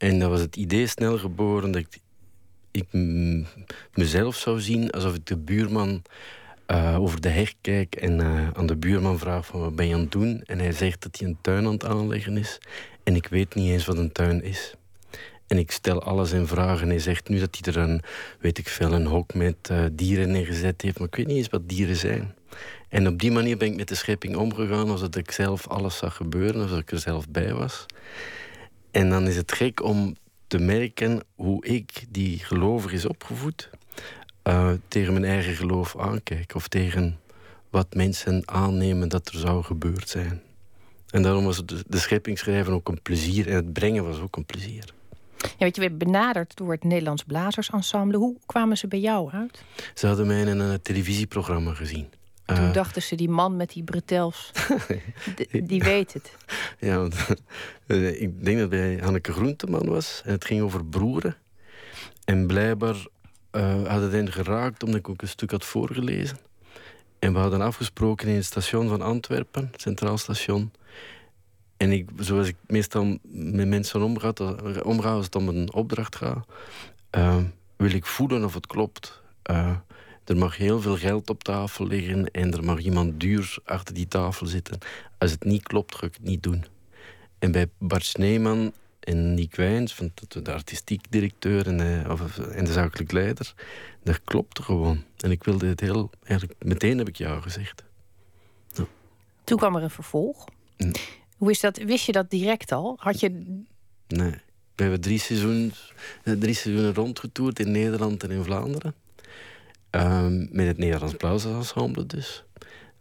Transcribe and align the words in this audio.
En 0.00 0.18
dat 0.18 0.30
was 0.30 0.40
het 0.40 0.56
idee 0.56 0.86
snel 0.86 1.18
geboren 1.18 1.70
dat 1.70 1.82
ik, 1.82 1.98
ik 2.70 2.86
mezelf 3.94 4.36
zou 4.36 4.60
zien 4.60 4.90
alsof 4.90 5.14
ik 5.14 5.26
de 5.26 5.36
buurman 5.36 6.02
uh, 6.66 7.00
over 7.00 7.20
de 7.20 7.28
heg 7.28 7.54
kijk 7.60 7.94
en 7.94 8.20
uh, 8.20 8.50
aan 8.50 8.66
de 8.66 8.76
buurman 8.76 9.18
vraag 9.18 9.46
van 9.46 9.60
wat 9.60 9.76
ben 9.76 9.86
je 9.86 9.94
aan 9.94 10.00
het 10.00 10.12
doen? 10.12 10.42
En 10.44 10.58
hij 10.58 10.72
zegt 10.72 11.02
dat 11.02 11.18
hij 11.18 11.28
een 11.28 11.38
tuin 11.40 11.66
aan 11.66 11.72
het 11.72 11.84
aanleggen 11.84 12.36
is. 12.36 12.58
En 13.02 13.16
ik 13.16 13.26
weet 13.26 13.54
niet 13.54 13.70
eens 13.70 13.86
wat 13.86 13.96
een 13.96 14.12
tuin 14.12 14.42
is. 14.42 14.74
En 15.46 15.58
ik 15.58 15.70
stel 15.70 16.02
alles 16.02 16.32
in 16.32 16.46
vraag 16.46 16.82
en 16.82 16.88
hij 16.88 16.98
zegt 16.98 17.28
nu 17.28 17.38
dat 17.38 17.58
hij 17.60 17.74
er 17.74 17.80
een, 17.80 18.02
weet 18.38 18.58
ik 18.58 18.68
veel, 18.68 18.92
een 18.92 19.06
hok 19.06 19.34
met 19.34 19.56
uh, 19.70 19.84
dieren 19.92 20.30
neergezet 20.30 20.82
heeft. 20.82 20.98
Maar 20.98 21.08
ik 21.08 21.16
weet 21.16 21.26
niet 21.26 21.36
eens 21.36 21.48
wat 21.48 21.68
dieren 21.68 21.96
zijn. 21.96 22.34
En 22.88 23.06
op 23.06 23.18
die 23.18 23.30
manier 23.30 23.56
ben 23.56 23.68
ik 23.68 23.76
met 23.76 23.88
de 23.88 23.94
schepping 23.94 24.36
omgegaan 24.36 24.90
alsof 24.90 25.16
ik 25.16 25.30
zelf 25.30 25.68
alles 25.68 25.96
zag 25.96 26.16
gebeuren, 26.16 26.62
alsof 26.62 26.78
ik 26.78 26.90
er 26.90 26.98
zelf 26.98 27.28
bij 27.28 27.54
was. 27.54 27.86
En 28.90 29.10
dan 29.10 29.26
is 29.26 29.36
het 29.36 29.52
gek 29.52 29.82
om 29.82 30.16
te 30.46 30.58
merken 30.58 31.20
hoe 31.34 31.66
ik, 31.66 32.04
die 32.08 32.38
gelovig 32.38 32.92
is 32.92 33.06
opgevoed, 33.06 33.70
uh, 34.44 34.70
tegen 34.88 35.12
mijn 35.12 35.24
eigen 35.24 35.54
geloof 35.54 35.98
aankijk. 35.98 36.54
Of 36.54 36.68
tegen 36.68 37.18
wat 37.70 37.94
mensen 37.94 38.42
aannemen 38.44 39.08
dat 39.08 39.28
er 39.28 39.38
zou 39.38 39.62
gebeurd 39.62 40.08
zijn. 40.08 40.42
En 41.10 41.22
daarom 41.22 41.44
was 41.44 41.66
de, 41.66 41.84
de 41.86 41.98
schepping 41.98 42.68
ook 42.68 42.88
een 42.88 43.02
plezier 43.02 43.48
en 43.48 43.54
het 43.54 43.72
brengen 43.72 44.04
was 44.04 44.20
ook 44.20 44.36
een 44.36 44.44
plezier. 44.44 44.84
Ja, 45.36 45.48
weet 45.58 45.76
je, 45.76 45.82
we 45.82 45.90
benaderd 45.90 46.56
door 46.56 46.70
het 46.70 46.84
Nederlands 46.84 47.24
Blazersensemble. 47.24 48.18
Hoe 48.18 48.36
kwamen 48.46 48.76
ze 48.76 48.88
bij 48.88 49.00
jou 49.00 49.32
uit? 49.32 49.62
Ze 49.94 50.06
hadden 50.06 50.26
mij 50.26 50.40
in 50.40 50.58
een 50.58 50.82
televisieprogramma 50.82 51.74
gezien. 51.74 52.08
Toen 52.54 52.64
uh, 52.64 52.72
dachten 52.72 53.02
ze, 53.02 53.14
die 53.14 53.28
man 53.28 53.56
met 53.56 53.72
die 53.72 53.82
bretels, 53.82 54.50
die 55.62 55.82
weet 55.82 56.12
het. 56.12 56.36
Ja, 56.78 56.96
want, 56.96 57.14
uh, 57.86 58.20
ik 58.22 58.44
denk 58.44 58.58
dat 58.58 58.68
bij 58.68 58.98
Hanneke 59.02 59.32
Groenteman 59.32 59.88
was. 59.88 60.22
En 60.24 60.32
het 60.32 60.44
ging 60.44 60.62
over 60.62 60.84
broeren. 60.84 61.36
En 62.24 62.46
blijkbaar 62.46 62.96
uh, 63.52 63.86
hadden 63.86 64.10
hen 64.10 64.32
geraakt 64.32 64.82
omdat 64.82 64.98
ik 64.98 65.08
ook 65.08 65.22
een 65.22 65.28
stuk 65.28 65.50
had 65.50 65.64
voorgelezen. 65.64 66.38
En 67.18 67.32
we 67.32 67.38
hadden 67.38 67.60
afgesproken 67.60 68.28
in 68.28 68.34
het 68.34 68.44
station 68.44 68.88
van 68.88 69.02
Antwerpen, 69.02 69.68
het 69.72 69.80
Centraal 69.80 70.18
Station. 70.18 70.72
En 71.76 71.92
ik, 71.92 72.08
zoals 72.18 72.48
ik 72.48 72.56
meestal 72.66 73.18
met 73.32 73.68
mensen 73.68 74.02
omga, 74.02 74.32
omga 74.82 75.10
als 75.10 75.24
het 75.24 75.34
om 75.34 75.48
een 75.48 75.72
opdracht 75.72 76.16
gaat, 76.16 76.46
uh, 77.16 77.36
wil 77.76 77.92
ik 77.92 78.06
voelen 78.06 78.44
of 78.44 78.54
het 78.54 78.66
klopt. 78.66 79.22
Uh, 79.50 79.76
er 80.30 80.36
mag 80.36 80.56
heel 80.56 80.80
veel 80.80 80.96
geld 80.96 81.30
op 81.30 81.44
tafel 81.44 81.86
liggen 81.86 82.30
en 82.30 82.52
er 82.52 82.64
mag 82.64 82.78
iemand 82.78 83.20
duur 83.20 83.56
achter 83.64 83.94
die 83.94 84.08
tafel 84.08 84.46
zitten. 84.46 84.78
Als 85.18 85.30
het 85.30 85.44
niet 85.44 85.62
klopt, 85.62 85.94
ga 85.94 86.06
ik 86.06 86.14
het 86.14 86.22
niet 86.22 86.42
doen. 86.42 86.64
En 87.38 87.52
bij 87.52 87.66
Bart 87.78 88.04
Sneeman 88.04 88.72
en 89.00 89.34
Nick 89.34 89.56
Wijns, 89.56 89.96
de 90.28 90.52
artistiek 90.52 91.10
directeur 91.10 91.66
en 91.66 91.76
de, 91.76 92.04
of, 92.08 92.38
en 92.38 92.64
de 92.64 92.72
zakelijk 92.72 93.12
leider, 93.12 93.54
dat 94.02 94.20
klopte 94.24 94.62
gewoon. 94.62 95.04
En 95.16 95.30
ik 95.30 95.44
wilde 95.44 95.66
het 95.66 95.80
heel, 95.80 96.10
eigenlijk 96.22 96.64
meteen 96.64 96.98
heb 96.98 97.08
ik 97.08 97.16
jou 97.16 97.42
gezegd. 97.42 97.84
Ja. 98.72 98.86
Toen 99.44 99.58
kwam 99.58 99.76
er 99.76 99.82
een 99.82 99.90
vervolg. 99.90 100.44
Mm. 100.76 100.92
Hoe 101.36 101.50
is 101.50 101.60
dat? 101.60 101.76
Wist 101.76 102.06
je 102.06 102.12
dat 102.12 102.30
direct 102.30 102.72
al? 102.72 102.96
Had 102.98 103.20
je. 103.20 103.62
Nee. 104.06 104.34
We 104.74 104.82
hebben 104.82 105.00
drie 105.00 105.18
seizoenen, 105.18 105.72
drie 106.22 106.54
seizoenen 106.54 106.94
rondgetoerd 106.94 107.58
in 107.58 107.70
Nederland 107.70 108.22
en 108.22 108.30
in 108.30 108.44
Vlaanderen. 108.44 108.94
Um, 109.90 110.48
met 110.50 110.66
het 110.66 110.78
Nederlands 110.78 111.14
Blazersensemble 111.14 112.06
dus. 112.06 112.44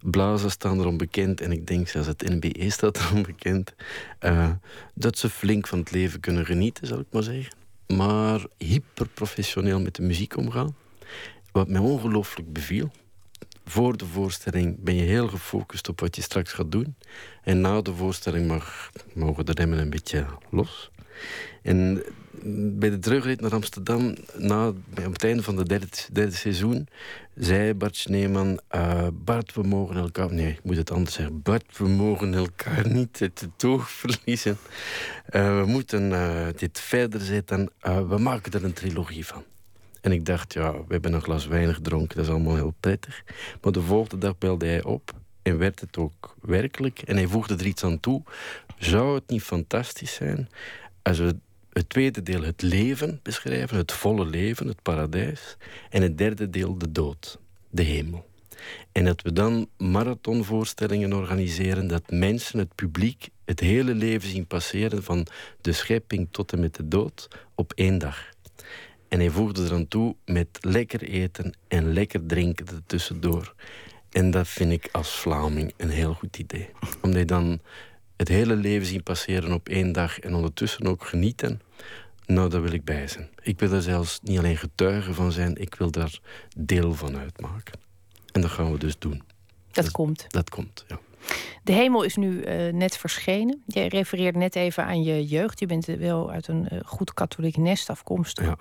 Blazen 0.02 0.52
staan 0.52 0.80
erom 0.80 0.98
bekend, 0.98 1.42
en 1.42 1.52
ik 1.52 1.68
denk 1.68 1.88
zelfs 1.88 2.08
het 2.08 2.30
NBE 2.30 2.70
staat 2.70 2.98
erom 2.98 3.24
bekend, 3.24 3.74
uh, 4.22 4.52
dat 4.94 5.18
ze 5.18 5.30
flink 5.30 5.68
van 5.68 5.80
het 5.80 5.92
leven 5.92 6.20
kunnen 6.20 6.46
genieten, 6.46 6.88
zal 6.88 7.00
ik 7.00 7.06
maar 7.12 7.24
zeggen. 7.24 7.56
Maar 7.88 8.46
hyperprofessioneel 8.58 9.80
met 9.80 9.96
de 9.96 10.02
muziek 10.02 10.38
omgaan. 10.38 10.76
Wat 11.52 11.68
mij 11.68 11.82
ongelooflijk 11.82 12.54
beviel. 12.54 12.92
Voor 13.66 13.98
de 13.98 14.06
voorstelling 14.06 14.84
ben 14.84 14.96
je 14.96 15.02
heel 15.04 15.28
gefocust 15.28 15.90
op 15.90 16.00
wat 16.00 16.16
je 16.16 16.22
straks 16.22 16.54
gaat 16.54 16.72
doen. 16.72 16.96
En 17.44 17.62
na 17.62 17.82
de 17.82 17.94
voorstelling 17.94 18.48
mag, 18.48 18.92
mogen 19.14 19.46
de 19.46 19.52
remmen 19.52 19.80
een 19.80 19.90
beetje 19.90 20.26
los. 20.50 20.92
En 21.62 22.04
bij 22.80 22.90
de 22.90 23.00
terugrit 23.00 23.42
naar 23.42 23.54
Amsterdam, 23.54 24.16
na, 24.38 24.68
op 24.68 25.14
het 25.14 25.24
einde 25.24 25.44
van 25.44 25.58
het 25.58 25.70
derde, 25.70 25.88
derde 26.12 26.36
seizoen, 26.36 26.88
zei 27.36 27.74
Bart 27.74 27.96
Sneeman: 27.96 28.60
uh, 28.76 29.08
Bart, 29.14 29.54
we 29.54 29.64
mogen 29.64 29.96
elkaar. 29.96 30.34
Nee, 30.34 30.52
ik 30.52 30.64
moet 30.64 30.78
het 30.78 30.92
anders 30.92 31.16
zeggen. 31.16 31.42
Bart, 31.42 31.78
we 31.78 31.88
mogen 31.88 32.34
elkaar 32.34 32.88
niet 32.90 33.18
uit 33.22 33.40
het 33.40 33.64
oog 33.64 33.90
verliezen. 33.90 34.58
Uh, 35.32 35.60
we 35.60 35.66
moeten 35.66 36.12
uh, 36.12 36.48
dit 36.56 36.80
verder 36.80 37.22
zetten. 37.22 37.70
we 37.82 38.18
maken 38.18 38.52
er 38.52 38.64
een 38.64 38.74
trilogie 38.74 39.26
van. 39.26 39.44
En 40.02 40.12
ik 40.12 40.26
dacht, 40.26 40.54
ja, 40.54 40.72
we 40.72 40.86
hebben 40.88 41.14
een 41.14 41.22
glas 41.22 41.48
wijn 41.48 41.74
gedronken, 41.74 42.16
dat 42.16 42.26
is 42.26 42.32
allemaal 42.32 42.56
heel 42.56 42.74
prettig. 42.80 43.24
Maar 43.62 43.72
de 43.72 43.82
volgende 43.82 44.18
dag 44.18 44.38
belde 44.38 44.66
hij 44.66 44.84
op 44.84 45.12
en 45.42 45.58
werd 45.58 45.80
het 45.80 45.98
ook 45.98 46.36
werkelijk. 46.42 47.02
En 47.02 47.16
hij 47.16 47.28
voegde 47.28 47.56
er 47.56 47.66
iets 47.66 47.84
aan 47.84 48.00
toe. 48.00 48.24
Zou 48.78 49.16
het 49.16 49.30
niet 49.30 49.44
fantastisch 49.44 50.14
zijn 50.14 50.50
als 51.02 51.18
we 51.18 51.36
het 51.74 51.90
tweede 51.90 52.24
deel 52.24 52.44
het 52.44 52.62
leven 52.62 53.20
beschrijven, 53.24 53.78
het 53.78 53.92
volle 53.92 54.26
leven, 54.26 54.68
het 54.68 54.82
paradijs. 54.82 55.58
En 55.90 56.02
het 56.02 56.18
derde 56.18 56.50
deel 56.50 56.78
de 56.78 56.92
dood, 56.92 57.40
de 57.70 57.84
hemel. 57.84 58.28
En 58.92 59.06
dat 59.06 59.22
we 59.22 59.34
dan 59.34 59.70
marathonvoorstellingen 59.78 61.14
organiseren, 61.14 61.88
dat 61.88 62.12
mensen, 62.12 62.60
het 62.60 62.76
publiek, 62.76 63.30
het 63.46 63.60
hele 63.60 63.94
leven 63.94 64.30
zien 64.30 64.48
passeren 64.48 65.04
van 65.04 65.28
de 65.62 65.72
schepping 65.72 66.28
tot 66.32 66.54
en 66.54 66.60
met 66.60 66.76
de 66.76 66.88
dood 66.88 67.28
op 67.56 67.74
één 67.76 67.98
dag. 67.98 68.30
En 69.08 69.20
hij 69.20 69.30
voegde 69.30 69.66
er 69.66 69.74
aan 69.74 69.88
toe 69.88 70.16
met 70.26 70.48
lekker 70.62 71.02
eten 71.02 71.54
en 71.68 71.94
lekker 71.94 72.26
drinken 72.26 72.68
ertussendoor. 72.68 73.54
En 74.10 74.32
dat 74.32 74.48
vind 74.48 74.72
ik 74.72 74.90
als 74.92 75.10
Vlaming 75.10 75.74
een 75.78 75.90
heel 75.90 76.14
goed 76.14 76.38
idee. 76.38 76.70
Omdat 77.02 77.20
je 77.20 77.26
dan 77.26 77.60
het 78.20 78.28
hele 78.28 78.56
leven 78.56 78.88
zien 78.88 79.04
passeren 79.04 79.54
op 79.54 79.70
één 79.70 79.92
dag 79.92 80.20
en 80.20 80.34
ondertussen 80.34 80.88
ook 80.88 81.06
genieten. 81.06 81.62
Nou, 82.26 82.50
daar 82.50 82.62
wil 82.62 82.72
ik 82.72 82.84
bij 82.84 83.08
zijn. 83.08 83.30
Ik 83.42 83.60
wil 83.60 83.72
er 83.72 83.82
zelfs 83.82 84.20
niet 84.24 84.38
alleen 84.38 84.58
getuige 84.58 85.14
van 85.14 85.32
zijn, 85.32 85.56
ik 85.56 85.76
wil 85.76 85.92
daar 85.92 86.20
deel 86.58 86.94
van 86.94 87.18
uitmaken. 87.18 87.80
En 88.32 88.42
dat 88.42 88.50
gaan 88.50 88.72
we 88.72 88.78
dus 88.78 89.00
doen. 89.00 89.24
Dat, 89.72 89.92
komt. 89.92 90.26
Dat 90.28 90.50
komt, 90.50 90.86
ja. 90.88 91.00
De 91.64 91.72
hemel 91.72 92.04
is 92.04 92.16
nu 92.16 92.46
uh, 92.46 92.74
net 92.74 92.98
verschenen. 92.98 93.64
Je 93.66 93.90
refereert 93.90 94.36
net 94.36 94.56
even 94.56 94.86
aan 94.86 95.04
je 95.04 95.26
jeugd. 95.26 95.60
Je 95.60 95.66
bent 95.66 95.86
wel 95.86 96.32
uit 96.32 96.48
een 96.48 96.68
uh, 96.74 96.80
goed 96.86 97.14
katholiek 97.14 97.58
nest 97.58 97.90
afkomstig. 97.90 98.46
Ja. 98.46 98.58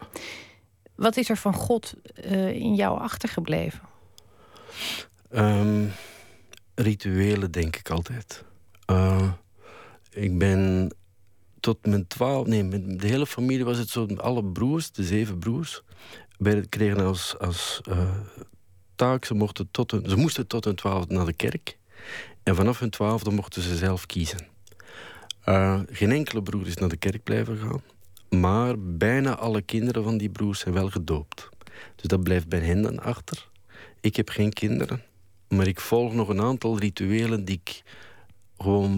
Wat 0.95 1.17
is 1.17 1.29
er 1.29 1.37
van 1.37 1.55
God 1.55 1.95
uh, 2.25 2.49
in 2.49 2.75
jou 2.75 2.99
achtergebleven? 3.01 3.81
Um, 5.31 5.93
rituelen, 6.75 7.51
denk 7.51 7.77
ik 7.77 7.91
altijd. 7.91 8.45
Ik 10.19 10.39
ben 10.39 10.91
tot 11.61 11.87
mijn 11.87 12.07
twaalf, 12.07 12.47
nee, 12.47 12.65
met 12.65 13.01
de 13.01 13.07
hele 13.07 13.27
familie 13.27 13.65
was 13.65 13.79
het 13.79 13.89
zo, 13.89 14.07
alle 14.17 14.45
broers, 14.45 14.93
de 14.93 15.05
zeven 15.05 15.39
broers, 15.39 15.83
kregen 16.69 17.01
als, 17.01 17.39
als 17.39 17.81
uh, 17.89 18.15
taak, 18.95 19.25
ze, 19.25 19.35
mochten 19.35 19.69
tot 19.71 19.91
ze 20.07 20.17
moesten 20.17 20.47
tot 20.47 20.65
hun 20.65 20.75
twaalfde 20.75 21.15
naar 21.15 21.27
de 21.27 21.33
kerk. 21.33 21.79
En 22.43 22.55
vanaf 22.55 22.79
hun 22.79 22.91
twaalfde 22.91 23.31
mochten 23.31 23.63
ze 23.63 23.77
zelf 23.77 24.07
kiezen. 24.07 24.47
Uh, 25.49 25.81
geen 25.91 26.13
enkele 26.13 26.43
broer 26.43 26.67
is 26.67 26.75
naar 26.75 26.89
de 26.89 26.97
kerk 26.97 27.23
blijven 27.23 27.59
gaan. 27.59 27.83
Maar 28.41 28.75
bijna 28.79 29.37
alle 29.37 29.63
kinderen 29.63 30.03
van 30.03 30.19
die 30.19 30.31
broers 30.31 30.61
zijn 30.61 30.75
wel 30.75 30.91
gedoopt. 30.91 31.49
Dus 31.97 32.05
dat 32.07 32.23
blijft 32.23 32.49
bij 32.49 32.61
hen 32.61 32.83
dan 32.83 33.01
achter. 33.01 33.49
Ik 34.01 34.17
heb 34.17 34.29
geen 34.29 34.53
kinderen. 34.53 35.03
Maar 35.49 35.67
ik 35.67 35.81
volg 35.81 36.15
nog 36.15 36.29
een 36.29 36.41
aantal 36.41 36.79
rituelen 36.79 37.45
die 37.45 37.61
ik 37.65 37.83
gewoon 38.59 38.91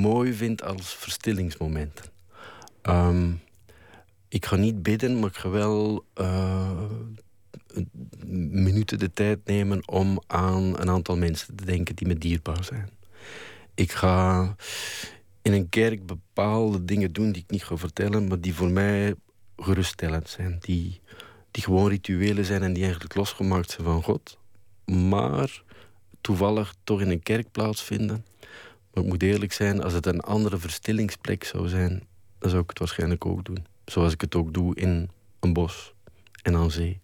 mooi 0.00 0.32
vind 0.32 0.62
als 0.62 0.94
verstillingsmomenten. 0.94 2.04
Um, 2.82 3.40
ik 4.28 4.46
ga 4.46 4.56
niet 4.56 4.82
bidden, 4.82 5.18
maar 5.18 5.28
ik 5.28 5.36
ga 5.36 5.48
wel 5.48 6.04
uh, 6.20 6.82
minuten 8.50 8.98
de 8.98 9.12
tijd 9.12 9.38
nemen 9.44 9.88
om 9.88 10.22
aan 10.26 10.80
een 10.80 10.90
aantal 10.90 11.16
mensen 11.16 11.56
te 11.56 11.64
denken 11.64 11.96
die 11.96 12.06
me 12.06 12.18
dierbaar 12.18 12.64
zijn. 12.64 12.90
Ik 13.74 13.92
ga 13.92 14.54
in 15.42 15.52
een 15.52 15.68
kerk 15.68 16.06
bepaalde 16.06 16.84
dingen 16.84 17.12
doen 17.12 17.32
die 17.32 17.42
ik 17.42 17.50
niet 17.50 17.64
ga 17.64 17.76
vertellen, 17.76 18.28
maar 18.28 18.40
die 18.40 18.54
voor 18.54 18.70
mij 18.70 19.14
geruststellend 19.56 20.28
zijn. 20.28 20.56
Die, 20.60 21.00
die 21.50 21.62
gewoon 21.62 21.88
rituelen 21.88 22.44
zijn 22.44 22.62
en 22.62 22.72
die 22.72 22.82
eigenlijk 22.82 23.14
losgemaakt 23.14 23.70
zijn 23.70 23.86
van 23.86 24.02
God. 24.02 24.38
Maar 24.84 25.62
toevallig 26.20 26.74
toch 26.84 27.00
in 27.00 27.10
een 27.10 27.22
kerk 27.22 27.50
plaatsvinden. 27.50 28.24
Maar 28.98 29.06
ik 29.06 29.12
moet 29.12 29.22
eerlijk 29.22 29.52
zijn, 29.52 29.82
als 29.82 29.92
het 29.92 30.06
een 30.06 30.20
andere 30.20 30.58
verstillingsplek 30.58 31.44
zou 31.44 31.68
zijn, 31.68 32.06
dan 32.38 32.50
zou 32.50 32.62
ik 32.62 32.68
het 32.68 32.78
waarschijnlijk 32.78 33.26
ook 33.26 33.44
doen. 33.44 33.66
Zoals 33.84 34.12
ik 34.12 34.20
het 34.20 34.34
ook 34.34 34.54
doe 34.54 34.74
in 34.74 35.10
een 35.40 35.52
bos 35.52 35.94
en 36.42 36.56
aan 36.56 36.70
zee. 36.70 37.00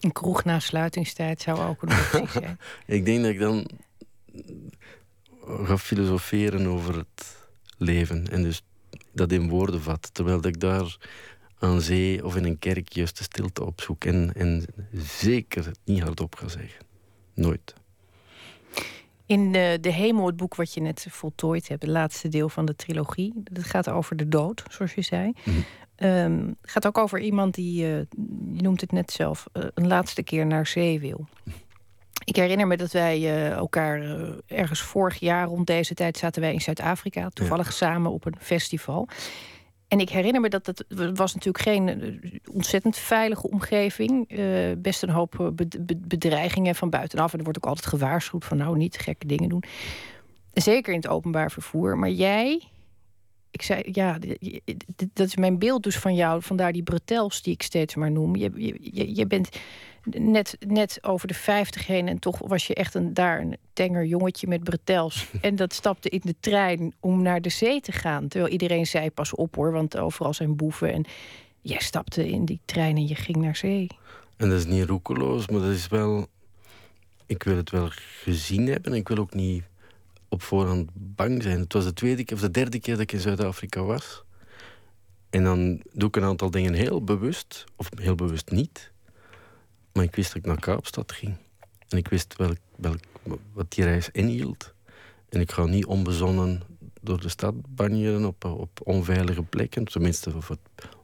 Een 0.00 0.12
kroeg 0.12 0.44
na 0.44 0.58
sluitingstijd 0.58 1.40
zou 1.40 1.58
ook 1.60 1.82
een 1.82 1.88
optie 1.88 2.28
zijn. 2.40 2.58
ik 2.86 3.04
denk 3.04 3.22
dat 3.22 3.30
ik 3.30 3.38
dan 3.38 3.68
ga 5.64 5.78
filosoferen 5.78 6.66
over 6.66 6.96
het 6.96 7.48
leven. 7.76 8.30
En 8.30 8.42
dus 8.42 8.62
dat 9.12 9.32
in 9.32 9.48
woorden 9.48 9.82
vat. 9.82 10.14
Terwijl 10.14 10.46
ik 10.46 10.60
daar 10.60 10.96
aan 11.58 11.80
zee 11.80 12.24
of 12.24 12.36
in 12.36 12.44
een 12.44 12.58
kerk 12.58 12.92
juist 12.92 13.18
de 13.18 13.22
stilte 13.22 13.64
opzoek. 13.64 14.04
En, 14.04 14.32
en 14.34 14.64
zeker 14.92 15.70
niet 15.84 16.02
hardop 16.02 16.34
ga 16.34 16.48
zeggen. 16.48 16.86
Nooit. 17.34 17.74
In 19.26 19.52
de, 19.52 19.78
de 19.80 19.92
Hemel, 19.92 20.26
het 20.26 20.36
boek 20.36 20.54
wat 20.54 20.74
je 20.74 20.80
net 20.80 21.06
voltooid 21.10 21.68
hebt, 21.68 21.82
het 21.82 21.90
laatste 21.90 22.28
deel 22.28 22.48
van 22.48 22.64
de 22.64 22.76
trilogie, 22.76 23.32
dat 23.34 23.64
gaat 23.64 23.88
over 23.88 24.16
de 24.16 24.28
dood, 24.28 24.62
zoals 24.68 24.94
je 24.94 25.02
zei. 25.02 25.32
Het 25.96 26.56
gaat 26.62 26.86
ook 26.86 26.98
over 26.98 27.20
iemand 27.20 27.54
die, 27.54 27.82
uh, 27.82 27.88
je 28.52 28.62
noemt 28.62 28.80
het 28.80 28.92
net 28.92 29.12
zelf, 29.12 29.46
uh, 29.52 29.64
een 29.74 29.86
laatste 29.86 30.22
keer 30.22 30.46
naar 30.46 30.66
zee 30.66 31.00
wil. 31.00 31.26
Ik 32.24 32.36
herinner 32.36 32.66
me 32.66 32.76
dat 32.76 32.92
wij 32.92 33.20
uh, 33.20 33.50
elkaar 33.50 34.02
ergens 34.46 34.80
vorig 34.80 35.18
jaar 35.18 35.46
rond 35.46 35.66
deze 35.66 35.94
tijd 35.94 36.16
zaten 36.16 36.42
wij 36.42 36.52
in 36.52 36.60
Zuid-Afrika, 36.60 37.28
toevallig 37.28 37.72
samen 37.72 38.12
op 38.12 38.24
een 38.24 38.36
festival. 38.38 39.08
En 39.88 40.00
ik 40.00 40.10
herinner 40.10 40.40
me 40.40 40.48
dat 40.48 40.66
het, 40.66 40.84
was 41.14 41.34
natuurlijk 41.34 41.64
geen 41.64 41.88
eh, 41.88 42.54
ontzettend 42.54 42.96
veilige 42.96 43.50
omgeving. 43.50 44.38
Uh, 44.38 44.72
best 44.78 45.02
een 45.02 45.10
hoop 45.10 45.40
eh, 45.40 45.46
bedreigingen 45.98 46.74
van 46.74 46.90
buitenaf. 46.90 47.32
En 47.32 47.38
er 47.38 47.44
wordt 47.44 47.58
ook 47.58 47.70
altijd 47.70 47.86
gewaarschuwd 47.86 48.44
van 48.44 48.56
nou 48.56 48.76
niet 48.76 48.98
gekke 48.98 49.26
dingen 49.26 49.48
doen. 49.48 49.62
Zeker 50.52 50.92
in 50.92 50.98
het 50.98 51.08
openbaar 51.08 51.50
vervoer. 51.50 51.98
Maar 51.98 52.10
jij, 52.10 52.62
ik 53.56 53.62
zei 53.62 53.82
ja, 53.92 54.18
dat 55.12 55.26
is 55.26 55.36
mijn 55.36 55.58
beeld 55.58 55.82
dus 55.82 55.98
van 55.98 56.14
jou. 56.14 56.42
Vandaar 56.42 56.72
die 56.72 56.82
bretels 56.82 57.42
die 57.42 57.52
ik 57.52 57.62
steeds 57.62 57.94
maar 57.94 58.10
noem. 58.10 58.36
Je, 58.36 58.50
je, 58.80 59.14
je 59.14 59.26
bent 59.26 59.48
net, 60.04 60.56
net 60.66 60.98
over 61.02 61.28
de 61.28 61.34
50 61.34 61.86
heen. 61.86 62.08
En 62.08 62.18
toch 62.18 62.38
was 62.38 62.66
je 62.66 62.74
echt 62.74 62.94
een, 62.94 63.14
daar 63.14 63.40
een 63.40 63.56
tenger 63.72 64.04
jongetje 64.04 64.46
met 64.46 64.64
bretels. 64.64 65.26
en 65.40 65.56
dat 65.56 65.74
stapte 65.74 66.08
in 66.08 66.20
de 66.24 66.34
trein 66.40 66.94
om 67.00 67.22
naar 67.22 67.40
de 67.40 67.48
zee 67.48 67.80
te 67.80 67.92
gaan. 67.92 68.28
Terwijl 68.28 68.52
iedereen 68.52 68.86
zei: 68.86 69.10
pas 69.10 69.34
op 69.34 69.54
hoor, 69.54 69.72
want 69.72 69.96
overal 69.96 70.34
zijn 70.34 70.56
boeven. 70.56 70.92
En 70.92 71.04
jij 71.60 71.80
stapte 71.80 72.28
in 72.28 72.44
die 72.44 72.60
trein 72.64 72.96
en 72.96 73.08
je 73.08 73.14
ging 73.14 73.36
naar 73.36 73.56
zee. 73.56 73.86
En 74.36 74.48
dat 74.48 74.58
is 74.58 74.66
niet 74.66 74.84
roekeloos, 74.84 75.48
maar 75.48 75.60
dat 75.60 75.70
is 75.70 75.88
wel. 75.88 76.26
Ik 77.26 77.42
wil 77.42 77.56
het 77.56 77.70
wel 77.70 77.88
gezien 78.22 78.66
hebben. 78.66 78.92
Ik 78.92 79.08
wil 79.08 79.18
ook 79.18 79.34
niet 79.34 79.64
op 80.36 80.42
voorhand 80.42 80.90
bang 80.94 81.42
zijn. 81.42 81.60
Het 81.60 81.72
was 81.72 81.84
de 81.84 81.92
tweede 81.92 82.24
keer 82.24 82.36
of 82.36 82.42
de 82.42 82.50
derde 82.50 82.80
keer 82.80 82.94
dat 82.94 83.02
ik 83.02 83.12
in 83.12 83.20
Zuid-Afrika 83.20 83.82
was. 83.82 84.24
En 85.30 85.44
dan 85.44 85.82
doe 85.92 86.08
ik 86.08 86.16
een 86.16 86.22
aantal 86.22 86.50
dingen 86.50 86.72
heel 86.72 87.04
bewust, 87.04 87.64
of 87.76 87.88
heel 87.94 88.14
bewust 88.14 88.50
niet. 88.50 88.92
Maar 89.92 90.04
ik 90.04 90.16
wist 90.16 90.28
dat 90.28 90.36
ik 90.36 90.46
naar 90.46 90.60
Kaapstad 90.60 91.12
ging. 91.12 91.36
En 91.88 91.98
ik 91.98 92.08
wist 92.08 92.36
welk, 92.36 92.56
welk, 92.76 92.98
wat 93.52 93.72
die 93.72 93.84
reis 93.84 94.08
inhield. 94.12 94.74
En 95.28 95.40
ik 95.40 95.52
ga 95.52 95.64
niet 95.64 95.86
onbezonnen 95.86 96.62
door 97.00 97.20
de 97.20 97.28
stad 97.28 97.54
banjeren 97.68 98.24
op, 98.24 98.44
op 98.44 98.80
onveilige 98.84 99.42
plekken. 99.42 99.84
Tenminste, 99.84 100.34
of 100.34 100.50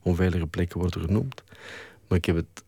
onveilige 0.02 0.46
plekken 0.46 0.80
worden 0.80 1.00
genoemd. 1.00 1.42
Maar 2.08 2.18
ik 2.18 2.24
heb 2.24 2.36
het 2.36 2.64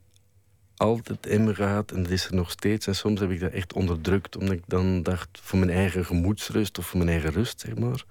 altijd 0.76 1.26
in 1.26 1.44
me 1.44 1.55
gehad 1.55 1.93
en 1.93 2.03
dat 2.03 2.12
is 2.12 2.26
er 2.26 2.35
nog 2.35 2.50
steeds. 2.50 2.87
En 2.87 2.97
soms 2.97 3.21
heb 3.21 3.31
ik 3.31 3.41
dat 3.41 3.53
echt 3.53 3.73
onderdrukt, 3.73 4.37
omdat 4.37 4.55
ik 4.55 4.62
dan 4.67 5.03
dacht... 5.03 5.29
voor 5.32 5.59
mijn 5.59 5.71
eigen 5.71 6.05
gemoedsrust 6.05 6.79
of 6.79 6.87
voor 6.87 6.99
mijn 6.99 7.11
eigen 7.11 7.31
rust, 7.31 7.61
zeg 7.61 7.75
maar... 7.75 8.05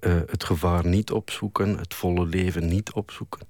Uh, 0.00 0.20
het 0.26 0.44
gevaar 0.44 0.86
niet 0.86 1.10
opzoeken, 1.10 1.78
het 1.78 1.94
volle 1.94 2.26
leven 2.26 2.68
niet 2.68 2.92
opzoeken. 2.92 3.46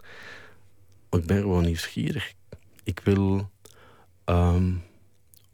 Maar 1.11 1.21
ik 1.21 1.27
ben 1.27 1.41
gewoon 1.41 1.65
nieuwsgierig. 1.65 2.33
Ik 2.85 3.01
wil 3.05 3.51
Ehm, 4.31 4.73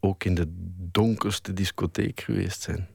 ook 0.01 0.25
in 0.25 0.35
de 0.35 0.47
donkerste 0.91 1.53
discotheek 1.53 2.21
geweest 2.21 2.63
zijn. 2.63 2.89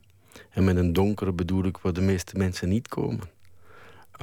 En 0.50 0.64
met 0.64 0.76
een 0.76 0.94
donkere 0.94 1.32
bedoel 1.32 1.66
ik 1.66 1.78
waar 1.78 1.94
de 1.94 2.02
meeste 2.02 2.38
mensen 2.38 2.70
niet 2.70 2.88
komen. 2.88 3.30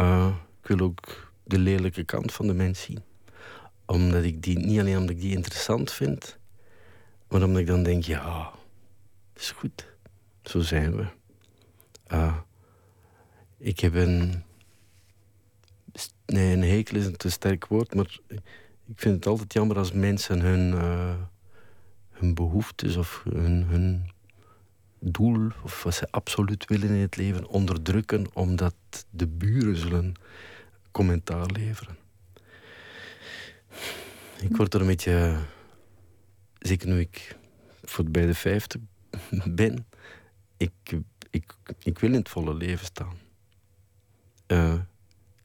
Uh, 0.00 0.34
ik 0.62 0.68
wil 0.68 0.80
ook 0.80 1.32
de 1.44 1.58
lelijke 1.58 2.04
kant 2.04 2.32
van 2.32 2.46
de 2.46 2.54
mens 2.54 2.82
zien. 2.82 3.02
Omdat 3.88 4.22
ik 4.22 4.42
die, 4.42 4.58
niet 4.58 4.80
alleen 4.80 4.96
omdat 4.96 5.14
ik 5.14 5.20
die 5.20 5.36
interessant 5.36 5.92
vind, 5.92 6.38
maar 7.28 7.42
omdat 7.42 7.60
ik 7.60 7.66
dan 7.66 7.82
denk, 7.82 8.04
ja, 8.04 8.50
is 9.34 9.50
goed. 9.50 9.86
Zo 10.42 10.60
zijn 10.60 10.96
we. 10.96 11.06
Uh, 12.12 12.36
ik 13.58 13.80
heb 13.80 13.94
een. 13.94 14.42
Nee, 16.26 16.52
een 16.52 16.62
hekel 16.62 16.96
is 16.96 17.06
een 17.06 17.16
te 17.16 17.30
sterk 17.30 17.66
woord, 17.66 17.94
maar 17.94 18.18
ik 18.86 19.00
vind 19.00 19.14
het 19.14 19.26
altijd 19.26 19.52
jammer 19.52 19.78
als 19.78 19.92
mensen 19.92 20.40
hun. 20.40 20.72
Uh, 20.72 21.14
hun 22.18 22.34
behoeftes 22.34 22.96
of 22.96 23.24
hun, 23.30 23.64
hun 23.64 24.10
doel 24.98 25.50
of 25.62 25.82
wat 25.82 25.94
ze 25.94 26.10
absoluut 26.10 26.64
willen 26.64 26.88
in 26.88 27.00
het 27.00 27.16
leven 27.16 27.48
onderdrukken 27.48 28.26
omdat 28.32 28.74
de 29.10 29.26
buren 29.26 29.76
zullen 29.76 30.14
commentaar 30.90 31.46
leveren. 31.46 31.96
Ik 34.40 34.56
word 34.56 34.74
er 34.74 34.80
een 34.80 34.86
beetje, 34.86 35.38
zeker 36.58 36.88
nu 36.88 37.00
ik 37.00 37.36
voor 37.82 38.04
bij 38.04 38.26
de 38.26 38.34
vijftig 38.34 38.80
ben, 39.60 39.86
ik, 40.56 40.72
ik, 41.30 41.54
ik 41.82 41.98
wil 41.98 42.10
in 42.10 42.18
het 42.18 42.28
volle 42.28 42.54
leven 42.54 42.86
staan. 42.86 43.16
Uh, 44.46 44.74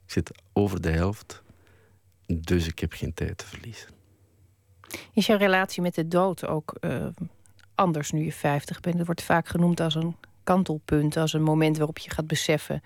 ik 0.06 0.12
zit 0.12 0.32
over 0.54 0.82
de 0.82 0.90
helft, 0.90 1.44
dus 2.26 2.68
ik 2.68 2.80
heb 2.80 2.94
geen 2.94 3.14
tijd 3.14 3.38
te 3.38 3.46
verliezen. 3.46 3.90
Is 5.14 5.26
jouw 5.26 5.38
relatie 5.38 5.82
met 5.82 5.96
de 5.96 6.08
dood 6.08 6.48
ook 6.48 6.78
uh, 6.82 7.08
anders 7.76 8.12
nu 8.12 8.24
je 8.24 8.34
50 8.34 8.80
bent? 8.80 8.98
Het 8.98 9.06
wordt 9.06 9.24
vaak 9.24 9.48
genoemd 9.48 9.80
als 9.80 9.96
een 9.96 10.16
kantelpunt, 10.44 11.18
als 11.18 11.34
een 11.34 11.44
moment 11.44 11.78
waarop 11.78 11.98
je 11.98 12.10
gaat 12.10 12.28
beseffen. 12.28 12.84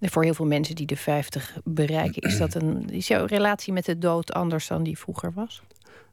Voor 0.00 0.24
heel 0.24 0.34
veel 0.34 0.46
mensen 0.46 0.74
die 0.74 0.86
de 0.86 0.96
50 0.96 1.58
bereiken, 1.64 2.22
is, 2.22 2.38
dat 2.38 2.54
een, 2.54 2.90
is 2.90 3.08
jouw 3.08 3.24
relatie 3.24 3.72
met 3.72 3.84
de 3.84 3.98
dood 3.98 4.32
anders 4.32 4.66
dan 4.66 4.82
die 4.82 4.98
vroeger 4.98 5.32
was? 5.32 5.62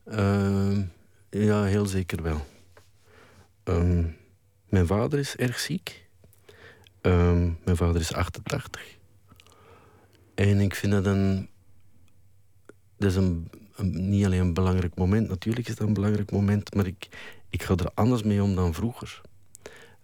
Uh, 0.05 0.77
ja, 1.29 1.63
heel 1.63 1.85
zeker 1.85 2.23
wel. 2.23 2.45
Uh, 3.65 4.05
mijn 4.69 4.87
vader 4.87 5.19
is 5.19 5.35
erg 5.35 5.59
ziek. 5.59 6.07
Ehm, 7.01 7.51
mijn 7.63 7.77
vader 7.77 8.01
is 8.01 8.13
88. 8.13 8.97
En 10.35 10.59
ik 10.59 10.75
vind 10.75 10.91
dat 10.91 11.05
een. 11.05 11.49
Dat 12.97 13.09
is 13.09 13.15
een 13.15 13.49
niet 13.83 14.25
alleen 14.25 14.39
een 14.39 14.53
belangrijk 14.53 14.95
moment, 14.95 15.29
natuurlijk 15.29 15.67
is 15.67 15.75
dat 15.75 15.87
een 15.87 15.93
belangrijk 15.93 16.31
moment, 16.31 16.73
maar 16.73 16.87
ik, 16.87 17.07
ik 17.49 17.63
ga 17.63 17.75
er 17.75 17.91
anders 17.93 18.23
mee 18.23 18.43
om 18.43 18.55
dan 18.55 18.73
vroeger. 18.73 19.21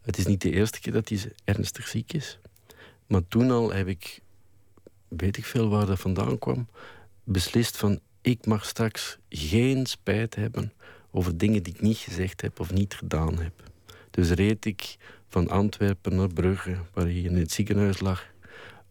Het 0.01 0.18
is 0.18 0.25
niet 0.25 0.41
de 0.41 0.51
eerste 0.51 0.80
keer 0.80 0.94
dat 0.94 1.09
hij 1.09 1.33
ernstig 1.44 1.88
ziek 1.88 2.13
is. 2.13 2.39
Maar 3.13 3.27
toen 3.27 3.51
al 3.51 3.74
heb 3.74 3.88
ik, 3.88 4.19
weet 5.07 5.38
ik 5.38 5.45
veel 5.45 5.69
waar 5.69 5.86
dat 5.86 6.00
vandaan 6.00 6.39
kwam, 6.39 6.68
beslist 7.24 7.77
van 7.77 8.00
ik 8.21 8.45
mag 8.45 8.66
straks 8.66 9.18
geen 9.30 9.85
spijt 9.85 10.35
hebben 10.35 10.73
over 11.11 11.37
dingen 11.37 11.64
die 11.64 11.73
ik 11.73 11.81
niet 11.81 11.97
gezegd 11.97 12.42
heb 12.42 12.59
of 12.59 12.71
niet 12.71 12.94
gedaan 12.94 13.40
heb. 13.40 13.54
Dus 14.11 14.30
reed 14.30 14.66
ik 14.66 14.97
van 15.28 15.49
Antwerpen 15.49 16.16
naar 16.16 16.28
Brugge, 16.28 16.78
waar 16.94 17.04
hij 17.04 17.14
in 17.14 17.35
het 17.35 17.52
ziekenhuis 17.52 17.99
lag, 17.99 18.26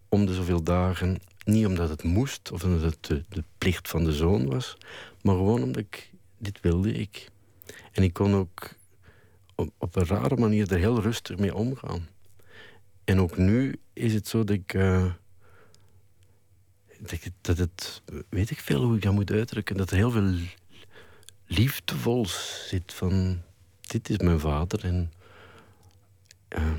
om 0.09 0.27
de 0.27 0.35
zoveel 0.35 0.63
dagen 0.63 1.19
niet 1.45 1.67
omdat 1.67 1.89
het 1.89 2.03
moest 2.03 2.53
of 2.53 2.65
omdat 2.65 2.83
het 2.83 3.25
de, 3.29 3.45
plicht 3.59 3.89
van 3.89 4.05
de 4.05 4.13
zoon 4.13 4.47
was, 4.47 4.77
maar 5.23 5.35
gewoon 5.35 5.63
omdat 5.63 5.83
ik 5.83 6.11
dit 6.39 6.61
wilde 6.61 6.93
ik. 6.93 7.31
En 7.93 8.03
ik 8.03 8.13
kon 8.13 8.35
ook 8.35 8.71
op 9.79 9.97
een 9.97 10.07
rare 10.07 10.37
manier 10.37 10.73
er 10.73 10.79
heel 10.79 11.01
rustig 11.01 11.39
mee 11.39 11.55
omgaan. 11.55 12.09
En 13.05 13.21
ook 13.21 13.37
nu 13.37 13.81
is 13.93 14.15
het 14.15 14.29
zo 14.29 14.45
dat 14.45 14.57
ik. 14.57 14.75
Uh, 14.75 15.13
dat, 17.41 17.59
het, 17.59 18.03
weet 18.29 18.51
ik 18.51 18.59
veel 18.59 18.83
hoe 18.83 18.97
ik 18.97 19.03
dat 19.03 19.13
moet 19.13 19.31
uitdrukken, 19.31 19.77
dat 19.77 19.91
er 19.91 19.97
heel 19.97 20.11
veel 20.11 20.35
liefdevol 21.47 22.27
zit 22.67 22.93
van. 22.93 23.43
Dit 23.81 24.11
is 24.11 24.19
mijn 24.19 24.41
vader 24.41 24.85
en. 24.85 25.13
Uh, 26.49 26.73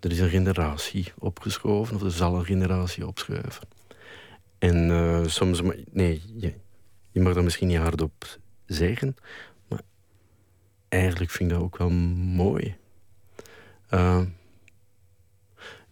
er 0.00 0.10
is 0.10 0.18
een 0.18 0.28
generatie 0.28 1.12
opgeschoven, 1.18 1.96
of 1.96 2.02
er 2.02 2.10
zal 2.10 2.38
een 2.38 2.44
generatie 2.44 3.06
opschuiven. 3.06 3.68
En 4.58 4.88
uh, 4.88 5.26
soms, 5.26 5.62
nee, 5.90 6.22
je, 6.36 6.54
je, 7.10 7.20
mag 7.20 7.34
dat 7.34 7.44
misschien 7.44 7.68
niet 7.68 7.76
hardop 7.76 8.38
zeggen, 8.66 9.16
maar 9.68 9.80
eigenlijk 10.88 11.30
vind 11.30 11.50
ik 11.50 11.56
dat 11.56 11.64
ook 11.64 11.76
wel 11.76 11.90
mooi. 11.90 12.76
Uh, 13.90 14.22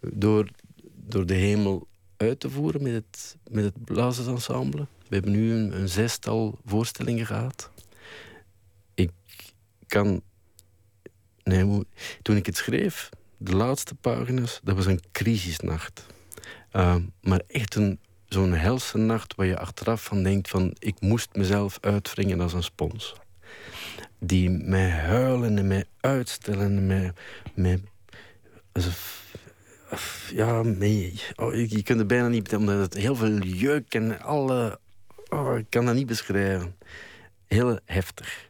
door, 0.01 0.49
door 0.95 1.25
de 1.25 1.33
hemel 1.33 1.87
uit 2.17 2.39
te 2.39 2.49
voeren 2.49 2.83
met 2.83 2.93
het, 2.93 3.37
met 3.49 3.63
het 3.63 3.83
blazersensemble. 3.83 4.87
We 5.07 5.15
hebben 5.15 5.31
nu 5.31 5.53
een, 5.53 5.79
een 5.79 5.89
zestal 5.89 6.59
voorstellingen 6.65 7.25
gehad. 7.25 7.69
Ik 8.93 9.11
kan. 9.87 10.21
Nee, 11.43 11.85
toen 12.21 12.35
ik 12.35 12.45
het 12.45 12.57
schreef, 12.57 13.09
de 13.37 13.55
laatste 13.55 13.95
pagina's, 13.95 14.59
dat 14.63 14.75
was 14.75 14.85
een 14.85 15.01
crisisnacht. 15.11 16.05
Uh, 16.73 16.95
maar 17.21 17.41
echt 17.47 17.75
een, 17.75 17.99
zo'n 18.25 18.53
helse 18.53 18.97
nacht 18.97 19.35
waar 19.35 19.45
je 19.45 19.57
achteraf 19.57 20.03
van 20.03 20.23
denkt 20.23 20.49
van... 20.49 20.75
ik 20.79 21.01
moest 21.01 21.35
mezelf 21.35 21.77
uitwringen 21.81 22.41
als 22.41 22.53
een 22.53 22.63
spons. 22.63 23.15
Die 24.19 24.49
mij 24.49 24.89
huilen 24.89 25.57
en 25.57 25.67
mij 25.67 25.85
uitstellen 25.99 26.77
en 26.77 26.87
mij... 26.87 27.13
mij 27.53 27.81
alsof, 28.71 29.25
ja, 30.33 30.61
nee. 30.61 31.21
Oh, 31.35 31.55
je 31.55 31.83
kunt 31.83 31.99
het 31.99 32.07
bijna 32.07 32.27
niet, 32.27 32.55
omdat 32.55 32.79
het 32.79 32.93
heel 32.93 33.15
veel 33.15 33.37
jeuk 33.37 33.93
en 33.93 34.21
alle. 34.21 34.79
Oh, 35.29 35.57
ik 35.57 35.65
kan 35.69 35.85
dat 35.85 35.95
niet 35.95 36.07
beschrijven. 36.07 36.75
Heel 37.47 37.79
heftig. 37.85 38.49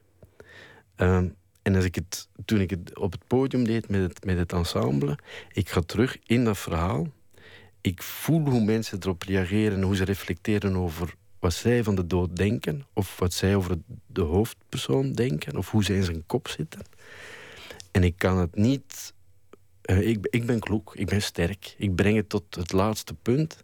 Ehm, 0.95 1.27
en 1.61 1.75
als 1.75 1.85
ik 1.85 1.95
het, 1.95 2.27
toen 2.45 2.59
ik 2.59 2.69
het 2.69 2.97
op 2.97 3.11
het 3.11 3.27
podium 3.27 3.63
deed 3.63 3.89
met 3.89 4.01
het, 4.01 4.25
met 4.25 4.37
het 4.37 4.53
ensemble, 4.53 5.17
ik 5.51 5.69
ga 5.69 5.81
terug 5.81 6.17
in 6.25 6.43
dat 6.43 6.57
verhaal. 6.57 7.07
Ik 7.81 8.03
voel 8.03 8.47
hoe 8.47 8.63
mensen 8.63 8.99
erop 9.01 9.23
reageren, 9.23 9.81
hoe 9.81 9.95
ze 9.95 10.03
reflecteren 10.03 10.75
over 10.75 11.13
wat 11.39 11.53
zij 11.53 11.83
van 11.83 11.95
de 11.95 12.07
dood 12.07 12.35
denken, 12.35 12.85
of 12.93 13.19
wat 13.19 13.33
zij 13.33 13.55
over 13.55 13.77
de 14.07 14.21
hoofdpersoon 14.21 15.13
denken, 15.13 15.57
of 15.57 15.71
hoe 15.71 15.83
zij 15.83 15.95
in 15.95 16.03
zijn 16.03 16.25
kop 16.25 16.47
zitten. 16.47 16.81
En 17.91 18.03
ik 18.03 18.13
kan 18.17 18.37
het 18.37 18.55
niet. 18.55 19.13
Uh, 19.89 20.07
ik, 20.07 20.27
ik 20.29 20.45
ben 20.45 20.59
kloek, 20.59 20.95
ik 20.95 21.07
ben 21.07 21.21
sterk. 21.21 21.75
Ik 21.77 21.95
breng 21.95 22.15
het 22.15 22.29
tot 22.29 22.55
het 22.55 22.71
laatste 22.71 23.13
punt. 23.13 23.63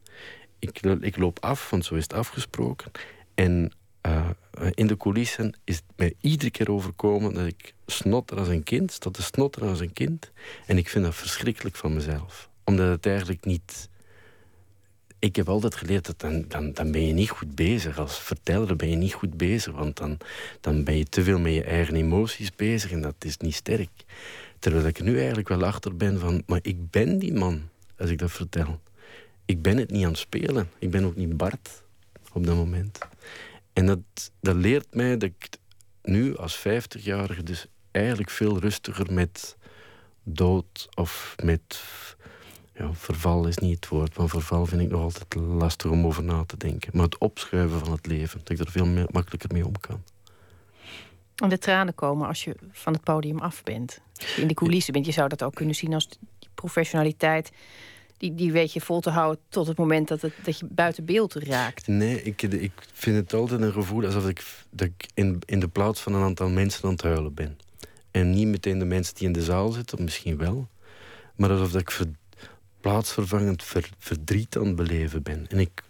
Ik, 0.59 0.79
ik 0.79 1.17
loop 1.17 1.39
af, 1.39 1.69
want 1.69 1.85
zo 1.85 1.95
is 1.95 2.03
het 2.03 2.13
afgesproken. 2.13 2.91
En 3.33 3.71
uh, 4.07 4.29
in 4.71 4.87
de 4.87 4.97
coulissen 4.97 5.53
is 5.63 5.75
het 5.75 5.85
mij 5.95 6.13
iedere 6.21 6.51
keer 6.51 6.71
overkomen 6.71 7.33
dat 7.33 7.45
ik 7.45 7.73
snotter 7.85 8.37
als 8.37 8.47
een 8.47 8.63
kind, 8.63 9.01
dat 9.03 9.13
te 9.13 9.23
snotter 9.23 9.63
als 9.63 9.79
een 9.79 9.93
kind. 9.93 10.31
En 10.65 10.77
ik 10.77 10.89
vind 10.89 11.05
dat 11.05 11.15
verschrikkelijk 11.15 11.75
van 11.75 11.93
mezelf. 11.93 12.49
Omdat 12.63 12.87
het 12.87 13.05
eigenlijk 13.05 13.45
niet 13.45 13.89
ik 15.25 15.35
heb 15.35 15.49
altijd 15.49 15.75
geleerd 15.75 16.05
dat 16.05 16.19
dan, 16.19 16.45
dan, 16.47 16.73
dan 16.73 16.91
ben 16.91 17.07
je 17.07 17.13
niet 17.13 17.29
goed 17.29 17.55
bezig. 17.55 17.99
Als 17.99 18.19
verteller 18.19 18.75
ben 18.75 18.89
je 18.89 18.95
niet 18.95 19.13
goed 19.13 19.37
bezig. 19.37 19.73
Want 19.73 19.97
dan, 19.97 20.17
dan 20.61 20.83
ben 20.83 20.97
je 20.97 21.05
te 21.05 21.23
veel 21.23 21.39
met 21.39 21.53
je 21.53 21.63
eigen 21.63 21.95
emoties 21.95 22.55
bezig 22.55 22.91
en 22.91 23.01
dat 23.01 23.15
is 23.19 23.37
niet 23.37 23.55
sterk. 23.55 23.89
Terwijl 24.65 24.85
ik 24.85 24.97
er 24.97 25.03
nu 25.03 25.17
eigenlijk 25.17 25.47
wel 25.47 25.63
achter 25.63 25.95
ben 25.95 26.19
van... 26.19 26.43
Maar 26.45 26.59
ik 26.61 26.89
ben 26.89 27.19
die 27.19 27.33
man, 27.33 27.61
als 27.97 28.09
ik 28.09 28.17
dat 28.17 28.31
vertel. 28.31 28.81
Ik 29.45 29.61
ben 29.61 29.77
het 29.77 29.91
niet 29.91 30.03
aan 30.03 30.09
het 30.09 30.17
spelen. 30.17 30.69
Ik 30.79 30.91
ben 30.91 31.05
ook 31.05 31.15
niet 31.15 31.37
Bart 31.37 31.83
op 32.33 32.45
dat 32.45 32.55
moment. 32.55 32.99
En 33.73 33.85
dat, 33.85 33.99
dat 34.39 34.55
leert 34.55 34.95
mij 34.95 35.17
dat 35.17 35.29
ik 35.29 35.57
nu 36.03 36.37
als 36.37 36.59
50-jarige... 36.59 37.43
dus 37.43 37.67
eigenlijk 37.91 38.29
veel 38.29 38.59
rustiger 38.59 39.13
met 39.13 39.57
dood 40.23 40.87
of 40.93 41.35
met 41.43 41.83
ja, 42.73 42.93
verval 42.93 43.47
is 43.47 43.57
niet 43.57 43.75
het 43.75 43.87
woord, 43.87 44.17
maar 44.17 44.29
verval 44.29 44.65
vind 44.65 44.81
ik 44.81 44.89
nog 44.89 45.01
altijd 45.01 45.35
lastig 45.35 45.91
om 45.91 46.05
over 46.05 46.23
na 46.23 46.43
te 46.45 46.57
denken. 46.57 46.91
Maar 46.93 47.05
het 47.05 47.17
opschuiven 47.17 47.79
van 47.79 47.91
het 47.91 48.05
leven, 48.05 48.39
dat 48.39 48.49
ik 48.49 48.59
er 48.59 48.71
veel 48.71 49.05
makkelijker 49.11 49.49
mee 49.53 49.65
om 49.65 49.79
kan. 49.79 50.03
En 51.35 51.49
de 51.49 51.57
tranen 51.57 51.95
komen 51.95 52.27
als 52.27 52.43
je 52.43 52.55
van 52.71 52.93
het 52.93 53.03
podium 53.03 53.39
af 53.39 53.63
bent. 53.63 54.01
Als 54.19 54.35
je 54.35 54.41
in 54.41 54.47
de 54.47 54.53
coulissen 54.53 54.93
bent, 54.93 55.05
je 55.05 55.11
zou 55.11 55.29
dat 55.29 55.43
ook 55.43 55.55
kunnen 55.55 55.75
zien 55.75 55.93
als 55.93 56.09
die 56.09 56.49
professionaliteit. 56.53 57.51
Die, 58.17 58.35
die 58.35 58.51
weet 58.51 58.73
je 58.73 58.81
vol 58.81 58.99
te 58.99 59.09
houden 59.09 59.41
tot 59.49 59.67
het 59.67 59.77
moment 59.77 60.07
dat, 60.07 60.21
het, 60.21 60.33
dat 60.43 60.59
je 60.59 60.65
buiten 60.69 61.05
beeld 61.05 61.33
raakt. 61.33 61.87
Nee, 61.87 62.21
ik, 62.21 62.41
ik 62.41 62.71
vind 62.93 63.15
het 63.15 63.33
altijd 63.33 63.61
een 63.61 63.71
gevoel 63.71 64.05
alsof 64.05 64.27
ik, 64.27 64.43
dat 64.69 64.87
ik 64.87 65.09
in, 65.13 65.41
in 65.45 65.59
de 65.59 65.67
plaats 65.67 66.01
van 66.01 66.13
een 66.13 66.23
aantal 66.23 66.49
mensen 66.49 66.83
aan 66.83 66.91
het 66.91 67.01
huilen 67.01 67.33
ben. 67.33 67.57
En 68.11 68.29
niet 68.29 68.47
meteen 68.47 68.79
de 68.79 68.85
mensen 68.85 69.15
die 69.15 69.27
in 69.27 69.33
de 69.33 69.43
zaal 69.43 69.71
zitten, 69.71 70.03
misschien 70.03 70.37
wel. 70.37 70.67
Maar 71.35 71.49
alsof 71.49 71.75
ik 71.75 71.99
plaatsvervangend 72.81 73.63
verdriet 73.97 74.57
aan 74.57 74.65
het 74.65 74.75
beleven 74.75 75.23
ben. 75.23 75.47
En 75.47 75.59
ik 75.59 75.83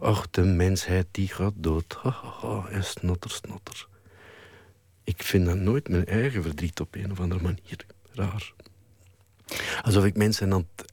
ach, 0.00 0.30
de 0.30 0.44
mensheid 0.44 1.06
die 1.10 1.28
gaat 1.28 1.52
dood. 1.56 1.96
Ha, 2.02 2.10
ha, 2.10 2.48
ha, 2.48 2.68
en 2.68 2.84
snotter, 2.84 3.30
snotter. 3.30 3.86
Ik 5.04 5.22
vind 5.22 5.46
dat 5.46 5.56
nooit 5.56 5.88
mijn 5.88 6.06
eigen 6.06 6.42
verdriet 6.42 6.80
op 6.80 6.94
een 6.94 7.10
of 7.10 7.20
andere 7.20 7.42
manier. 7.42 7.86
Raar. 8.12 8.52
Alsof 9.82 10.04
ik 10.04 10.16
mensen 10.16 10.52
aan 10.52 10.66
het 10.76 10.92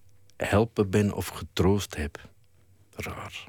helpen 0.49 0.89
ben 0.89 1.13
of 1.13 1.27
getroost 1.27 1.95
heb. 1.95 2.29
Raar. 2.95 3.47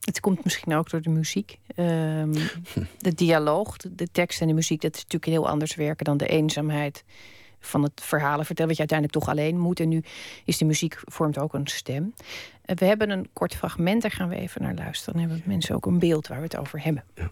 Het 0.00 0.20
komt 0.20 0.44
misschien 0.44 0.74
ook 0.74 0.90
door 0.90 1.02
de 1.02 1.10
muziek. 1.10 1.58
Ehm, 1.74 2.32
de 2.98 3.14
dialoog, 3.14 3.76
de, 3.76 3.94
de 3.94 4.10
tekst 4.12 4.40
en 4.40 4.46
de 4.46 4.52
muziek, 4.52 4.80
dat 4.80 4.94
is 4.94 5.02
natuurlijk 5.02 5.32
heel 5.32 5.48
anders 5.48 5.74
werken 5.74 6.04
dan 6.04 6.16
de 6.16 6.26
eenzaamheid 6.26 7.04
van 7.60 7.82
het 7.82 8.00
verhalen 8.02 8.46
vertellen, 8.46 8.76
wat 8.76 8.80
je 8.80 8.88
uiteindelijk 8.88 9.18
toch 9.18 9.34
alleen 9.34 9.58
moet. 9.58 9.80
En 9.80 9.88
nu 9.88 10.02
is 10.44 10.58
de 10.58 10.64
muziek 10.64 11.00
vormt 11.04 11.38
ook 11.38 11.54
een 11.54 11.66
stem. 11.66 12.14
Eh, 12.62 12.76
we 12.76 12.84
hebben 12.84 13.10
een 13.10 13.28
kort 13.32 13.54
fragment, 13.54 14.02
daar 14.02 14.10
gaan 14.10 14.28
we 14.28 14.36
even 14.36 14.62
naar 14.62 14.74
luisteren. 14.74 15.20
Dan 15.20 15.28
hebben 15.28 15.48
mensen 15.48 15.74
ook 15.74 15.86
een 15.86 15.98
beeld 15.98 16.26
waar 16.26 16.38
we 16.38 16.44
het 16.44 16.56
over 16.56 16.82
hebben. 16.82 17.04
Ja. 17.14 17.30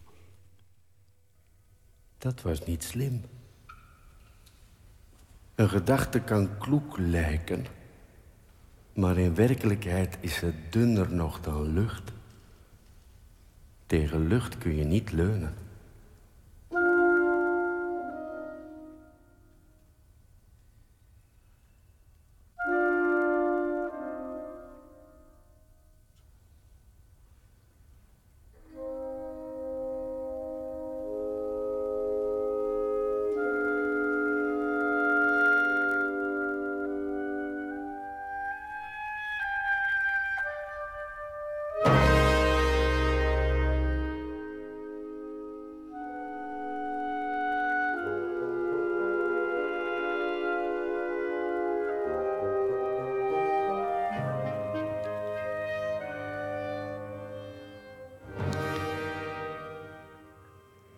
Dat 2.22 2.42
was 2.42 2.64
niet 2.64 2.84
slim. 2.84 3.20
Een 5.54 5.68
gedachte 5.68 6.20
kan 6.20 6.58
kloek 6.58 6.98
lijken, 6.98 7.66
maar 8.92 9.18
in 9.18 9.34
werkelijkheid 9.34 10.18
is 10.20 10.40
het 10.40 10.72
dunner 10.72 11.12
nog 11.12 11.40
dan 11.40 11.72
lucht. 11.72 12.12
Tegen 13.86 14.26
lucht 14.26 14.58
kun 14.58 14.76
je 14.76 14.84
niet 14.84 15.12
leunen. 15.12 15.54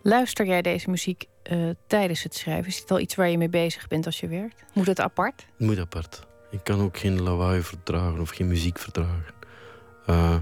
Luister 0.07 0.47
jij 0.47 0.63
deze 0.63 0.91
muziek 0.91 1.27
uh, 1.53 1.71
tijdens 1.87 2.23
het 2.23 2.35
schrijven? 2.35 2.67
Is 2.67 2.79
het 2.79 2.91
al 2.91 3.01
iets 3.01 3.15
waar 3.15 3.29
je 3.29 3.39
mee 3.39 3.49
bezig 3.49 3.89
bent 3.89 4.07
als 4.07 4.21
je 4.21 4.29
werkt? 4.29 4.65
Moet 4.73 4.87
het 4.87 5.01
apart? 5.01 5.47
Moet 5.59 5.79
apart. 5.79 6.27
Ik 6.51 6.61
kan 6.63 6.81
ook 6.81 6.99
geen 6.99 7.23
lawaai 7.23 7.63
verdragen 7.63 8.21
of 8.21 8.31
geen 8.31 8.49
muziek 8.49 8.79
verdragen. 8.79 9.35
Uh, 10.07 10.37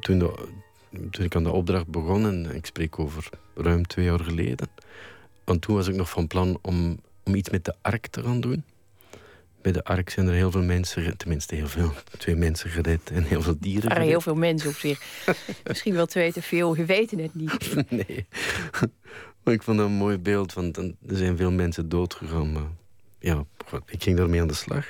toen, 0.00 0.30
toen 1.10 1.24
ik 1.24 1.36
aan 1.36 1.42
de 1.42 1.52
opdracht 1.52 1.86
begon, 1.86 2.26
en 2.26 2.54
ik 2.54 2.66
spreek 2.66 2.98
over 2.98 3.28
ruim 3.54 3.86
twee 3.86 4.04
jaar 4.04 4.20
geleden, 4.20 4.68
want 5.44 5.62
toen 5.62 5.74
was 5.74 5.88
ik 5.88 5.94
nog 5.94 6.10
van 6.10 6.26
plan 6.26 6.58
om, 6.62 7.00
om 7.24 7.34
iets 7.34 7.50
met 7.50 7.64
de 7.64 7.74
ark 7.82 8.06
te 8.06 8.22
gaan 8.22 8.40
doen 8.40 8.64
bij 9.62 9.72
de 9.72 9.84
Ark 9.84 10.10
zijn 10.10 10.26
er 10.26 10.34
heel 10.34 10.50
veel 10.50 10.62
mensen, 10.62 11.16
tenminste 11.16 11.54
heel 11.54 11.68
veel, 11.68 11.92
twee 12.18 12.36
mensen 12.36 12.70
gered 12.70 13.10
en 13.10 13.22
heel 13.22 13.42
veel 13.42 13.56
dieren. 13.60 13.82
Er 13.82 13.88
waren 13.88 14.08
heel 14.08 14.20
veel 14.20 14.34
mensen 14.34 14.68
op 14.68 14.76
zich. 14.76 15.02
Misschien 15.68 15.94
wel 15.94 16.06
twee 16.06 16.32
te 16.32 16.42
veel, 16.42 16.74
we 16.74 16.84
weten 16.84 17.18
het 17.18 17.34
niet. 17.34 17.74
nee. 18.06 18.26
Maar 19.42 19.54
ik 19.54 19.62
vond 19.62 19.78
dat 19.78 19.86
een 19.86 19.92
mooi 19.92 20.18
beeld, 20.18 20.52
want 20.52 20.76
er 20.76 20.94
zijn 21.06 21.36
veel 21.36 21.50
mensen 21.50 21.88
doodgegaan. 21.88 22.52
Maar 22.52 22.70
ja, 23.18 23.44
ik 23.86 24.02
ging 24.02 24.16
daarmee 24.16 24.40
aan 24.40 24.48
de 24.48 24.54
slag. 24.54 24.86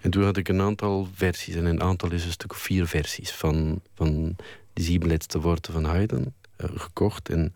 En 0.00 0.10
toen 0.10 0.24
had 0.24 0.36
ik 0.36 0.48
een 0.48 0.60
aantal 0.60 1.08
versies, 1.14 1.54
en 1.54 1.64
een 1.64 1.82
aantal 1.82 2.12
is 2.12 2.24
een 2.24 2.30
stuk 2.30 2.52
of 2.52 2.58
vier 2.58 2.86
versies 2.86 3.30
van, 3.30 3.80
van 3.94 4.36
die 4.72 4.84
zeven 4.84 5.08
laatste 5.08 5.40
woorden 5.40 5.72
van 5.72 5.84
Haydn 5.84 6.34
uh, 6.58 6.70
gekocht. 6.74 7.28
En 7.28 7.54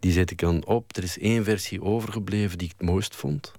die 0.00 0.12
zet 0.12 0.30
ik 0.30 0.38
dan 0.38 0.64
op. 0.66 0.96
Er 0.96 1.02
is 1.02 1.18
één 1.18 1.44
versie 1.44 1.82
overgebleven 1.82 2.58
die 2.58 2.68
ik 2.68 2.74
het 2.78 2.86
mooist 2.86 3.16
vond. 3.16 3.52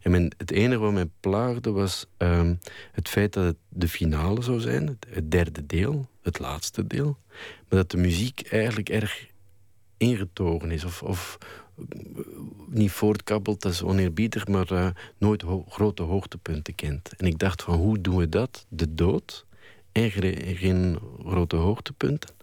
En 0.00 0.32
het 0.36 0.50
enige 0.50 0.80
wat 0.80 0.92
mij 0.92 1.08
plaagde 1.20 1.70
was 1.70 2.06
ehm, 2.16 2.54
het 2.92 3.08
feit 3.08 3.32
dat 3.32 3.44
het 3.44 3.56
de 3.68 3.88
finale 3.88 4.42
zou 4.42 4.60
zijn, 4.60 4.98
het, 5.10 5.30
derde 5.30 5.66
deel, 5.66 6.08
het 6.22 6.38
laatste 6.38 6.86
deel. 6.86 7.18
Maar 7.68 7.78
dat 7.78 7.90
de 7.90 7.96
muziek 7.96 8.42
eigenlijk 8.50 8.88
erg 8.88 9.26
ingetogen 9.96 10.70
is 10.70 10.84
of, 10.84 11.02
of 11.02 11.38
niet 12.66 12.90
voortkabbelt, 12.90 13.62
dat 13.62 13.72
is 13.72 13.82
oneerbiedig, 13.82 14.46
maar 14.46 14.72
uh, 14.72 14.88
nooit 15.18 15.44
grote 15.68 16.02
hoogtepunten 16.02 16.74
kent. 16.74 17.16
En 17.16 17.26
ik 17.26 17.38
dacht 17.38 17.62
van 17.62 17.74
hoe 17.74 18.00
doen 18.00 18.16
we 18.16 18.28
dat? 18.28 18.66
De 18.68 18.94
dood 18.94 19.46
en 19.92 20.10
geen 20.56 20.98
grote 21.26 21.56
hoogtepunten. 21.56 22.34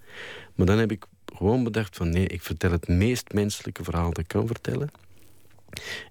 Maar 0.55 0.65
dan 0.65 0.77
heb 0.77 0.91
ik 0.91 1.05
gewoon 1.35 1.63
bedacht 1.63 1.95
van 1.95 2.09
nee, 2.09 2.27
ik 2.27 2.41
vertel 2.41 2.71
het 2.71 2.87
meest 2.87 3.33
menselijke 3.33 3.83
verhaal 3.83 4.07
dat 4.07 4.17
ik 4.17 4.27
kan 4.27 4.47
vertellen. 4.47 4.89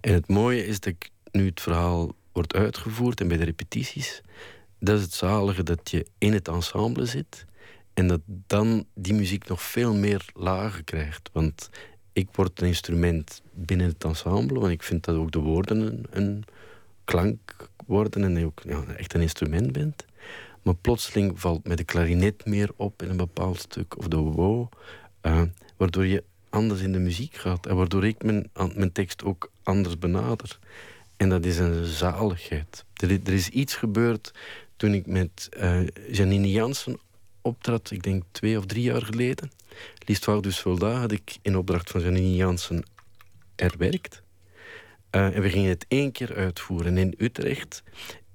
En 0.01 0.13
het 0.13 0.29
mooie 0.29 0.67
is 0.67 0.81
dat 0.81 0.93
ik 0.93 1.11
nu 1.31 1.47
het 1.47 1.61
verhaal 1.61 2.15
wordt 2.33 2.55
uitgevoerd 2.55 3.21
en 3.21 3.29
bij 3.29 3.37
de 3.37 3.45
repetities, 3.45 4.23
dat 4.79 4.99
is 4.99 5.03
het 5.03 5.13
zalige 5.13 5.63
dat 5.63 5.91
je 5.91 6.07
in 6.19 6.33
het 6.33 6.49
ensemble 6.49 7.07
zit 7.07 7.45
en 7.95 8.07
dat 8.07 8.21
dan 8.27 8.87
die 8.95 9.15
muziek 9.15 9.49
nog 9.49 9.63
veel 9.63 9.95
meer 9.95 10.25
lagen 10.35 10.85
krijgt. 10.85 11.31
Want 11.33 11.71
ik 12.13 12.29
word 12.33 12.61
een 12.61 12.67
instrument 12.67 13.43
binnen 13.53 13.87
het 13.87 14.05
ensemble, 14.05 14.61
want 14.61 14.73
ik 14.73 14.83
vind 14.83 15.05
dat 15.05 15.17
ook 15.17 15.31
de 15.31 15.39
woorden 15.39 16.05
een, 16.11 16.45
klank 17.05 17.69
worden 17.87 18.25
en 18.25 18.45
ook 18.45 18.61
ja, 18.65 18.85
echt 18.85 19.15
een 19.15 19.21
instrument 19.21 19.73
bent. 19.73 20.05
Maar 20.63 20.75
plotseling 20.75 21.41
valt 21.41 21.69
met 21.69 21.77
de 21.77 21.85
klarinet 21.85 22.47
meer 22.47 22.71
op 22.77 23.03
in 23.03 23.11
een 23.11 23.17
bepaald 23.17 23.61
stuk, 23.61 23.99
of 23.99 24.09
de 24.09 24.17
wo, 24.17 24.69
uh, 25.23 25.43
waardoor 25.77 26.07
je 26.07 26.25
anders 26.57 26.81
in 26.81 26.93
de 26.93 26.99
muziek 26.99 27.35
gaat. 27.35 27.67
En 27.67 27.77
waardoor 27.77 28.07
ik 28.07 28.23
mijn, 28.23 28.51
mijn 28.75 28.93
tekst 28.93 29.25
ook 29.25 29.51
anders 29.63 29.99
benader. 29.99 30.59
En 31.17 31.29
dat 31.29 31.45
is 31.45 31.59
een 31.59 31.85
zaligheid. 31.85 32.85
Er, 32.95 33.11
er 33.11 33.33
is 33.33 33.49
iets 33.49 33.75
gebeurd 33.75 34.33
toen 34.77 34.95
ik 34.95 35.07
met 35.07 35.49
uh, 35.59 35.87
Janine 36.11 36.51
Jansen 36.51 36.99
optrad, 37.41 37.91
ik 37.91 38.03
denk 38.03 38.23
twee 38.31 38.59
of 38.59 38.67
drie 38.67 38.83
jaar 38.83 39.03
geleden. 39.03 39.51
Liefst 40.07 40.43
dus 40.43 40.57
Soldat 40.57 40.97
had 40.97 41.13
ik 41.13 41.39
in 41.43 41.57
opdracht 41.57 41.91
van 41.91 42.01
Janine 42.01 42.35
Jansen 42.35 42.85
erwerkt. 43.57 44.23
Uh, 45.11 45.37
en 45.37 45.43
we 45.43 45.51
gingen 45.51 45.69
het 45.69 45.85
één 45.89 46.13
keer 46.13 46.35
uitvoeren 46.35 46.99
in 46.99 47.15
Utrecht. 47.19 47.83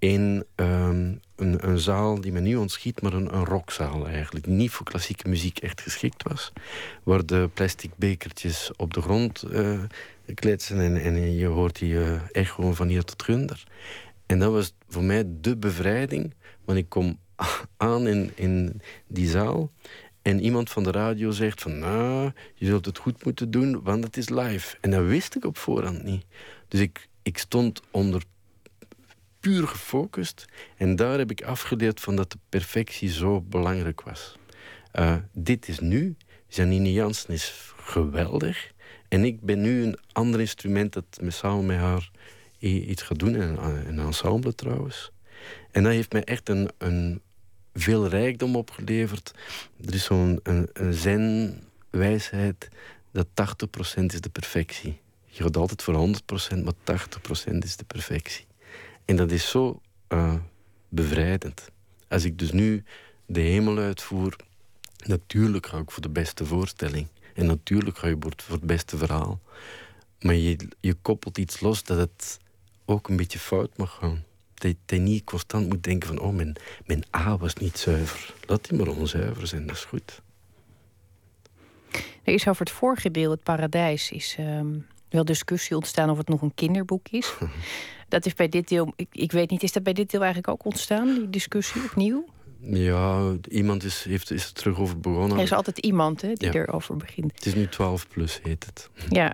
In 0.01 0.45
um, 0.55 1.19
een, 1.35 1.67
een, 1.67 1.79
zaal 1.79 2.21
die 2.21 2.31
me 2.31 2.39
nu 2.39 2.55
ontschiet, 2.55 3.01
maar 3.01 3.13
een, 3.13 3.35
een 3.35 3.45
rockzaal 3.45 4.07
eigenlijk. 4.07 4.45
Niet 4.45 4.71
voor 4.71 4.85
klassieke 4.85 5.29
muziek 5.29 5.57
echt 5.57 5.81
geschikt 5.81 6.23
was. 6.23 6.53
Waar 7.03 7.25
de 7.25 7.49
plastic 7.53 7.91
bekertjes 7.95 8.71
op 8.77 8.93
de 8.93 9.01
grond 9.01 9.43
uh, 9.51 9.79
kletsen 10.33 10.79
en, 10.79 10.97
en, 10.97 11.33
je 11.33 11.45
hoort 11.45 11.79
die 11.79 11.93
uh, 11.93 12.21
echo 12.31 12.73
van 12.73 12.87
hier 12.87 13.03
tot 13.03 13.23
gunder. 13.23 13.63
En 14.25 14.39
dat 14.39 14.51
was 14.51 14.73
voor 14.87 15.03
mij 15.03 15.23
de 15.27 15.57
bevrijding. 15.57 16.33
Want 16.65 16.77
ik 16.77 16.89
kom 16.89 17.19
aan 17.77 18.07
in, 18.07 18.31
in 18.35 18.81
die 19.07 19.29
zaal. 19.29 19.71
En 20.21 20.39
iemand 20.39 20.69
van 20.69 20.83
de 20.83 20.91
radio 20.91 21.31
zegt 21.31 21.61
van... 21.61 21.79
nou, 21.79 22.31
je 22.55 22.65
zult 22.65 22.85
het 22.85 22.97
goed 22.97 23.25
moeten 23.25 23.51
doen, 23.51 23.81
want 23.83 24.03
het 24.03 24.17
is 24.17 24.29
live. 24.29 24.77
En 24.79 24.91
dat 24.91 25.05
wist 25.05 25.35
ik 25.35 25.45
op 25.45 25.57
voorhand 25.57 26.03
niet. 26.03 26.25
Dus 26.67 26.79
ik, 26.79 27.07
ik 27.21 27.37
stond 27.37 27.81
onder 27.91 28.23
puur 29.41 29.67
gefocust. 29.67 30.45
En 30.77 30.95
daar 30.95 31.17
heb 31.17 31.31
ik 31.31 31.43
afgeleerd 31.43 31.99
van 31.99 32.15
dat 32.15 32.31
de 32.31 32.37
perfectie 32.49 33.09
zo 33.09 33.41
belangrijk 33.41 34.01
was. 34.01 34.37
Uh, 34.99 35.15
dit 35.33 35.67
is 35.67 35.79
nu. 35.79 36.15
Janine 36.47 36.93
Jansen 36.93 37.33
is 37.33 37.73
geweldig. 37.77 38.71
En 39.07 39.25
ik 39.25 39.41
ben 39.41 39.61
nu 39.61 39.83
een 39.83 39.97
ander 40.11 40.39
instrument 40.39 40.93
dat 40.93 41.05
me 41.21 41.31
samen 41.31 41.65
met 41.65 41.77
haar 41.77 42.11
iets 42.59 43.01
gaat 43.01 43.19
doen. 43.19 43.33
Een, 43.33 43.87
een 43.87 43.99
ensemble 43.99 44.55
trouwens. 44.55 45.11
En 45.71 45.83
dat 45.83 45.91
heeft 45.91 46.13
mij 46.13 46.23
echt 46.23 46.49
een, 46.49 46.69
een 46.77 47.21
veel 47.73 48.07
rijkdom 48.07 48.55
opgeleverd. 48.55 49.33
Er 49.85 49.93
is 49.93 50.03
zo'n 50.03 50.39
een, 50.43 50.69
een 50.73 50.93
zen-wijsheid 50.93 52.69
dat 53.11 53.27
80% 53.27 54.03
is 54.05 54.21
de 54.21 54.29
perfectie. 54.29 54.99
Je 55.25 55.43
gaat 55.43 55.57
altijd 55.57 55.83
voor 55.83 56.07
100%, 56.53 56.63
maar 56.63 56.73
80% 57.51 57.57
is 57.57 57.75
de 57.75 57.85
perfectie. 57.87 58.45
En 59.11 59.17
dat 59.17 59.31
is 59.31 59.49
zo 59.49 59.81
uh, 60.09 60.33
bevrijdend. 60.89 61.69
Als 62.07 62.23
ik 62.23 62.39
dus 62.39 62.51
nu 62.51 62.83
de 63.25 63.39
hemel 63.39 63.77
uitvoer, 63.77 64.35
natuurlijk 65.05 65.65
ga 65.65 65.77
ik 65.77 65.91
voor 65.91 66.01
de 66.01 66.09
beste 66.09 66.45
voorstelling. 66.45 67.07
En 67.33 67.45
natuurlijk 67.45 67.97
ga 67.97 68.07
je 68.07 68.17
voor 68.19 68.55
het 68.55 68.63
beste 68.63 68.97
verhaal. 68.97 69.39
Maar 70.19 70.35
je, 70.35 70.57
je 70.79 70.93
koppelt 70.93 71.37
iets 71.37 71.59
los 71.59 71.83
dat 71.83 71.97
het 71.97 72.39
ook 72.85 73.09
een 73.09 73.17
beetje 73.17 73.39
fout 73.39 73.77
mag 73.77 73.97
gaan. 73.99 74.23
Dat 74.53 74.75
je 74.85 74.97
niet 74.97 75.23
constant 75.23 75.67
moet 75.67 75.83
denken 75.83 76.07
van... 76.07 76.19
oh, 76.19 76.33
mijn, 76.33 76.55
mijn 76.85 77.03
A 77.15 77.37
was 77.37 77.55
niet 77.55 77.77
zuiver. 77.77 78.33
Laat 78.45 78.69
die 78.69 78.77
maar 78.77 78.87
onzuiver 78.87 79.47
zijn, 79.47 79.67
dat 79.67 79.75
is 79.75 79.85
goed. 79.85 80.21
Er 82.23 82.33
is 82.33 82.47
over 82.47 82.65
het 82.65 82.73
vorige 82.73 83.11
deel, 83.11 83.31
het 83.31 83.43
paradijs... 83.43 84.11
is 84.11 84.35
ehm, 84.37 84.79
wel 85.09 85.25
discussie 85.25 85.75
ontstaan 85.75 86.09
of 86.09 86.17
het 86.17 86.27
nog 86.27 86.41
een 86.41 86.53
kinderboek 86.53 87.09
is. 87.09 87.33
dat 88.11 88.25
is 88.25 88.33
bij 88.33 88.49
dit 88.49 88.67
deel... 88.67 88.93
Ik, 88.95 89.07
ik 89.11 89.31
weet 89.31 89.49
niet, 89.49 89.63
is 89.63 89.71
dat 89.71 89.83
bij 89.83 89.93
dit 89.93 90.11
deel 90.11 90.21
eigenlijk 90.21 90.53
ook 90.53 90.65
ontstaan? 90.65 91.13
Die 91.13 91.29
discussie 91.29 91.83
opnieuw? 91.83 92.25
Ja, 92.59 93.35
iemand 93.49 93.83
is, 93.83 94.03
heeft, 94.03 94.31
is 94.31 94.45
er 94.45 94.53
terug 94.53 94.79
over 94.79 94.99
begonnen. 94.99 95.37
Er 95.37 95.43
is 95.43 95.53
altijd 95.53 95.77
iemand 95.77 96.21
hè, 96.21 96.33
die 96.33 96.55
erover 96.55 96.97
begint. 96.97 97.31
Het 97.35 97.45
is 97.45 97.55
nu 97.55 97.67
12 97.67 98.07
plus, 98.07 98.39
heet 98.43 98.65
het. 98.65 98.89
Ja. 99.09 99.33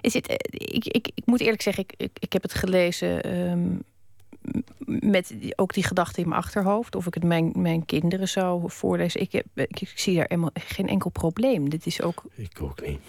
Is 0.00 0.14
het, 0.14 0.26
eh, 0.26 0.36
ik, 0.50 0.84
ik, 0.84 1.10
ik 1.14 1.26
moet 1.26 1.40
eerlijk 1.40 1.62
zeggen, 1.62 1.82
ik, 1.82 1.94
ik, 1.96 2.10
ik 2.18 2.32
heb 2.32 2.42
het 2.42 2.54
gelezen 2.54 3.36
um, 3.50 3.82
met 4.86 5.34
ook 5.56 5.74
die 5.74 5.84
gedachte 5.84 6.20
in 6.20 6.28
mijn 6.28 6.40
achterhoofd. 6.40 6.94
Of 6.94 7.06
ik 7.06 7.14
het 7.14 7.24
mijn, 7.24 7.52
mijn 7.56 7.84
kinderen 7.84 8.28
zou 8.28 8.70
voorlezen. 8.70 9.20
Ik, 9.20 9.32
heb, 9.32 9.46
ik, 9.54 9.80
ik 9.80 9.92
zie 9.94 10.16
daar 10.16 10.26
helemaal 10.28 10.50
geen 10.54 10.88
enkel 10.88 11.10
probleem. 11.10 11.70
Dit 11.70 11.86
is 11.86 12.02
ook... 12.02 12.22
Ik 12.34 12.62
ook 12.62 12.86
niet. 12.86 13.00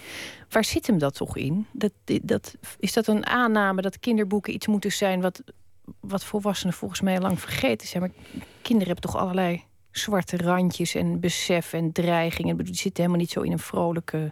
Waar 0.50 0.66
zit 0.66 0.88
hem 0.88 0.98
dat 0.98 1.16
toch 1.16 1.38
in? 1.38 1.66
Dat, 1.72 1.92
dat, 2.22 2.56
is 2.80 2.94
dat 2.94 3.08
een 3.08 3.26
aanname 3.26 3.82
dat 3.82 4.00
kinderboeken 4.00 4.54
iets 4.54 4.68
moeten 4.68 4.92
zijn... 4.92 5.22
wat, 5.22 5.44
wat 6.00 6.26
volwassenen 6.26 6.74
volgens 6.74 7.02
mij 7.02 7.20
lang 7.20 7.40
vergeten 7.40 7.88
zijn? 7.88 8.04
Maar 8.04 8.12
kinderen 8.62 8.94
hebben 8.94 9.12
toch 9.12 9.22
allerlei 9.22 9.64
zwarte 9.94 10.38
randjes 10.38 10.96
en 10.96 11.20
besef 11.20 11.74
en 11.74 11.92
dreigingen. 11.92 12.58
Die 12.58 12.76
zitten 12.76 13.04
helemaal 13.04 13.22
niet 13.22 13.32
zo 13.32 13.42
in 13.42 13.52
een 13.52 13.60
vrolijke... 13.60 14.32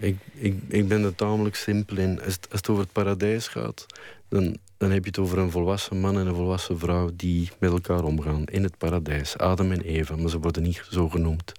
Ik, 0.00 0.16
ik, 0.34 0.54
ik 0.68 0.88
ben 0.88 1.04
er 1.04 1.14
tamelijk 1.14 1.56
simpel 1.56 1.96
in. 1.96 2.22
Als 2.22 2.34
het, 2.34 2.48
als 2.50 2.60
het 2.60 2.68
over 2.68 2.82
het 2.82 2.92
paradijs 2.92 3.48
gaat, 3.48 3.86
dan, 4.28 4.56
dan 4.76 4.90
heb 4.90 5.02
je 5.02 5.08
het 5.08 5.18
over 5.18 5.38
een 5.38 5.50
volwassen 5.50 6.00
man 6.00 6.18
en 6.18 6.26
een 6.26 6.34
volwassen 6.34 6.78
vrouw 6.78 7.10
die 7.14 7.50
met 7.58 7.70
elkaar 7.70 8.04
omgaan 8.04 8.44
in 8.44 8.62
het 8.62 8.78
paradijs. 8.78 9.38
Adam 9.38 9.72
en 9.72 9.80
Eva, 9.80 10.16
maar 10.16 10.30
ze 10.30 10.38
worden 10.38 10.62
niet 10.62 10.86
zo 10.90 11.08
genoemd. 11.08 11.52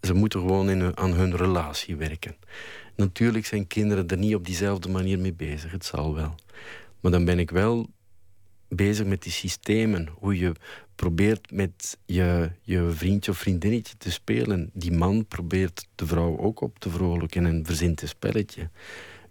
Ze 0.00 0.14
moeten 0.14 0.40
gewoon 0.40 0.70
in, 0.70 0.96
aan 0.96 1.12
hun 1.12 1.36
relatie 1.36 1.96
werken. 1.96 2.36
Natuurlijk 2.96 3.46
zijn 3.46 3.66
kinderen 3.66 4.08
er 4.08 4.18
niet 4.18 4.34
op 4.34 4.46
diezelfde 4.46 4.88
manier 4.88 5.18
mee 5.18 5.34
bezig, 5.34 5.72
het 5.72 5.84
zal 5.84 6.14
wel. 6.14 6.34
Maar 7.00 7.12
dan 7.12 7.24
ben 7.24 7.38
ik 7.38 7.50
wel 7.50 7.86
bezig 8.68 9.06
met 9.06 9.22
die 9.22 9.32
systemen. 9.32 10.08
Hoe 10.18 10.38
je 10.38 10.52
probeert 11.02 11.52
met 11.52 11.98
je, 12.06 12.50
je 12.60 12.90
vriendje 12.90 13.30
of 13.30 13.38
vriendinnetje 13.38 13.94
te 13.98 14.10
spelen. 14.10 14.70
Die 14.72 14.92
man 14.92 15.26
probeert 15.26 15.88
de 15.94 16.06
vrouw 16.06 16.38
ook 16.38 16.60
op 16.60 16.78
te 16.78 16.90
vrolijken 16.90 17.46
en 17.46 17.66
verzint 17.66 18.02
een 18.02 18.08
spelletje. 18.08 18.70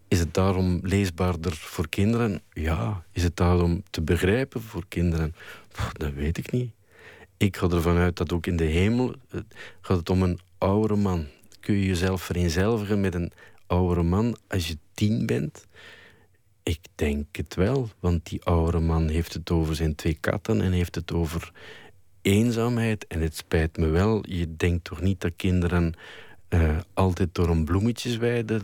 Is 0.08 0.20
het 0.20 0.34
daarom 0.34 0.80
leesbaarder 0.84 1.54
voor 1.54 1.90
kinderen? 1.90 2.42
Ja. 2.54 3.04
Is 3.12 3.24
het 3.24 3.36
daarom 3.36 3.84
te 3.90 4.02
begrijpen 4.02 4.62
voor 4.62 4.86
kinderen? 4.88 5.36
dat 5.98 6.14
weet 6.14 6.38
ik 6.38 6.52
niet. 6.52 6.72
Ik 7.38 7.58
ga 7.58 7.68
ervan 7.70 7.98
uit 7.98 8.16
dat 8.16 8.34
ook 8.34 8.46
in 8.46 8.58
de 8.58 8.64
hemel 8.64 9.16
eh, 9.30 9.40
gaat 9.82 9.98
het 9.98 10.10
om 10.10 10.24
een 10.24 10.40
oudere 10.58 10.96
man. 10.96 11.26
Kun 11.60 11.76
je 11.76 11.86
jezelf 11.86 12.22
vereenzelvigen 12.22 13.02
met 13.02 13.14
een 13.16 13.32
oudere 13.68 14.04
man 14.04 14.38
als 14.48 14.68
je 14.68 14.78
tien 14.94 15.26
bent? 15.26 15.68
Ik 16.64 16.80
denk 16.96 17.36
het 17.36 17.56
wel, 17.56 17.90
want 18.00 18.30
die 18.30 18.44
oude 18.44 18.80
man 18.80 19.08
heeft 19.08 19.34
het 19.34 19.52
over 19.52 19.76
zijn 19.76 19.96
twee 19.96 20.18
katten 20.20 20.62
en 20.62 20.72
heeft 20.72 20.96
het 20.96 21.14
over 21.14 21.52
eenzaamheid. 22.22 23.08
En 23.08 23.22
het 23.22 23.36
spijt 23.36 23.78
me 23.78 23.88
wel, 23.88 24.24
je 24.30 24.56
denkt 24.56 24.84
toch 24.84 25.02
niet 25.02 25.22
dat 25.22 25.32
kinderen 25.36 25.94
uh, 26.50 26.78
altijd 26.94 27.36
door 27.36 27.50
een 27.50 27.66
bloemetjesweide 27.66 28.62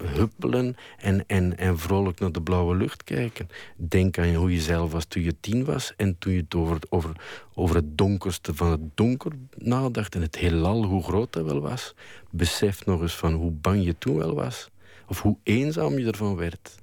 huppelen 0.00 0.76
en, 0.98 1.24
en, 1.26 1.58
en 1.58 1.78
vrolijk 1.78 2.20
naar 2.20 2.32
de 2.32 2.42
blauwe 2.42 2.76
lucht 2.76 3.04
kijken. 3.04 3.48
Denk 3.76 4.18
aan 4.18 4.34
hoe 4.34 4.52
je 4.52 4.60
zelf 4.60 4.92
was 4.92 5.04
toen 5.04 5.22
je 5.22 5.40
tien 5.40 5.64
was 5.64 5.92
en 5.96 6.18
toen 6.18 6.32
je 6.32 6.40
het 6.40 6.54
over, 6.54 6.78
over, 6.88 7.10
over 7.54 7.76
het 7.76 7.98
donkerste 7.98 8.54
van 8.54 8.70
het 8.70 8.80
donker 8.94 9.32
nadacht 9.56 10.14
en 10.14 10.22
het 10.22 10.36
heelal, 10.36 10.84
hoe 10.84 11.02
groot 11.02 11.32
dat 11.32 11.44
wel 11.44 11.60
was. 11.60 11.94
Besef 12.30 12.86
nog 12.86 13.00
eens 13.00 13.16
van 13.16 13.32
hoe 13.32 13.50
bang 13.50 13.84
je 13.84 13.98
toen 13.98 14.16
wel 14.16 14.34
was 14.34 14.70
of 15.06 15.22
hoe 15.22 15.36
eenzaam 15.42 15.98
je 15.98 16.06
ervan 16.06 16.36
werd. 16.36 16.78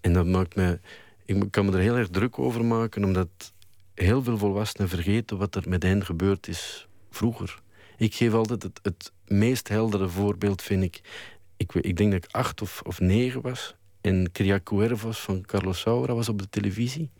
En 0.00 0.12
dat 0.12 0.26
maakt 0.26 0.56
me, 0.56 0.80
ik 1.24 1.50
kan 1.50 1.66
me 1.66 1.72
er 1.72 1.78
heel 1.78 1.96
erg 1.96 2.08
druk 2.08 2.38
over 2.38 2.64
maken, 2.64 3.04
omdat 3.04 3.52
heel 3.94 4.22
veel 4.22 4.38
volwassenen 4.38 4.88
vergeten 4.88 5.38
wat 5.38 5.54
er 5.54 5.68
met 5.68 5.82
hen 5.82 6.04
gebeurd 6.04 6.48
is 6.48 6.88
vroeger. 7.10 7.60
Ik 7.96 8.14
geef 8.14 8.32
altijd 8.32 8.62
het, 8.62 8.80
het 8.82 9.12
meest 9.26 9.68
heldere 9.68 10.08
voorbeeld, 10.08 10.62
vind 10.62 10.82
ik. 10.82 11.00
ik. 11.56 11.74
Ik 11.74 11.96
denk 11.96 12.12
dat 12.12 12.24
ik 12.24 12.30
acht 12.30 12.62
of, 12.62 12.82
of 12.84 13.00
negen 13.00 13.40
was. 13.40 13.74
En 14.00 14.32
Cria 14.32 14.60
Cuervos 14.64 15.20
van 15.20 15.42
Carlos 15.42 15.80
Saura 15.80 16.14
was 16.14 16.28
op 16.28 16.38
de 16.38 16.48
televisie. 16.48 17.10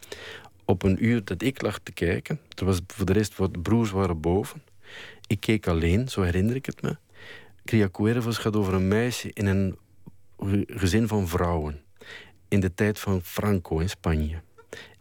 Op 0.64 0.83
een 0.83 1.05
uur 1.05 1.25
dat 1.25 1.43
ik 1.43 1.62
lag 1.62 1.79
te 1.79 1.93
kijken. 1.93 2.41
Er 2.55 2.64
was 2.64 2.81
voor 2.87 3.07
de 3.07 3.12
rest 3.12 3.37
wat 3.37 3.62
broers 3.62 3.91
waren 3.91 4.21
boven. 4.21 4.62
Ik 5.27 5.41
keek 5.41 5.67
alleen, 5.67 6.09
zo 6.09 6.23
herinner 6.23 6.57
ik 6.57 6.67
het 6.67 6.83
me. 6.83 6.97
Cria 7.64 7.88
Cuervos 7.88 8.38
gaat 8.38 8.57
over 8.57 8.75
een 8.75 8.88
meisje 8.88 9.31
in 9.33 9.47
een 9.47 9.79
gezin 10.67 11.09
van 11.09 11.29
vrouwen. 11.29 11.81
In 12.49 12.61
de 12.61 12.75
tijd 12.75 12.99
van 12.99 13.23
Franco 13.23 13.79
in 13.79 13.89
Spanje. 13.89 14.41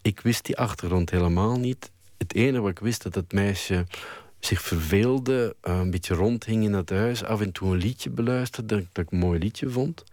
Ik 0.02 0.20
wist 0.20 0.46
die 0.46 0.58
achtergrond 0.58 1.10
helemaal 1.10 1.60
niet. 1.60 1.92
Het 2.18 2.34
enige 2.34 2.62
wat 2.62 2.72
ik 2.72 2.80
wist, 2.80 3.04
dat 3.04 3.16
het 3.16 3.34
meisje 3.34 3.86
zich 4.40 4.62
verveelde, 4.62 5.56
uh, 5.64 5.78
een 5.78 5.92
beetje 5.92 6.14
rondhing 6.14 6.64
in 6.64 6.74
het 6.74 6.90
huis, 6.90 7.24
af 7.24 7.42
en 7.42 7.52
toe 7.52 7.72
een 7.72 7.78
liedje 7.78 8.10
beluisterde 8.10 8.88
dat, 8.92 9.06
ik 9.06 9.12
een 9.12 9.18
mooi 9.18 9.40
liedje 9.40 9.70
vond. 9.70 10.04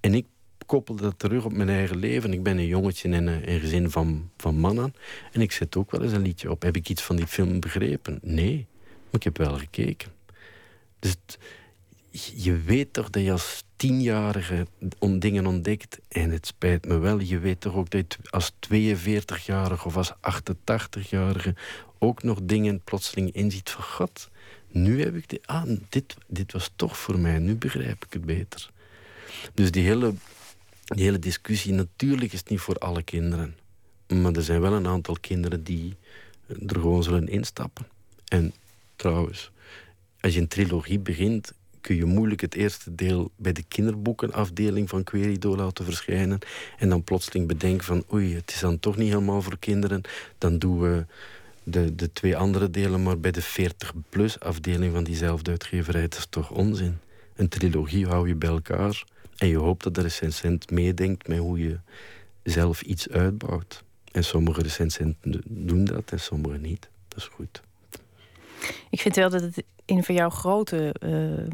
En 0.00 0.14
ik 0.14 0.26
koppelde 0.66 1.02
dat 1.02 1.18
terug 1.18 1.44
op 1.44 1.52
mijn 1.52 1.68
eigen 1.68 1.96
leven. 1.96 2.32
Ik 2.32 2.42
ben 2.42 2.58
een 2.58 2.66
jongetje 2.66 3.08
in 3.08 3.14
een, 3.14 3.50
een 3.52 3.60
gezin 3.60 3.90
van, 3.90 4.30
van 4.36 4.58
mannen. 4.58 4.94
En 5.32 5.40
ik 5.40 5.52
zet 5.52 5.76
ook 5.76 5.90
wel 5.90 6.02
eens 6.02 6.12
een 6.12 6.22
liedje 6.22 6.50
op. 6.50 6.62
Heb 6.62 6.76
ik 6.76 6.88
iets 6.88 7.02
van 7.02 7.16
die 7.16 7.26
film 7.26 7.60
begrepen? 7.60 8.18
Nee, 8.22 8.66
maar 8.84 9.14
ik 9.14 9.22
heb 9.22 9.36
wel 9.36 9.58
gekeken. 9.58 10.12
Dus 10.98 11.16
je 12.34 12.60
weet 12.60 12.92
toch 12.92 13.10
dat 13.10 13.22
je 13.22 13.32
als 13.32 13.64
tienjarige 13.76 14.66
dingen 15.18 15.46
ontdekt. 15.46 15.98
En 16.08 16.30
het 16.30 16.46
spijt 16.46 16.86
me 16.86 16.98
wel, 16.98 17.20
je 17.20 17.38
weet 17.38 17.60
toch 17.60 17.74
ook 17.74 17.90
dat 17.90 18.16
je 18.22 18.30
als 18.30 18.52
42-jarige 18.52 19.86
of 19.86 19.96
als 19.96 20.12
88-jarige 20.12 21.54
ook 21.98 22.22
nog 22.22 22.38
dingen 22.42 22.80
plotseling 22.80 23.32
inziet 23.32 23.70
van 23.70 23.84
God. 23.84 24.30
Nu 24.68 25.02
heb 25.02 25.14
ik 25.14 25.28
de, 25.28 25.40
ah, 25.44 25.70
dit, 25.88 26.16
dit 26.26 26.52
was 26.52 26.70
toch 26.76 26.98
voor 26.98 27.18
mij, 27.18 27.38
nu 27.38 27.54
begrijp 27.54 28.04
ik 28.04 28.12
het 28.12 28.24
beter. 28.24 28.70
Dus 29.54 29.70
die 29.70 29.84
hele, 29.84 30.14
die 30.84 31.04
hele 31.04 31.18
discussie, 31.18 31.72
natuurlijk 31.72 32.32
is 32.32 32.38
het 32.38 32.48
niet 32.48 32.60
voor 32.60 32.78
alle 32.78 33.02
kinderen. 33.02 33.56
Maar 34.06 34.32
er 34.32 34.42
zijn 34.42 34.60
wel 34.60 34.72
een 34.72 34.86
aantal 34.86 35.16
kinderen 35.20 35.64
die 35.64 35.96
er 36.46 36.80
gewoon 36.80 37.02
zullen 37.02 37.28
instappen. 37.28 37.86
En 38.28 38.54
trouwens, 38.96 39.50
als 40.20 40.34
je 40.34 40.40
een 40.40 40.48
trilogie 40.48 40.98
begint, 40.98 41.52
kun 41.86 41.96
je 41.96 42.04
moeilijk 42.04 42.40
het 42.40 42.54
eerste 42.54 42.94
deel 42.94 43.30
bij 43.36 43.52
de 43.52 43.62
kinderboekenafdeling 43.62 44.88
van 44.88 45.04
Querido 45.04 45.56
laten 45.56 45.84
verschijnen. 45.84 46.38
En 46.78 46.88
dan 46.88 47.02
plotseling 47.02 47.46
bedenken 47.46 47.84
van 47.84 48.04
oei, 48.12 48.34
het 48.34 48.50
is 48.50 48.60
dan 48.60 48.78
toch 48.78 48.96
niet 48.96 49.08
helemaal 49.08 49.42
voor 49.42 49.58
kinderen. 49.58 50.00
Dan 50.38 50.58
doen 50.58 50.80
we 50.80 51.06
de, 51.62 51.94
de 51.94 52.12
twee 52.12 52.36
andere 52.36 52.70
delen 52.70 53.02
maar 53.02 53.18
bij 53.18 53.30
de 53.30 53.44
40-plus 53.44 54.40
afdeling 54.40 54.92
van 54.92 55.04
diezelfde 55.04 55.50
uitgeverij. 55.50 56.02
Dat 56.02 56.18
is 56.18 56.26
toch 56.30 56.50
onzin. 56.50 56.98
Een 57.36 57.48
trilogie 57.48 58.06
hou 58.06 58.28
je 58.28 58.34
bij 58.34 58.50
elkaar 58.50 59.04
en 59.36 59.48
je 59.48 59.58
hoopt 59.58 59.82
dat 59.82 59.94
de 59.94 60.00
recensent 60.00 60.70
meedenkt 60.70 61.28
met 61.28 61.38
hoe 61.38 61.58
je 61.58 61.78
zelf 62.42 62.82
iets 62.82 63.08
uitbouwt. 63.08 63.82
En 64.12 64.24
sommige 64.24 64.62
recensenten 64.62 65.42
doen 65.44 65.84
dat 65.84 66.10
en 66.10 66.20
sommige 66.20 66.58
niet. 66.58 66.88
Dat 67.08 67.18
is 67.18 67.26
goed. 67.26 67.62
Ik 68.90 69.00
vind 69.00 69.16
wel 69.16 69.30
dat 69.30 69.40
het 69.42 69.62
een 69.86 70.04
van 70.04 70.14
jouw 70.14 70.30
grote 70.30 70.94
uh, 71.00 71.46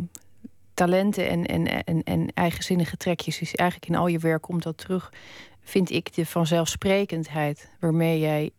talenten 0.74 1.28
en, 1.28 1.46
en, 1.46 1.84
en, 1.84 2.02
en 2.02 2.30
eigenzinnige 2.34 2.96
trekjes 2.96 3.40
is. 3.40 3.54
Eigenlijk 3.54 3.90
in 3.90 3.96
al 3.96 4.06
je 4.06 4.18
werk 4.18 4.42
komt 4.42 4.62
dat 4.62 4.78
terug. 4.78 5.12
Vind 5.60 5.90
ik 5.90 6.14
de 6.14 6.26
vanzelfsprekendheid 6.26 7.70
waarmee 7.80 8.18
jij 8.18 8.50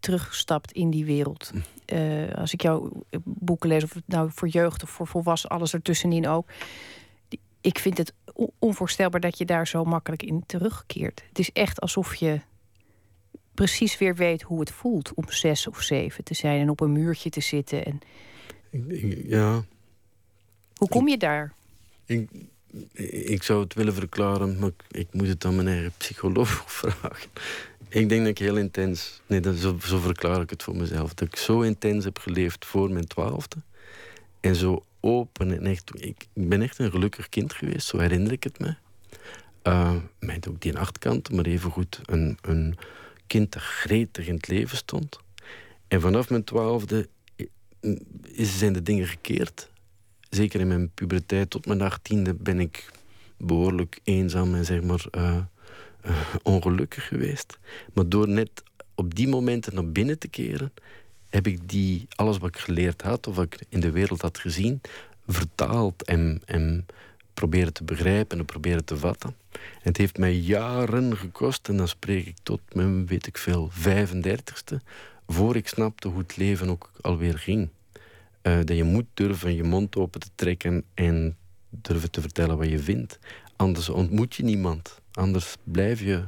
terugstapt 0.00 0.72
in 0.72 0.90
die 0.90 1.04
wereld. 1.04 1.52
Hm. 1.52 1.60
Uh, 1.94 2.34
als 2.34 2.52
ik 2.52 2.62
jouw 2.62 2.90
boeken 3.24 3.68
lees, 3.68 3.84
of 3.84 3.94
het 3.94 4.06
nou 4.08 4.30
voor 4.32 4.48
jeugd 4.48 4.82
of 4.82 4.90
voor 4.90 5.06
volwassenen, 5.06 5.56
alles 5.56 5.74
ertussenin 5.74 6.28
ook. 6.28 6.48
Ik 7.60 7.78
vind 7.78 7.98
het 7.98 8.12
onvoorstelbaar 8.58 9.20
dat 9.20 9.38
je 9.38 9.44
daar 9.44 9.66
zo 9.66 9.84
makkelijk 9.84 10.22
in 10.22 10.42
terugkeert. 10.46 11.22
Het 11.28 11.38
is 11.38 11.52
echt 11.52 11.80
alsof 11.80 12.14
je 12.14 12.40
precies 13.54 13.98
weer 13.98 14.14
weet 14.14 14.42
hoe 14.42 14.60
het 14.60 14.70
voelt 14.70 15.14
om 15.14 15.30
zes 15.30 15.66
of 15.66 15.80
zeven 15.80 16.24
te 16.24 16.34
zijn 16.34 16.60
en 16.60 16.70
op 16.70 16.80
een 16.80 16.92
muurtje 16.92 17.30
te 17.30 17.40
zitten. 17.40 17.84
En... 17.84 18.00
Ja. 19.26 19.64
Hoe 20.74 20.88
kom 20.88 21.08
je 21.08 21.16
daar? 21.16 21.52
Ik, 22.08 23.42
zou 23.42 23.62
het 23.62 23.74
willen 23.74 23.94
verklaren, 23.94 24.58
maar 24.58 24.70
ik 24.90 25.08
moet 25.12 25.28
het 25.28 25.44
aan 25.44 25.56
mijn 25.56 25.68
eigen 25.68 25.92
psycholoog 25.96 26.64
vragen. 26.80 27.30
Ik 27.88 28.08
denk 28.08 28.20
dat 28.20 28.30
ik 28.30 28.38
heel 28.38 28.56
intens, 28.56 29.20
nee, 29.26 29.40
dat, 29.40 29.56
zo, 29.56 29.76
verklaar 29.78 30.40
ik 30.40 30.50
het 30.50 30.62
voor 30.62 30.76
mezelf, 30.76 31.14
dat 31.14 31.28
ik 31.28 31.36
zo 31.36 31.60
intens 31.60 32.04
heb 32.04 32.18
geleefd 32.18 32.64
voor 32.64 32.90
mijn 32.90 33.06
twaalfde. 33.06 33.56
En 34.40 34.54
zo 34.54 34.84
open 35.00 35.52
en 35.52 35.66
echt. 35.66 35.90
Ik, 35.94 36.26
ik 36.32 36.48
ben 36.48 36.62
echt 36.62 36.78
een 36.78 36.90
gelukkig 36.90 37.28
kind 37.28 37.52
geweest, 37.52 37.86
zo 37.86 37.98
herinner 37.98 38.32
ik 38.32 38.44
het 38.44 38.58
me. 38.58 38.74
Uh, 39.62 39.96
met 40.18 40.48
ook 40.48 40.60
die 40.60 40.78
achtkant, 40.78 41.32
maar 41.32 41.44
evengoed 41.44 42.00
een, 42.04 42.38
een 42.40 42.76
kind 43.26 43.52
dat 43.52 43.62
gretig 43.62 44.26
in 44.26 44.34
het 44.34 44.48
leven 44.48 44.76
stond. 44.76 45.18
En 45.88 46.00
vanaf 46.00 46.30
mijn 46.30 46.44
twaalfde 46.44 47.08
zijn 48.36 48.72
de 48.72 48.82
dingen 48.82 49.06
gekeerd. 49.06 49.68
Zeker 50.30 50.60
in 50.60 50.68
mijn 50.68 50.90
puberteit 50.94 51.50
tot 51.50 51.66
mijn 51.66 51.80
achttiende 51.80 52.34
ben 52.34 52.60
ik 52.60 52.90
behoorlijk 53.36 54.00
eenzaam 54.04 54.54
en 54.54 54.64
zeg 54.64 54.82
maar 54.82 55.04
uh, 55.16 55.38
ongelukkig 56.42 57.08
geweest. 57.08 57.58
Maar 57.92 58.08
door 58.08 58.28
net 58.28 58.62
op 58.94 59.14
die 59.14 59.28
momenten 59.28 59.74
naar 59.74 59.88
binnen 59.88 60.18
te 60.18 60.28
keren, 60.28 60.72
heb 61.28 61.46
ik 61.46 61.68
die, 61.68 62.06
alles 62.14 62.38
wat 62.38 62.48
ik 62.48 62.58
geleerd 62.58 63.02
had 63.02 63.26
of 63.26 63.36
wat 63.36 63.44
ik 63.44 63.64
in 63.68 63.80
de 63.80 63.90
wereld 63.90 64.22
had 64.22 64.38
gezien, 64.38 64.80
vertaald 65.26 66.02
en, 66.02 66.42
en 66.44 66.86
proberen 67.34 67.72
te 67.72 67.84
begrijpen 67.84 68.38
en 68.38 68.44
proberen 68.44 68.84
te 68.84 68.96
vatten. 68.96 69.34
En 69.52 69.58
het 69.82 69.96
heeft 69.96 70.18
mij 70.18 70.34
jaren 70.34 71.16
gekost, 71.16 71.68
en 71.68 71.76
dan 71.76 71.88
spreek 71.88 72.26
ik 72.26 72.36
tot 72.42 72.60
mijn, 72.72 73.06
weet 73.06 73.26
ik 73.26 73.38
veel, 73.38 73.70
35ste, 73.70 74.76
voor 75.26 75.56
ik 75.56 75.68
snapte 75.68 76.08
hoe 76.08 76.18
het 76.18 76.36
leven 76.36 76.68
ook 76.68 76.90
alweer 77.00 77.38
ging. 77.38 77.68
Uh, 78.42 78.58
dat 78.64 78.76
je 78.76 78.84
moet 78.84 79.06
durven 79.14 79.54
je 79.54 79.64
mond 79.64 79.96
open 79.96 80.20
te 80.20 80.28
trekken 80.34 80.84
en 80.94 81.36
durven 81.70 82.10
te 82.10 82.20
vertellen 82.20 82.58
wat 82.58 82.68
je 82.68 82.78
vindt. 82.78 83.18
Anders 83.56 83.88
ontmoet 83.88 84.34
je 84.34 84.42
niemand. 84.42 85.00
Anders 85.12 85.54
blijf 85.64 86.00
je 86.00 86.24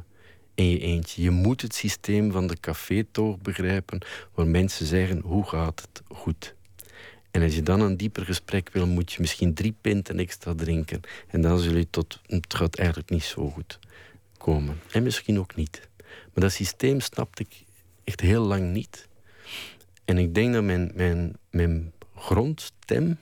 in 0.55 0.71
je 0.71 0.79
eentje. 0.79 1.23
Je 1.23 1.31
moet 1.31 1.63
het 1.63 1.75
systeem 1.75 2.33
van 2.33 2.47
de 2.47 2.61
cafétoog 2.61 3.39
begrijpen, 3.39 4.01
waar 4.35 4.47
mensen 4.47 4.87
zeggen: 4.87 5.21
hoe 5.21 5.49
gaat 5.49 5.81
het 5.81 6.03
goed? 6.17 6.55
En 7.31 7.43
als 7.43 7.55
je 7.55 7.63
dan 7.63 7.81
een 7.81 7.97
dieper 7.97 8.25
gesprek 8.25 8.71
wil, 8.73 8.87
moet 8.87 9.13
je 9.13 9.21
misschien 9.21 9.55
drie 9.55 9.75
pinten 9.81 10.19
extra 10.19 10.55
drinken. 10.55 11.01
En 11.29 11.41
dan 11.41 11.59
zul 11.59 11.77
je 11.77 11.91
tot, 11.91 12.21
het 12.27 12.55
gaat 12.55 12.77
eigenlijk 12.77 13.11
niet 13.11 13.23
zo 13.23 13.51
goed 13.51 13.79
komen. 14.37 14.81
En 14.91 15.03
misschien 15.03 15.39
ook 15.39 15.57
niet. 15.57 15.89
Maar 16.07 16.45
dat 16.45 16.53
systeem 16.53 17.01
snapte 17.01 17.43
ik 17.43 17.65
echt 18.05 18.21
heel 18.21 18.43
lang 18.43 18.73
niet. 18.73 19.09
En 20.05 20.19
ik 20.19 20.35
denk 20.35 20.53
dat 20.53 20.63
mijn, 20.63 20.93
mijn 21.51 21.93
grondstem 22.21 23.19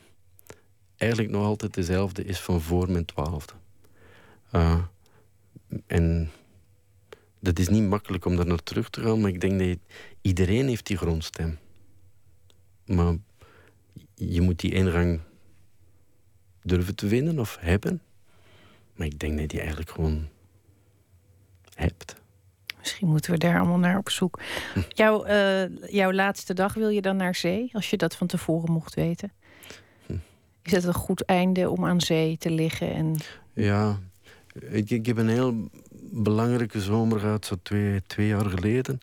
eigenlijk 0.97 1.33
nog 1.33 1.45
altijd 1.45 1.75
dezelfde 1.75 2.25
is 2.25 2.41
van 2.41 2.61
voor 2.61 2.91
mijn 2.91 3.05
twaalfde. 3.05 3.53
Uh, 4.53 4.83
en 5.87 6.31
dat 7.39 7.59
is 7.59 7.69
niet 7.69 7.89
makkelijk 7.89 8.25
om 8.25 8.37
daar 8.37 8.47
naar 8.47 8.63
terug 8.63 8.91
te 8.91 9.01
gaan, 9.01 9.21
maar 9.21 9.31
ik 9.31 9.41
denk 9.41 9.59
dat 9.59 9.79
iedereen 10.21 10.67
heeft 10.67 10.87
die 10.87 10.97
grondstem. 10.97 11.59
Maar 12.87 13.17
je 14.15 14.41
moet 14.41 14.61
die 14.61 14.73
ingang 14.73 15.21
durven 16.63 16.95
te 16.95 17.07
winnen 17.07 17.39
of 17.39 17.57
hebben. 17.61 18.03
Maar 18.95 19.07
ik 19.07 19.19
denk 19.19 19.33
dat 19.33 19.41
je 19.41 19.49
die 19.49 19.61
eigenlijk 19.61 19.91
gewoon 19.91 20.29
hebt. 21.75 22.17
Misschien 22.79 23.09
moeten 23.09 23.33
we 23.33 23.39
daar 23.39 23.59
allemaal 23.59 23.79
naar 23.79 23.99
op 23.99 24.11
zoek. 24.11 24.41
Jouw, 24.89 25.27
uh, 25.27 25.91
jouw 25.91 26.13
laatste 26.13 26.55
dag 26.55 26.75
wil 26.75 26.89
je 26.89 27.03
dan 27.03 27.17
naar 27.17 27.35
zee, 27.35 27.71
als 27.73 27.91
je 27.91 27.97
dat 27.97 28.17
van 28.17 28.27
tevoren 28.27 28.73
mocht 28.73 28.95
weten? 28.95 29.33
Hm. 30.07 30.13
Is 30.63 30.73
het 30.73 30.85
een 30.85 30.95
goed 30.95 31.25
einde 31.25 31.71
om 31.71 31.87
aan 31.87 32.01
zee 32.01 32.39
te 32.39 32.51
liggen? 32.51 32.95
En... 32.95 33.17
Ja, 33.53 33.99
ik, 34.61 34.91
ik 34.91 35.07
heb 35.07 35.17
een 35.17 35.29
heel 35.29 35.69
belangrijke 36.11 36.81
zomer 36.81 37.21
gehad, 37.21 37.47
zo 37.47 37.57
twee, 37.63 38.03
twee 38.07 38.27
jaar 38.27 38.51
geleden. 38.51 39.01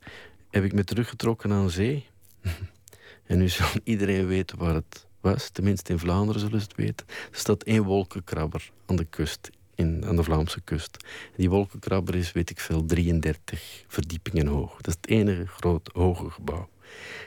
Heb 0.50 0.64
ik 0.64 0.74
me 0.74 0.84
teruggetrokken 0.84 1.52
aan 1.52 1.70
zee. 1.70 2.06
en 3.28 3.38
nu 3.38 3.50
zal 3.50 3.70
iedereen 3.84 4.28
weten 4.28 4.58
waar 4.58 4.74
het 4.74 5.06
was. 5.22 5.50
Tenminste, 5.50 5.92
in 5.92 6.00
Vlaanderen 6.00 6.42
zullen 6.42 6.60
ze 6.60 6.68
het 6.68 6.76
weten. 6.76 7.06
Er 7.32 7.40
staat 7.40 7.64
één 7.64 7.84
wolkenkrabber 7.84 8.72
aan 8.86 8.96
de 8.96 9.06
kust, 9.06 9.50
in, 9.76 10.06
aan 10.06 10.16
de 10.16 10.24
Vlaamse 10.24 10.62
kust. 10.62 10.98
Die 11.36 11.50
wolkenkrabber 11.50 12.16
is, 12.16 12.32
weet 12.32 12.50
ik 12.50 12.60
veel, 12.60 12.86
33 12.86 13.84
verdiepingen 13.88 14.48
hoog. 14.48 14.76
Dat 14.82 14.88
is 14.88 14.94
het 15.02 15.10
enige 15.10 15.48
groot 15.48 15.90
hoge 15.94 16.30
gebouw. 16.30 16.70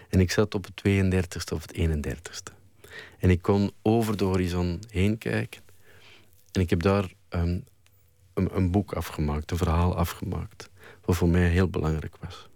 En 0.08 0.20
ik 0.20 0.30
zat 0.30 0.54
op 0.54 0.64
het 0.64 0.82
32e 0.88 1.52
of 1.54 1.62
het 1.62 1.78
31ste. 1.78 2.56
En 3.18 3.30
ik 3.30 3.42
kon 3.42 3.70
over 3.82 4.16
de 4.16 4.24
horizon 4.24 4.80
heen 4.90 5.18
kijken. 5.18 5.62
En 6.52 6.60
ik 6.60 6.70
heb 6.70 6.82
daar 6.82 7.12
um, 7.30 7.64
een, 8.34 8.56
een, 8.56 8.70
boek 8.70 8.92
afgemaakt, 8.92 9.50
een 9.50 9.56
verhaal 9.56 9.96
afgemaakt. 9.96 10.70
Wat 11.04 11.16
voor 11.16 11.28
mij 11.28 11.48
heel 11.48 11.68
belangrijk 11.68 12.16
was. 12.20 12.48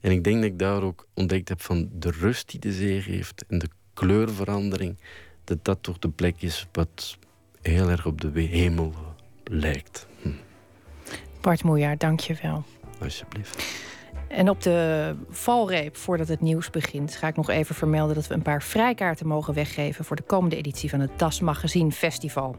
En 0.00 0.10
ik 0.10 0.24
denk 0.24 0.36
dat 0.36 0.44
ik 0.44 0.58
daar 0.58 0.82
ook 0.82 1.06
ontdekt 1.14 1.48
heb 1.48 1.62
van 1.62 1.88
de 1.92 2.10
rust 2.10 2.50
die 2.50 2.60
de 2.60 2.72
zee 2.72 3.02
geeft 3.02 3.44
en 3.48 3.58
de 3.58 3.68
kleurverandering, 3.94 4.96
dat 5.44 5.64
dat 5.64 5.82
toch 5.82 5.98
de 5.98 6.08
plek 6.08 6.42
is 6.42 6.66
wat 6.72 7.18
heel 7.68 7.90
erg 7.90 8.06
op 8.06 8.20
de 8.20 8.40
hemel 8.40 8.92
lijkt. 9.44 10.06
Hm. 10.22 10.28
Bart 11.40 11.62
Moejaar, 11.62 11.98
dank 11.98 12.20
je 12.20 12.36
wel. 12.42 12.64
Alsjeblieft. 13.00 13.64
En 14.28 14.48
op 14.48 14.62
de 14.62 15.14
valreep, 15.30 15.96
voordat 15.96 16.28
het 16.28 16.40
nieuws 16.40 16.70
begint, 16.70 17.16
ga 17.16 17.26
ik 17.26 17.36
nog 17.36 17.48
even 17.48 17.74
vermelden 17.74 18.14
dat 18.14 18.26
we 18.26 18.34
een 18.34 18.42
paar 18.42 18.62
vrijkaarten 18.62 19.26
mogen 19.26 19.54
weggeven 19.54 20.04
voor 20.04 20.16
de 20.16 20.22
komende 20.22 20.56
editie 20.56 20.90
van 20.90 21.00
het 21.00 21.10
Das 21.16 21.40
Magazine 21.40 21.92
Festival. 21.92 22.56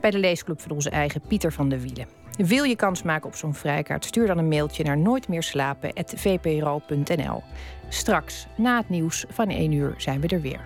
Bij 0.00 0.10
de 0.10 0.18
leesclub 0.18 0.60
van 0.60 0.70
onze 0.70 0.90
eigen 0.90 1.20
Pieter 1.28 1.52
van 1.52 1.68
der 1.68 1.80
Wielen. 1.80 2.06
Wil 2.36 2.64
je 2.64 2.76
kans 2.76 3.02
maken 3.02 3.28
op 3.28 3.34
zo'n 3.34 3.54
vrijkaart? 3.54 4.04
Stuur 4.04 4.26
dan 4.26 4.38
een 4.38 4.48
mailtje 4.48 4.84
naar 4.84 4.98
nooitmeerslapen.vpro.nl. 4.98 7.42
Straks, 7.88 8.46
na 8.56 8.76
het 8.76 8.88
nieuws 8.88 9.24
van 9.28 9.48
1 9.48 9.72
uur, 9.72 9.94
zijn 9.96 10.20
we 10.20 10.28
er 10.28 10.40
weer. 10.40 10.60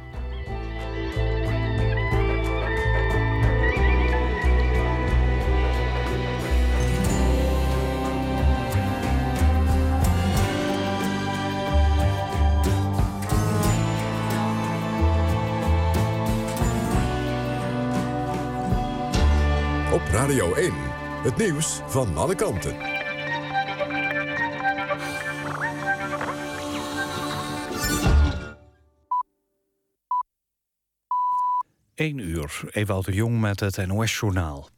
Radio 20.26 20.54
1, 20.54 20.72
het 21.22 21.36
nieuws 21.36 21.80
van 21.86 22.16
alle 22.16 22.34
kanten. 22.34 22.76
1 31.94 32.18
uur, 32.18 32.60
Ewout 32.70 33.04
de 33.04 33.12
Jong 33.12 33.40
met 33.40 33.60
het 33.60 33.86
NOS-journaal. 33.86 34.68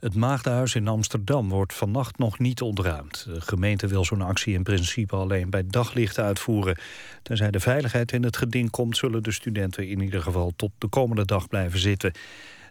Het 0.00 0.14
Maagdenhuis 0.14 0.74
in 0.74 0.88
Amsterdam 0.88 1.48
wordt 1.48 1.74
vannacht 1.74 2.18
nog 2.18 2.38
niet 2.38 2.60
ontruimd. 2.60 3.24
De 3.24 3.40
gemeente 3.40 3.86
wil 3.86 4.04
zo'n 4.04 4.22
actie 4.22 4.54
in 4.54 4.62
principe 4.62 5.16
alleen 5.16 5.50
bij 5.50 5.66
daglicht 5.66 6.18
uitvoeren. 6.18 6.78
Tenzij 7.22 7.50
de 7.50 7.60
veiligheid 7.60 8.12
in 8.12 8.22
het 8.22 8.36
geding 8.36 8.70
komt... 8.70 8.96
zullen 8.96 9.22
de 9.22 9.32
studenten 9.32 9.88
in 9.88 10.00
ieder 10.00 10.22
geval 10.22 10.52
tot 10.56 10.70
de 10.78 10.88
komende 10.88 11.24
dag 11.24 11.48
blijven 11.48 11.78
zitten. 11.78 12.12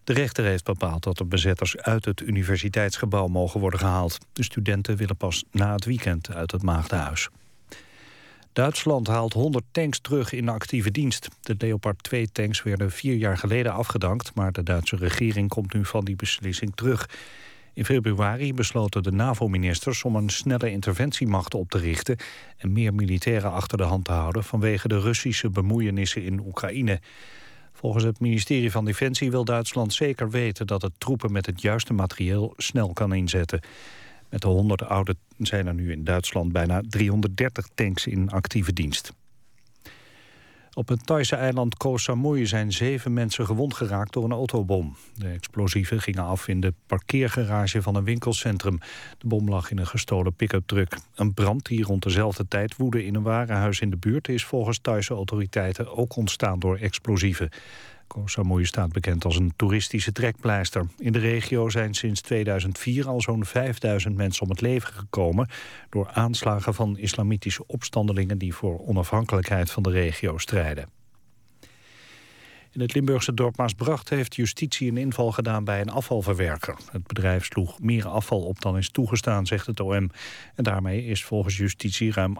De 0.04 0.14
rechter 0.14 0.46
heeft 0.46 0.64
bepaald 0.64 1.04
dat 1.04 1.18
de 1.18 1.26
bezetters 1.26 1.78
uit 1.78 2.06
het 2.06 2.22
universiteitsgebouw 2.22 3.28
mogen 3.28 3.60
worden 3.60 3.80
gehaald. 3.80 4.18
De 4.34 4.44
studenten 4.44 4.98
willen 4.98 5.18
pas 5.18 5.44
na 5.52 5.74
het 5.74 5.86
weekend 5.86 6.34
uit 6.34 6.52
het 6.52 6.64
Maagdenhuis. 6.64 7.30
Duitsland 8.54 9.08
haalt 9.08 9.34
100 9.34 9.66
tanks 9.72 10.00
terug 10.00 10.34
in 10.34 10.50
actieve 10.50 10.92
dienst. 10.92 11.28
De 11.42 11.56
Leopard 11.58 12.10
2-tanks 12.16 12.64
werden 12.64 12.92
vier 12.92 13.16
jaar 13.16 13.38
geleden 13.38 13.74
afgedankt... 13.74 14.36
maar 14.36 14.52
de 14.52 14.64
Duitse 14.64 14.96
regering 14.96 15.50
komt 15.50 15.74
nu 15.74 15.86
van 15.86 16.06
die 16.06 16.16
beslissing 16.16 16.76
terug. 16.76 17.10
In 17.74 17.86
februari 17.86 18.54
besloten 18.54 19.04
de 19.04 19.12
NAVO-ministers 19.12 20.04
om 20.04 20.16
een 20.16 20.30
snelle 20.30 20.72
interventiemacht 20.72 21.54
op 21.54 21.70
te 21.70 21.78
richten... 21.78 22.18
en 22.58 22.72
meer 22.72 22.94
militairen 22.94 23.52
achter 23.52 23.78
de 23.78 23.84
hand 23.84 24.06
te 24.06 24.12
houden... 24.12 24.44
vanwege 24.44 24.88
de 24.88 25.00
Russische 25.00 25.50
bemoeienissen 25.50 26.24
in 26.24 26.40
Oekraïne. 26.40 27.00
Volgens 27.80 28.04
het 28.04 28.20
ministerie 28.20 28.72
van 28.72 28.86
Defensie 28.86 29.32
wil 29.32 29.46
Duitsland 29.46 29.94
zeker 29.94 30.30
weten... 30.30 30.68
dat 30.68 30.82
het 30.82 30.92
troepen 30.98 31.32
met 31.32 31.46
het 31.46 31.62
juiste 31.62 31.94
materieel 31.94 32.54
snel 32.58 32.94
kan 32.94 33.14
inzetten. 33.14 33.60
Met 34.30 34.42
de 34.42 34.48
100 34.48 34.84
oude 34.84 35.16
zijn 35.38 35.68
er 35.68 35.74
nu 35.74 35.92
in 35.92 36.04
Duitsland 36.04 36.52
bijna 36.52 36.82
330 36.90 37.68
tanks 37.76 38.08
in 38.08 38.30
actieve 38.30 38.74
dienst. 38.74 39.14
Op 40.74 40.88
het 40.88 41.06
Thaise 41.06 41.36
eiland 41.36 41.78
Koh 41.78 41.98
Samui 41.98 42.46
zijn 42.46 42.72
zeven 42.72 43.14
mensen 43.14 43.46
gewond 43.46 43.74
geraakt 43.74 44.14
door 44.14 44.24
een 44.24 44.32
autobom. 44.32 44.96
De 45.16 45.28
explosieven 45.28 46.02
gingen 46.02 46.24
af 46.24 46.48
in 46.48 46.60
de 46.60 46.74
parkeergarage 46.88 47.82
van 47.82 47.96
een 47.96 48.04
winkelcentrum. 48.04 48.80
De 49.18 49.28
bom 49.28 49.50
lag 49.50 49.72
in 49.72 49.78
een 49.78 49.88
gestolen 49.88 50.34
pick-up 50.34 50.68
truck. 50.68 50.98
Een 51.16 51.34
brand 51.34 51.66
die 51.66 51.84
rond 51.84 52.04
dezelfde 52.04 52.48
tijd 52.48 52.76
woedde 52.76 53.06
in 53.06 53.16
een 53.16 53.24
warenhuis 53.24 53.80
in 53.80 53.90
de 53.90 53.98
buurt... 53.98 54.28
is 54.28 54.46
volgens 54.46 54.80
Thaise 54.80 55.14
autoriteiten 55.14 55.98
ook 55.98 56.16
ontstaan 56.16 56.60
door 56.60 56.78
explosieven. 56.78 57.50
Koh 58.10 58.64
staat 58.64 58.92
bekend 58.92 59.26
als 59.26 59.36
een 59.36 59.54
toeristische 59.56 60.12
trekpleister. 60.12 60.88
In 60.98 61.12
de 61.12 61.20
regio 61.20 61.70
zijn 61.70 61.94
sinds 61.94 62.22
2004 62.22 63.08
al 63.08 63.22
zo'n 63.22 63.46
5000 63.46 64.16
mensen 64.16 64.44
om 64.44 64.50
het 64.50 64.62
leven 64.62 64.94
gekomen... 64.94 65.48
door 65.90 66.10
aanslagen 66.14 66.74
van 66.74 66.98
islamitische 66.98 67.64
opstandelingen... 67.68 68.38
die 68.38 68.56
voor 68.56 68.80
onafhankelijkheid 68.88 69.72
van 69.72 69.84
de 69.84 69.90
regio 69.90 70.38
strijden. 70.38 70.99
In 72.72 72.82
het 72.82 72.94
Limburgse 72.94 73.34
dorp 73.34 73.58
Maasbracht 73.58 74.10
heeft 74.10 74.36
justitie 74.36 74.90
een 74.90 74.98
inval 74.98 75.32
gedaan 75.32 75.64
bij 75.64 75.82
een 75.82 75.90
afvalverwerker. 75.90 76.78
Het 76.92 77.08
bedrijf 77.08 77.46
sloeg 77.46 77.80
meer 77.80 78.08
afval 78.08 78.42
op 78.42 78.62
dan 78.62 78.78
is 78.78 78.90
toegestaan, 78.90 79.46
zegt 79.46 79.66
het 79.66 79.80
OM. 79.80 80.12
En 80.56 80.64
daarmee 80.64 81.06
is 81.06 81.24
volgens 81.24 81.58
justitie 81.58 82.12
ruim 82.12 82.38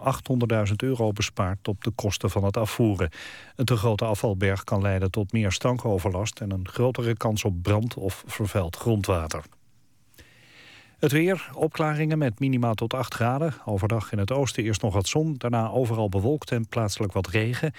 800.000 0.68 0.72
euro 0.76 1.12
bespaard 1.12 1.68
op 1.68 1.84
de 1.84 1.90
kosten 1.90 2.30
van 2.30 2.44
het 2.44 2.56
afvoeren. 2.56 3.10
Een 3.56 3.64
te 3.64 3.76
grote 3.76 4.04
afvalberg 4.04 4.64
kan 4.64 4.82
leiden 4.82 5.10
tot 5.10 5.32
meer 5.32 5.52
stankoverlast 5.52 6.40
en 6.40 6.50
een 6.50 6.68
grotere 6.68 7.16
kans 7.16 7.44
op 7.44 7.62
brand 7.62 7.94
of 7.94 8.24
vervuild 8.26 8.76
grondwater. 8.76 9.44
Het 11.00 11.12
weer, 11.12 11.50
opklaringen 11.54 12.18
met 12.18 12.40
minima 12.40 12.74
tot 12.74 12.94
8 12.94 13.14
graden. 13.14 13.54
Overdag 13.64 14.12
in 14.12 14.18
het 14.18 14.32
oosten 14.32 14.64
eerst 14.64 14.82
nog 14.82 14.94
wat 14.94 15.08
zon, 15.08 15.34
daarna 15.38 15.70
overal 15.70 16.08
bewolkt 16.08 16.50
en 16.50 16.68
plaatselijk 16.68 17.12
wat 17.12 17.28
regen. 17.28 17.72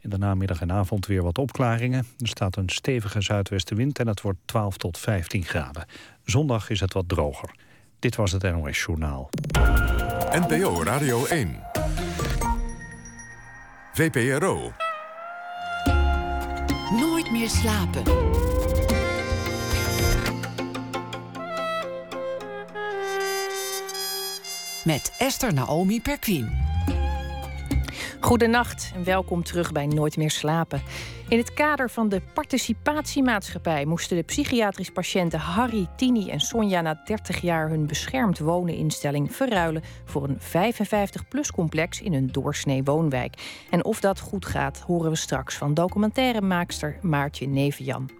In 0.00 0.10
de 0.10 0.18
namiddag 0.18 0.60
en 0.60 0.72
avond 0.72 1.06
weer 1.06 1.22
wat 1.22 1.38
opklaringen. 1.38 2.06
Er 2.18 2.28
staat 2.28 2.56
een 2.56 2.68
stevige 2.68 3.20
zuidwestenwind 3.20 3.98
en 3.98 4.06
het 4.06 4.20
wordt 4.20 4.38
12 4.44 4.76
tot 4.76 4.98
15 4.98 5.44
graden. 5.44 5.86
Zondag 6.24 6.70
is 6.70 6.80
het 6.80 6.92
wat 6.92 7.08
droger. 7.08 7.54
Dit 7.98 8.16
was 8.16 8.32
het 8.32 8.42
NOS 8.42 8.84
Journaal. 8.84 9.30
NPO 10.30 10.82
Radio 10.82 11.24
1. 11.24 11.62
VPRO. 13.92 14.72
Nooit 16.90 17.30
meer 17.30 17.48
slapen. 17.48 18.02
Met 24.86 25.14
Esther 25.18 25.54
Naomi 25.54 26.00
Perquin. 26.00 26.50
Goedenacht 28.20 28.92
en 28.94 29.04
welkom 29.04 29.42
terug 29.42 29.72
bij 29.72 29.86
Nooit 29.86 30.16
meer 30.16 30.30
slapen. 30.30 30.82
In 31.28 31.38
het 31.38 31.54
kader 31.54 31.90
van 31.90 32.08
de 32.08 32.20
participatiemaatschappij 32.34 33.84
moesten 33.84 34.16
de 34.16 34.22
psychiatrisch 34.22 34.90
patiënten 34.90 35.38
Harry, 35.38 35.86
Tini 35.96 36.30
en 36.30 36.40
Sonja 36.40 36.80
na 36.80 37.00
30 37.04 37.40
jaar 37.40 37.68
hun 37.68 37.86
beschermd 37.86 38.38
woneninstelling 38.38 39.34
verruilen 39.34 39.82
voor 40.04 40.28
een 40.28 40.38
55-plus 40.40 41.50
complex 41.50 42.00
in 42.00 42.12
een 42.12 42.32
doorsnee 42.32 42.84
woonwijk. 42.84 43.64
En 43.70 43.84
of 43.84 44.00
dat 44.00 44.20
goed 44.20 44.46
gaat, 44.46 44.80
horen 44.80 45.10
we 45.10 45.16
straks 45.16 45.54
van 45.54 45.74
documentairemaakster 45.74 46.98
Maartje 47.02 47.46
Nevenjan. 47.46 48.10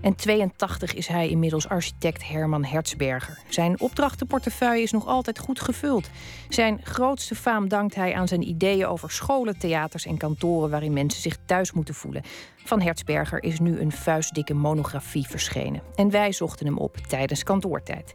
En 0.00 0.14
82 0.14 0.94
is 0.94 1.06
hij 1.06 1.28
inmiddels 1.28 1.68
architect 1.68 2.28
Herman 2.28 2.64
Hertzberger. 2.64 3.38
Zijn 3.48 3.80
opdrachtenportefeuille 3.80 4.82
is 4.82 4.92
nog 4.92 5.06
altijd 5.06 5.38
goed 5.38 5.60
gevuld. 5.60 6.10
Zijn 6.48 6.80
grootste 6.82 7.34
faam 7.34 7.68
dankt 7.68 7.94
hij 7.94 8.14
aan 8.14 8.28
zijn 8.28 8.48
ideeën 8.48 8.86
over 8.86 9.10
scholen, 9.10 9.58
theaters 9.58 10.06
en 10.06 10.16
kantoren 10.16 10.70
waarin 10.70 10.92
mensen 10.92 11.22
zich 11.22 11.36
thuis 11.44 11.72
moeten 11.72 11.94
voelen. 11.94 12.22
Van 12.64 12.80
Hertzberger 12.80 13.42
is 13.42 13.58
nu 13.58 13.80
een 13.80 13.92
vuistdikke 13.92 14.54
monografie 14.54 15.26
verschenen. 15.26 15.82
En 15.94 16.10
wij 16.10 16.32
zochten 16.32 16.66
hem 16.66 16.78
op 16.78 16.96
tijdens 16.96 17.42
kantoortijd. 17.42 18.12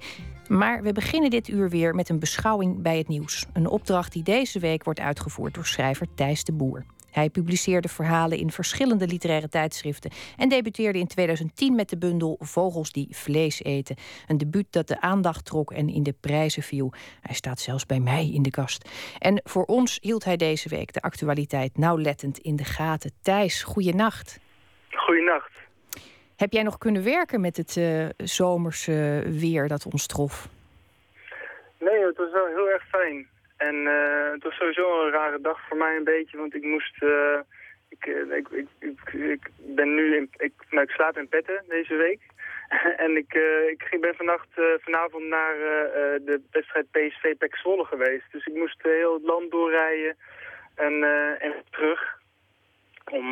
Maar 0.47 0.83
we 0.83 0.91
beginnen 0.91 1.29
dit 1.29 1.47
uur 1.47 1.69
weer 1.69 1.95
met 1.95 2.09
een 2.09 2.19
beschouwing 2.19 2.81
bij 2.81 2.97
het 2.97 3.07
nieuws. 3.07 3.45
Een 3.53 3.67
opdracht 3.67 4.11
die 4.11 4.23
deze 4.23 4.59
week 4.59 4.83
wordt 4.83 4.99
uitgevoerd 4.99 5.53
door 5.53 5.65
schrijver 5.65 6.07
Thijs 6.15 6.43
de 6.43 6.51
Boer. 6.51 6.85
Hij 7.11 7.29
publiceerde 7.29 7.87
verhalen 7.87 8.37
in 8.37 8.51
verschillende 8.51 9.07
literaire 9.07 9.49
tijdschriften 9.49 10.11
en 10.37 10.49
debuteerde 10.49 10.99
in 10.99 11.07
2010 11.07 11.75
met 11.75 11.89
de 11.89 11.97
bundel 11.97 12.37
Vogels 12.39 12.91
die 12.91 13.07
vlees 13.11 13.63
eten. 13.63 13.95
Een 14.27 14.37
debuut 14.37 14.67
dat 14.69 14.87
de 14.87 15.01
aandacht 15.01 15.45
trok 15.45 15.71
en 15.71 15.89
in 15.89 16.03
de 16.03 16.15
prijzen 16.21 16.63
viel. 16.63 16.93
Hij 17.21 17.35
staat 17.35 17.59
zelfs 17.59 17.85
bij 17.85 17.99
mij 17.99 18.31
in 18.33 18.41
de 18.41 18.49
kast. 18.51 18.89
En 19.19 19.41
voor 19.43 19.65
ons 19.65 19.97
hield 20.01 20.23
hij 20.23 20.37
deze 20.37 20.69
week 20.69 20.93
de 20.93 21.01
actualiteit 21.01 21.77
nauwlettend 21.77 22.37
in 22.37 22.55
de 22.55 22.63
gaten. 22.63 23.11
Thijs, 23.21 23.63
goeienacht. 23.63 24.39
Goeienacht. 24.89 25.51
Heb 26.35 26.51
jij 26.51 26.63
nog 26.63 26.77
kunnen 26.77 27.03
werken 27.03 27.41
met 27.41 27.57
het 27.57 27.75
uh, 27.75 28.09
zomerse 28.17 29.23
weer 29.25 29.67
dat 29.67 29.85
ons 29.85 30.07
trof? 30.07 30.47
Nee, 31.79 32.05
het 32.05 32.17
was 32.17 32.31
wel 32.31 32.45
heel 32.45 32.69
erg 32.69 32.87
fijn. 32.87 33.27
En 33.67 33.75
uh, 33.75 34.31
het 34.31 34.43
was 34.43 34.55
sowieso 34.55 35.05
een 35.05 35.11
rare 35.11 35.41
dag 35.41 35.59
voor 35.67 35.77
mij 35.77 35.95
een 35.95 36.03
beetje, 36.03 36.37
want 36.37 36.55
ik 36.55 36.63
moest... 36.63 37.03
Uh, 37.03 37.39
ik, 37.89 38.05
ik, 38.05 38.47
ik, 38.79 39.13
ik, 39.13 39.49
ben 39.57 39.95
nu 39.95 40.15
in, 40.15 40.29
ik, 40.37 40.53
nou, 40.69 40.83
ik 40.83 40.89
slaap 40.89 41.17
in 41.17 41.27
Petten 41.27 41.63
deze 41.67 41.95
week. 41.95 42.21
en 43.05 43.17
ik, 43.17 43.33
ik 43.69 43.83
ging, 43.83 44.01
ben 44.01 44.15
vannacht, 44.15 44.47
vanavond 44.79 45.23
naar 45.23 45.53
de 46.25 46.41
wedstrijd 46.51 46.91
PSV 46.91 47.37
Pek 47.37 47.55
Zwolle 47.55 47.85
geweest. 47.85 48.31
Dus 48.31 48.45
ik 48.45 48.53
moest 48.53 48.81
heel 48.81 49.13
het 49.13 49.23
land 49.23 49.51
doorrijden 49.51 50.15
en, 50.75 51.03
en 51.39 51.53
terug 51.69 52.19
om, 53.11 53.27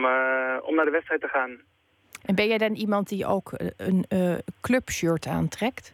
om 0.61 0.75
naar 0.75 0.85
de 0.85 0.91
wedstrijd 0.91 1.21
te 1.21 1.27
gaan. 1.27 1.61
En 2.25 2.35
ben 2.35 2.47
jij 2.47 2.57
dan 2.57 2.73
iemand 2.73 3.09
die 3.09 3.25
ook 3.25 3.51
een 3.77 4.05
clubshirt 4.61 5.25
aantrekt? 5.25 5.93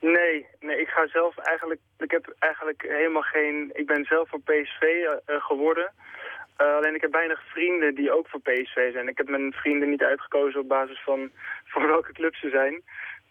Nee, 0.00 0.46
nee, 0.60 0.80
ik 0.80 0.88
ga 0.88 1.06
zelf 1.06 1.38
eigenlijk, 1.38 1.80
ik 1.98 2.10
heb 2.10 2.34
eigenlijk 2.38 2.82
helemaal 2.82 3.22
geen, 3.22 3.70
ik 3.72 3.86
ben 3.86 4.04
zelf 4.04 4.28
voor 4.28 4.40
PSV 4.40 4.82
uh, 4.82 5.12
eh, 5.24 5.42
geworden. 5.42 5.92
Uh, 6.60 6.76
alleen 6.76 6.94
ik 6.94 7.00
heb 7.00 7.12
weinig 7.12 7.42
vrienden 7.52 7.94
die 7.94 8.12
ook 8.12 8.28
voor 8.28 8.40
PSV 8.40 8.92
zijn. 8.92 9.08
Ik 9.08 9.16
heb 9.16 9.28
mijn 9.28 9.52
vrienden 9.52 9.90
niet 9.90 10.02
uitgekozen 10.02 10.60
op 10.60 10.68
basis 10.68 11.00
van 11.02 11.30
voor 11.70 11.86
welke 11.86 12.12
club 12.12 12.34
ze 12.34 12.48
zijn. 12.48 12.82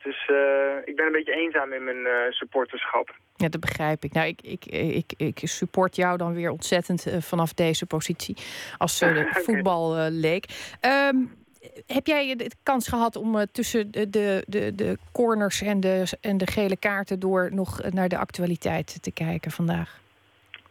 Dus 0.03 0.27
uh, 0.31 0.75
ik 0.85 0.95
ben 0.95 1.05
een 1.05 1.11
beetje 1.11 1.33
eenzaam 1.33 1.73
in 1.73 1.83
mijn 1.83 1.97
uh, 1.97 2.13
supporterschap. 2.29 3.15
Ja, 3.35 3.49
dat 3.49 3.61
begrijp 3.61 4.03
ik. 4.03 4.11
Nou, 4.13 4.27
ik, 4.27 4.41
ik, 4.41 4.65
ik, 4.65 5.13
ik 5.17 5.39
support 5.43 5.95
jou 5.95 6.17
dan 6.17 6.33
weer 6.33 6.51
ontzettend 6.51 7.07
vanaf 7.19 7.53
deze 7.53 7.85
positie 7.85 8.37
als 8.77 9.01
uh, 9.01 9.33
voetbal 9.45 10.09
leek. 10.09 10.45
Um, 10.81 11.45
heb 11.87 12.05
jij 12.05 12.35
de 12.35 12.51
kans 12.63 12.87
gehad 12.87 13.15
om 13.15 13.35
uh, 13.35 13.41
tussen 13.51 13.91
de, 13.91 14.09
de, 14.09 14.43
de, 14.47 14.75
de 14.75 14.97
corners 15.11 15.61
en 15.61 15.79
de, 15.79 16.17
en 16.21 16.37
de 16.37 16.47
gele 16.47 16.77
kaarten 16.77 17.19
door 17.19 17.49
nog 17.53 17.91
naar 17.91 18.09
de 18.09 18.17
actualiteit 18.17 19.03
te 19.03 19.11
kijken 19.11 19.51
vandaag? 19.51 19.99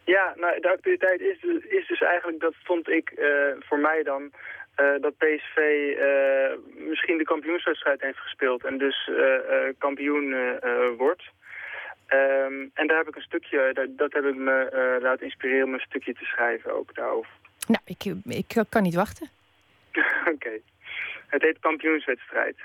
Ja, 0.03 0.33
nou, 0.35 0.59
de 0.59 0.69
actualiteit 0.69 1.21
is, 1.21 1.39
dus, 1.41 1.63
is 1.63 1.87
dus 1.87 2.01
eigenlijk, 2.01 2.39
dat 2.39 2.53
vond 2.63 2.89
ik 2.89 3.11
uh, 3.17 3.27
voor 3.59 3.79
mij 3.79 4.03
dan, 4.03 4.31
dat 5.01 5.17
PSV 5.17 5.57
misschien 6.89 7.17
de 7.17 7.23
kampioenswedstrijd 7.23 8.01
heeft 8.01 8.17
gespeeld 8.17 8.65
en 8.65 8.77
dus 8.77 9.09
kampioen 9.77 10.35
wordt. 10.97 11.23
Um, 12.09 12.71
en 12.73 12.87
daar 12.87 12.97
heb 12.97 13.07
ik 13.07 13.15
een 13.15 13.21
stukje, 13.21 13.69
dat, 13.73 13.97
dat 13.97 14.13
heb 14.13 14.25
ik 14.25 14.35
me 14.35 14.97
laten 15.01 15.25
inspireren 15.25 15.65
om 15.65 15.73
een 15.73 15.79
stukje 15.79 16.13
te 16.13 16.25
schrijven 16.25 16.73
ook 16.73 16.95
daarover. 16.95 17.31
Nou, 17.67 17.81
ik, 17.85 18.03
ik 18.35 18.63
kan 18.69 18.83
niet 18.83 18.95
wachten. 18.95 19.29
Oké. 20.33 20.59
Het 21.27 21.41
heet 21.41 21.59
kampioenswedstrijd. 21.59 22.55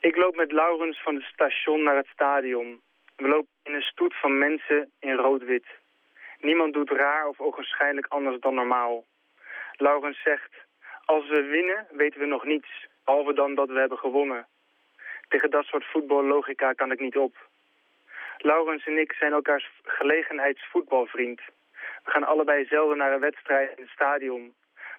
Ik 0.00 0.16
loop 0.16 0.36
met 0.36 0.52
Laurens 0.52 1.02
van 1.02 1.14
het 1.14 1.24
station 1.24 1.82
naar 1.82 1.96
het 1.96 2.06
stadion. 2.06 2.80
We 3.16 3.28
lopen 3.28 3.48
in 3.62 3.74
een 3.74 3.82
stoet 3.82 4.14
van 4.14 4.38
mensen 4.38 4.90
in 5.00 5.14
rood-wit. 5.14 5.66
Niemand 6.40 6.72
doet 6.72 6.90
raar 6.90 7.26
of 7.26 7.40
ogenschijnlijk 7.40 8.06
anders 8.06 8.40
dan 8.40 8.54
normaal. 8.54 9.04
Laurens 9.72 10.22
zegt, 10.22 10.52
als 11.04 11.28
we 11.28 11.42
winnen 11.42 11.86
weten 11.90 12.20
we 12.20 12.26
nog 12.26 12.44
niets, 12.44 12.86
behalve 13.04 13.32
dan 13.32 13.54
dat 13.54 13.68
we 13.68 13.78
hebben 13.78 13.98
gewonnen. 13.98 14.46
Tegen 15.28 15.50
dat 15.50 15.64
soort 15.64 15.84
voetballogica 15.84 16.72
kan 16.72 16.92
ik 16.92 17.00
niet 17.00 17.16
op. 17.16 17.48
Laurens 18.38 18.86
en 18.86 18.98
ik 18.98 19.12
zijn 19.12 19.32
elkaars 19.32 19.70
gelegenheidsvoetbalvriend. 19.82 21.40
We 22.04 22.10
gaan 22.10 22.24
allebei 22.24 22.64
zelden 22.64 22.96
naar 22.96 23.12
een 23.12 23.20
wedstrijd 23.20 23.76
in 23.76 23.82
het 23.82 23.92
stadion. 23.92 24.54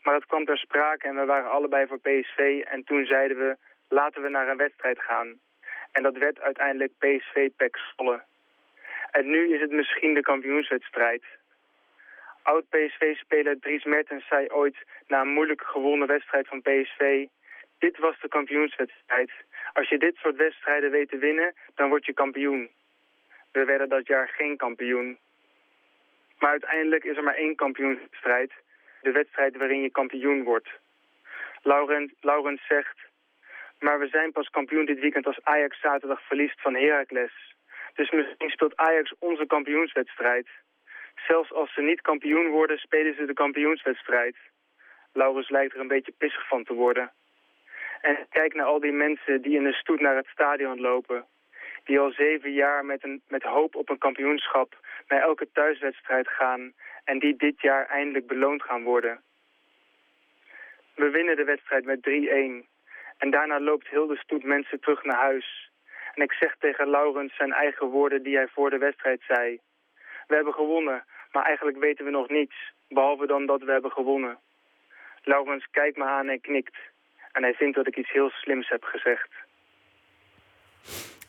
Maar 0.05 0.15
het 0.15 0.25
kwam 0.25 0.45
ter 0.45 0.57
sprake 0.57 1.07
en 1.07 1.15
we 1.15 1.25
waren 1.25 1.51
allebei 1.51 1.87
voor 1.87 1.99
PSV. 1.99 2.63
En 2.65 2.83
toen 2.83 3.05
zeiden 3.05 3.37
we, 3.37 3.57
laten 3.89 4.21
we 4.21 4.29
naar 4.29 4.47
een 4.47 4.57
wedstrijd 4.57 4.99
gaan. 4.99 5.39
En 5.91 6.03
dat 6.03 6.17
werd 6.17 6.39
uiteindelijk 6.39 6.91
PSV-Pek 6.97 7.77
Zwolle. 7.77 8.23
En 9.11 9.29
nu 9.29 9.53
is 9.53 9.61
het 9.61 9.71
misschien 9.71 10.13
de 10.13 10.21
kampioenswedstrijd. 10.21 11.23
Oud-PSV-speler 12.43 13.59
Dries 13.59 13.83
Mertens 13.83 14.27
zei 14.27 14.47
ooit 14.49 14.77
na 15.07 15.21
een 15.21 15.33
moeilijk 15.33 15.61
gewonnen 15.61 16.07
wedstrijd 16.07 16.47
van 16.47 16.61
PSV... 16.61 17.25
Dit 17.79 17.97
was 17.97 18.19
de 18.19 18.27
kampioenswedstrijd. 18.27 19.31
Als 19.73 19.89
je 19.89 19.97
dit 19.97 20.15
soort 20.15 20.35
wedstrijden 20.35 20.91
weet 20.91 21.09
te 21.09 21.17
winnen, 21.17 21.53
dan 21.75 21.89
word 21.89 22.05
je 22.05 22.13
kampioen. 22.13 22.69
We 23.51 23.65
werden 23.65 23.89
dat 23.89 24.07
jaar 24.07 24.27
geen 24.27 24.57
kampioen. 24.57 25.17
Maar 26.39 26.49
uiteindelijk 26.49 27.03
is 27.03 27.17
er 27.17 27.23
maar 27.23 27.35
één 27.35 27.55
kampioenswedstrijd. 27.55 28.51
De 29.05 29.11
wedstrijd 29.11 29.57
waarin 29.57 29.81
je 29.81 29.91
kampioen 29.91 30.43
wordt. 30.43 30.69
Laurens, 31.61 32.13
Laurens 32.21 32.67
zegt... 32.67 32.97
Maar 33.79 33.99
we 33.99 34.07
zijn 34.07 34.31
pas 34.31 34.49
kampioen 34.49 34.85
dit 34.85 34.99
weekend 34.99 35.25
als 35.25 35.43
Ajax 35.43 35.79
zaterdag 35.79 36.21
verliest 36.21 36.61
van 36.61 36.75
Heracles. 36.75 37.55
Dus 37.93 38.11
misschien 38.11 38.49
speelt 38.49 38.75
Ajax 38.75 39.13
onze 39.19 39.45
kampioenswedstrijd. 39.45 40.47
Zelfs 41.27 41.53
als 41.53 41.73
ze 41.73 41.81
niet 41.81 42.01
kampioen 42.01 42.47
worden, 42.47 42.77
spelen 42.77 43.15
ze 43.15 43.25
de 43.25 43.33
kampioenswedstrijd. 43.33 44.35
Laurens 45.13 45.49
lijkt 45.49 45.73
er 45.73 45.79
een 45.79 45.95
beetje 45.95 46.13
pissig 46.17 46.47
van 46.47 46.63
te 46.63 46.73
worden. 46.73 47.11
En 48.01 48.17
kijk 48.29 48.53
naar 48.53 48.65
al 48.65 48.79
die 48.79 48.91
mensen 48.91 49.41
die 49.41 49.55
in 49.55 49.63
de 49.63 49.73
stoet 49.73 49.99
naar 49.99 50.15
het 50.15 50.27
stadion 50.27 50.81
lopen 50.81 51.25
die 51.85 51.99
al 51.99 52.11
zeven 52.11 52.53
jaar 52.53 52.85
met, 52.85 53.03
een, 53.03 53.21
met 53.27 53.43
hoop 53.43 53.75
op 53.75 53.89
een 53.89 53.97
kampioenschap 53.97 54.77
naar 55.07 55.21
elke 55.21 55.47
thuiswedstrijd 55.53 56.27
gaan 56.27 56.73
en 57.05 57.19
die 57.19 57.35
dit 57.35 57.61
jaar 57.61 57.85
eindelijk 57.87 58.27
beloond 58.27 58.63
gaan 58.63 58.83
worden. 58.83 59.21
We 60.95 61.09
winnen 61.09 61.35
de 61.35 61.43
wedstrijd 61.43 61.85
met 61.85 61.99
3-1 61.99 62.73
en 63.17 63.29
daarna 63.29 63.59
loopt 63.59 63.87
heel 63.87 64.07
de 64.07 64.17
stoet 64.17 64.43
mensen 64.43 64.79
terug 64.79 65.03
naar 65.03 65.19
huis. 65.19 65.71
En 66.13 66.23
ik 66.23 66.31
zeg 66.31 66.55
tegen 66.59 66.89
Laurens 66.89 67.35
zijn 67.35 67.53
eigen 67.53 67.87
woorden 67.87 68.23
die 68.23 68.35
hij 68.35 68.47
voor 68.47 68.69
de 68.69 68.77
wedstrijd 68.77 69.21
zei. 69.27 69.59
We 70.27 70.35
hebben 70.35 70.53
gewonnen, 70.53 71.05
maar 71.31 71.43
eigenlijk 71.43 71.77
weten 71.77 72.05
we 72.05 72.11
nog 72.11 72.29
niets, 72.29 72.55
behalve 72.87 73.27
dan 73.27 73.45
dat 73.45 73.61
we 73.61 73.71
hebben 73.71 73.91
gewonnen. 73.91 74.37
Laurens 75.23 75.67
kijkt 75.71 75.97
me 75.97 76.03
aan 76.03 76.27
en 76.27 76.41
knikt. 76.41 76.75
En 77.31 77.43
hij 77.43 77.53
vindt 77.53 77.75
dat 77.75 77.87
ik 77.87 77.97
iets 77.97 78.11
heel 78.11 78.29
slims 78.29 78.69
heb 78.69 78.83
gezegd. 78.83 79.29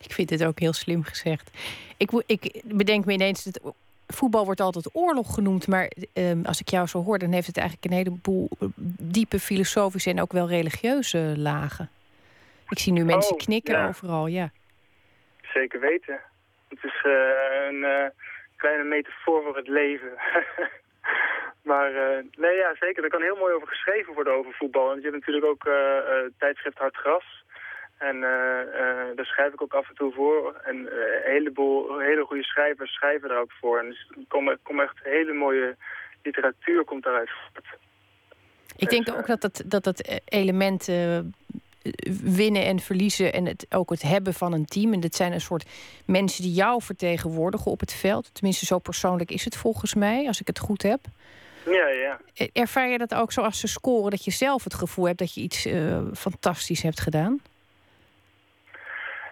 Ik 0.01 0.13
vind 0.13 0.31
het 0.31 0.45
ook 0.45 0.59
heel 0.59 0.73
slim 0.73 1.03
gezegd. 1.03 1.51
Ik, 1.97 2.11
ik 2.27 2.63
bedenk 2.65 3.05
me 3.05 3.13
ineens 3.13 3.45
dat 3.45 3.75
voetbal 4.07 4.45
wordt 4.45 4.61
altijd 4.61 4.91
oorlog 4.93 5.35
genoemd, 5.35 5.67
maar 5.69 5.91
ehm, 6.13 6.43
als 6.45 6.61
ik 6.61 6.69
jou 6.69 6.87
zo 6.87 7.03
hoor, 7.03 7.19
dan 7.19 7.33
heeft 7.33 7.47
het 7.47 7.57
eigenlijk 7.57 7.91
een 7.91 7.99
heleboel 7.99 8.49
eh, 8.61 8.69
diepe 9.01 9.39
filosofische 9.39 10.11
en 10.11 10.21
ook 10.21 10.33
wel 10.33 10.49
religieuze 10.49 11.35
lagen. 11.37 11.91
Ik 12.69 12.79
zie 12.79 12.93
nu 12.93 13.05
mensen 13.05 13.33
oh, 13.33 13.39
knikken 13.39 13.89
overal, 13.89 14.27
ja. 14.27 14.51
Zeker 15.43 15.81
weten. 15.81 16.21
Het 16.69 16.85
is 16.85 17.03
uh, 17.07 17.13
een 17.69 17.83
uh, 17.83 18.07
kleine 18.57 18.85
metafoor 18.85 19.43
voor 19.43 19.57
het 19.57 19.69
leven. 19.69 20.13
maar 21.71 21.91
nee, 22.37 22.57
ja, 22.57 22.75
zeker. 22.81 23.05
Er 23.05 23.11
kan 23.11 23.23
heel 23.23 23.37
mooi 23.37 23.55
over 23.55 23.69
geschreven 23.69 24.15
worden 24.15 24.33
over 24.33 24.53
voetbal. 24.53 24.87
Want 24.87 25.03
je 25.03 25.09
hebt 25.11 25.27
natuurlijk 25.27 25.47
ook 25.47 25.65
tijdschrift 26.39 26.79
Hard 26.79 26.97
Gras. 26.97 27.45
En 27.99 28.17
uh, 28.17 28.23
uh, 28.23 29.17
daar 29.17 29.25
schrijf 29.25 29.53
ik 29.53 29.63
ook 29.63 29.75
af 29.75 29.89
en 29.89 29.95
toe 29.95 30.13
voor. 30.13 30.61
En 30.65 30.77
uh, 30.77 30.85
een 30.85 31.33
heleboel 31.33 31.99
hele 31.99 32.25
goede 32.25 32.45
schrijvers 32.45 32.93
schrijven 32.93 33.29
daar 33.29 33.41
ook 33.41 33.53
voor. 33.61 33.79
En 33.79 33.89
dus 33.89 34.09
er 34.11 34.25
komt 34.29 34.59
kom 34.63 34.81
echt 34.81 34.97
hele 35.03 35.33
mooie 35.33 35.77
literatuur 36.23 36.85
komt 36.85 37.05
daaruit 37.05 37.31
voort. 37.31 37.67
Ik 38.77 38.91
denk 38.91 39.09
ook 39.09 39.27
dat 39.27 39.41
dat, 39.41 39.63
dat, 39.67 39.85
dat 39.85 40.21
element 40.25 40.89
winnen 42.23 42.65
en 42.65 42.81
verliezen... 42.81 43.33
en 43.33 43.47
het, 43.47 43.67
ook 43.71 43.91
het 43.91 44.03
hebben 44.03 44.35
van 44.35 44.53
een 44.53 44.65
team... 44.65 44.93
en 44.93 45.01
dat 45.01 45.15
zijn 45.15 45.33
een 45.33 45.41
soort 45.41 45.65
mensen 46.05 46.43
die 46.43 46.53
jou 46.53 46.83
vertegenwoordigen 46.83 47.71
op 47.71 47.81
het 47.81 47.93
veld. 47.93 48.35
Tenminste, 48.35 48.67
zo 48.67 48.79
persoonlijk 48.79 49.31
is 49.31 49.45
het 49.45 49.57
volgens 49.57 49.95
mij, 49.95 50.27
als 50.27 50.41
ik 50.41 50.47
het 50.47 50.59
goed 50.59 50.83
heb. 50.83 51.01
Ja, 51.65 51.89
ja. 51.89 52.21
Ervaar 52.53 52.89
je 52.89 52.99
dat 52.99 53.15
ook 53.15 53.33
zo 53.33 53.41
als 53.41 53.61
ze 53.61 53.67
scoren... 53.67 54.11
dat 54.11 54.25
je 54.25 54.31
zelf 54.31 54.65
het 54.65 54.75
gevoel 54.75 55.07
hebt 55.07 55.19
dat 55.19 55.35
je 55.35 55.41
iets 55.41 55.69
fantastisch 56.15 56.83
hebt 56.83 57.01
gedaan? 57.01 57.41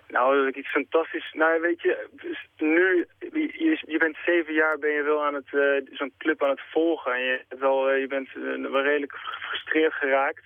Nou, 0.09 0.37
dat 0.37 0.47
ik 0.47 0.57
iets 0.57 0.71
fantastisch... 0.71 1.33
Nou, 1.33 1.61
weet 1.61 1.83
je, 1.83 2.09
dus 2.11 2.49
nu, 2.57 3.07
je, 3.19 3.83
je, 3.87 3.99
bent 3.99 4.17
zeven 4.25 4.55
jaar 4.55 4.79
ben 4.79 4.91
je 4.91 5.03
wel 5.03 5.25
aan 5.25 5.35
het, 5.35 5.53
uh, 5.53 5.87
zo'n 5.93 6.13
club 6.19 6.43
aan 6.43 6.51
het 6.51 6.63
volgen. 6.71 7.13
En 7.13 7.21
je, 7.21 7.45
wel, 7.59 7.93
uh, 7.93 8.01
je 8.01 8.07
bent 8.07 8.29
uh, 8.35 8.71
wel 8.71 8.83
redelijk 8.83 9.13
gefrustreerd 9.13 9.93
geraakt. 9.93 10.45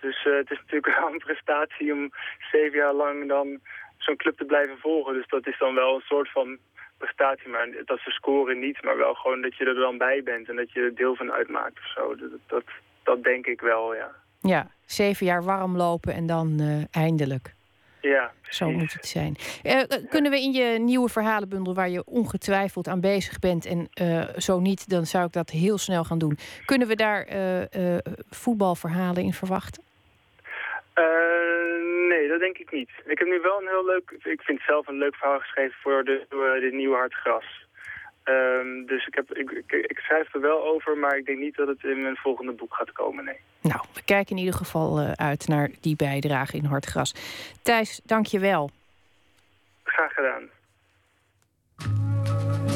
Dus 0.00 0.22
het 0.22 0.50
is 0.50 0.58
natuurlijk 0.58 0.94
wel 0.98 1.12
een 1.12 1.18
prestatie 1.18 1.92
om 1.92 2.10
zeven 2.50 2.78
jaar 2.78 2.94
lang 2.94 3.28
dan 3.28 3.60
zo'n 3.98 4.16
club 4.16 4.36
te 4.36 4.44
blijven 4.44 4.78
volgen. 4.78 5.14
Dus 5.14 5.28
dat 5.28 5.46
is 5.46 5.58
dan 5.58 5.74
wel 5.74 5.94
een 5.94 6.00
soort 6.06 6.30
van 6.30 6.58
prestatie. 6.98 7.48
Maar 7.48 7.68
dat 7.84 7.98
ze 7.98 8.10
scoren 8.10 8.58
niet, 8.58 8.82
maar 8.82 8.96
wel 8.96 9.14
gewoon 9.14 9.42
dat 9.42 9.56
je 9.56 9.64
er 9.64 9.74
dan 9.74 9.98
bij 9.98 10.22
bent. 10.22 10.48
En 10.48 10.56
dat 10.56 10.72
je 10.72 10.80
er 10.80 10.94
deel 10.94 11.14
van 11.14 11.32
uitmaakt 11.32 11.78
of 11.78 11.86
zo. 11.94 12.14
Dat, 12.14 12.30
dat, 12.46 12.64
dat 13.02 13.22
denk 13.22 13.46
ik 13.46 13.60
wel, 13.60 13.94
ja. 13.94 14.10
Ja, 14.40 14.70
zeven 14.84 15.26
jaar 15.26 15.44
warm 15.44 15.76
lopen 15.76 16.14
en 16.14 16.26
dan 16.26 16.60
eindelijk. 16.90 17.58
Ja, 18.00 18.32
Zo 18.42 18.70
moet 18.70 18.92
het 18.92 19.06
zijn. 19.06 19.36
Uh, 19.62 19.82
kunnen 20.08 20.30
we 20.30 20.40
in 20.40 20.52
je 20.52 20.78
nieuwe 20.78 21.08
verhalenbundel, 21.08 21.74
waar 21.74 21.88
je 21.88 22.04
ongetwijfeld 22.04 22.88
aan 22.88 23.00
bezig 23.00 23.38
bent, 23.38 23.66
en 23.66 23.88
uh, 24.02 24.24
zo 24.36 24.60
niet, 24.60 24.88
dan 24.88 25.06
zou 25.06 25.26
ik 25.26 25.32
dat 25.32 25.50
heel 25.50 25.78
snel 25.78 26.04
gaan 26.04 26.18
doen. 26.18 26.38
Kunnen 26.64 26.88
we 26.88 26.96
daar 26.96 27.28
uh, 27.32 27.96
voetbalverhalen 28.30 29.22
in 29.22 29.32
verwachten? 29.32 29.82
nee, 32.08 32.28
dat 32.28 32.40
denk 32.40 32.58
ik 32.58 32.72
niet. 32.72 32.90
Ik 33.04 33.18
heb 33.18 33.28
nu 33.28 33.40
wel 33.40 33.60
een 33.60 33.68
heel 33.68 33.84
leuk, 33.84 34.10
ik 34.22 34.40
vind 34.42 34.60
zelf 34.66 34.86
een 34.88 34.98
leuk 34.98 35.14
verhaal 35.14 35.38
geschreven 35.38 35.76
voor 35.80 36.04
de, 36.04 36.26
de 36.60 36.70
nieuwe 36.72 36.96
Hartgras. 36.96 37.66
Um, 38.30 38.86
dus 38.86 39.06
ik, 39.06 39.14
heb, 39.14 39.32
ik, 39.32 39.50
ik, 39.50 39.72
ik, 39.72 39.98
schrijf 39.98 40.34
er 40.34 40.40
wel 40.40 40.64
over, 40.64 40.96
maar 40.96 41.16
ik 41.16 41.26
denk 41.26 41.38
niet 41.38 41.56
dat 41.56 41.68
het 41.68 41.84
in 41.84 42.02
mijn 42.02 42.16
volgende 42.16 42.52
boek 42.52 42.74
gaat 42.74 42.92
komen, 42.92 43.24
nee. 43.24 43.38
Nou, 43.60 43.80
we 43.94 44.02
kijken 44.04 44.36
in 44.36 44.42
ieder 44.42 44.58
geval 44.58 45.00
uh, 45.00 45.12
uit 45.12 45.48
naar 45.48 45.70
die 45.80 45.96
bijdrage 45.96 46.56
in 46.56 46.64
Hartgras. 46.64 47.14
Thijs, 47.62 48.00
dank 48.04 48.26
je 48.26 48.38
wel. 48.38 48.70
Graag 49.82 50.12
gedaan. 50.12 50.48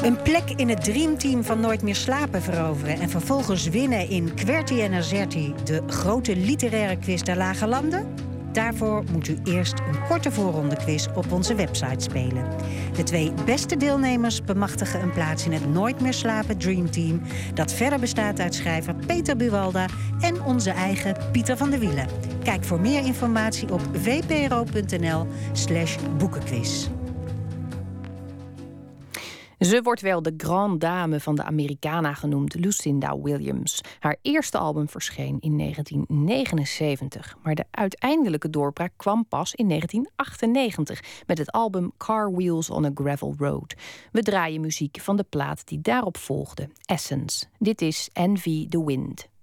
Een 0.03 0.21
plek 0.21 0.49
in 0.55 0.69
het 0.69 0.83
dreamteam 0.83 1.43
van 1.43 1.59
Nooit 1.59 1.81
meer 1.81 1.95
slapen 1.95 2.41
veroveren... 2.41 2.99
en 2.99 3.09
vervolgens 3.09 3.69
winnen 3.69 4.09
in 4.09 4.33
Querti 4.33 4.81
en 4.81 4.93
Azerti... 4.93 5.53
de 5.63 5.83
grote 5.87 6.35
literaire 6.35 6.99
quiz 6.99 7.21
der 7.21 7.37
Lage 7.37 7.67
Landen? 7.67 8.24
Daarvoor 8.55 9.03
moet 9.11 9.27
u 9.27 9.37
eerst 9.43 9.73
een 9.73 10.07
korte 10.07 10.31
voorrondequiz 10.31 11.07
op 11.15 11.31
onze 11.31 11.55
website 11.55 12.03
spelen. 12.03 12.45
De 12.95 13.03
twee 13.03 13.33
beste 13.45 13.77
deelnemers 13.77 14.43
bemachtigen 14.43 15.01
een 15.01 15.11
plaats 15.11 15.45
in 15.45 15.51
het 15.51 15.73
Nooit 15.73 16.01
meer 16.01 16.13
slapen 16.13 16.57
Dream 16.57 16.91
Team... 16.91 17.21
dat 17.53 17.73
verder 17.73 17.99
bestaat 17.99 18.39
uit 18.39 18.55
schrijver 18.55 18.95
Peter 18.95 19.35
Buwalda 19.35 19.85
en 20.19 20.43
onze 20.43 20.69
eigen 20.69 21.17
Pieter 21.31 21.57
van 21.57 21.69
der 21.69 21.79
Wielen. 21.79 22.07
Kijk 22.43 22.63
voor 22.63 22.79
meer 22.79 23.05
informatie 23.05 23.73
op 23.73 23.81
vpro.nl 23.93 25.27
slash 25.51 25.97
boekenquiz. 26.17 26.87
Ze 29.65 29.81
wordt 29.81 30.01
wel 30.01 30.21
de 30.21 30.33
grand 30.37 30.81
dame 30.81 31.19
van 31.19 31.35
de 31.35 31.43
Americana 31.43 32.13
genoemd, 32.13 32.55
Lucinda 32.55 33.19
Williams. 33.19 33.81
Haar 33.99 34.17
eerste 34.21 34.57
album 34.57 34.89
verscheen 34.89 35.37
in 35.39 35.57
1979, 35.57 37.37
maar 37.43 37.55
de 37.55 37.65
uiteindelijke 37.71 38.49
doorbraak 38.49 38.91
kwam 38.95 39.27
pas 39.27 39.53
in 39.53 39.67
1998 39.67 41.23
met 41.27 41.37
het 41.37 41.51
album 41.51 41.91
Car 41.97 42.31
Wheels 42.33 42.69
on 42.69 42.85
a 42.85 42.91
Gravel 42.93 43.35
Road. 43.37 43.75
We 44.11 44.21
draaien 44.21 44.61
muziek 44.61 44.97
van 45.01 45.15
de 45.15 45.25
plaat 45.29 45.67
die 45.67 45.81
daarop 45.81 46.17
volgde, 46.17 46.69
Essence. 46.85 47.45
Dit 47.59 47.81
is 47.81 48.09
Envy 48.13 48.67
the 48.67 48.85
Wind. 48.85 49.33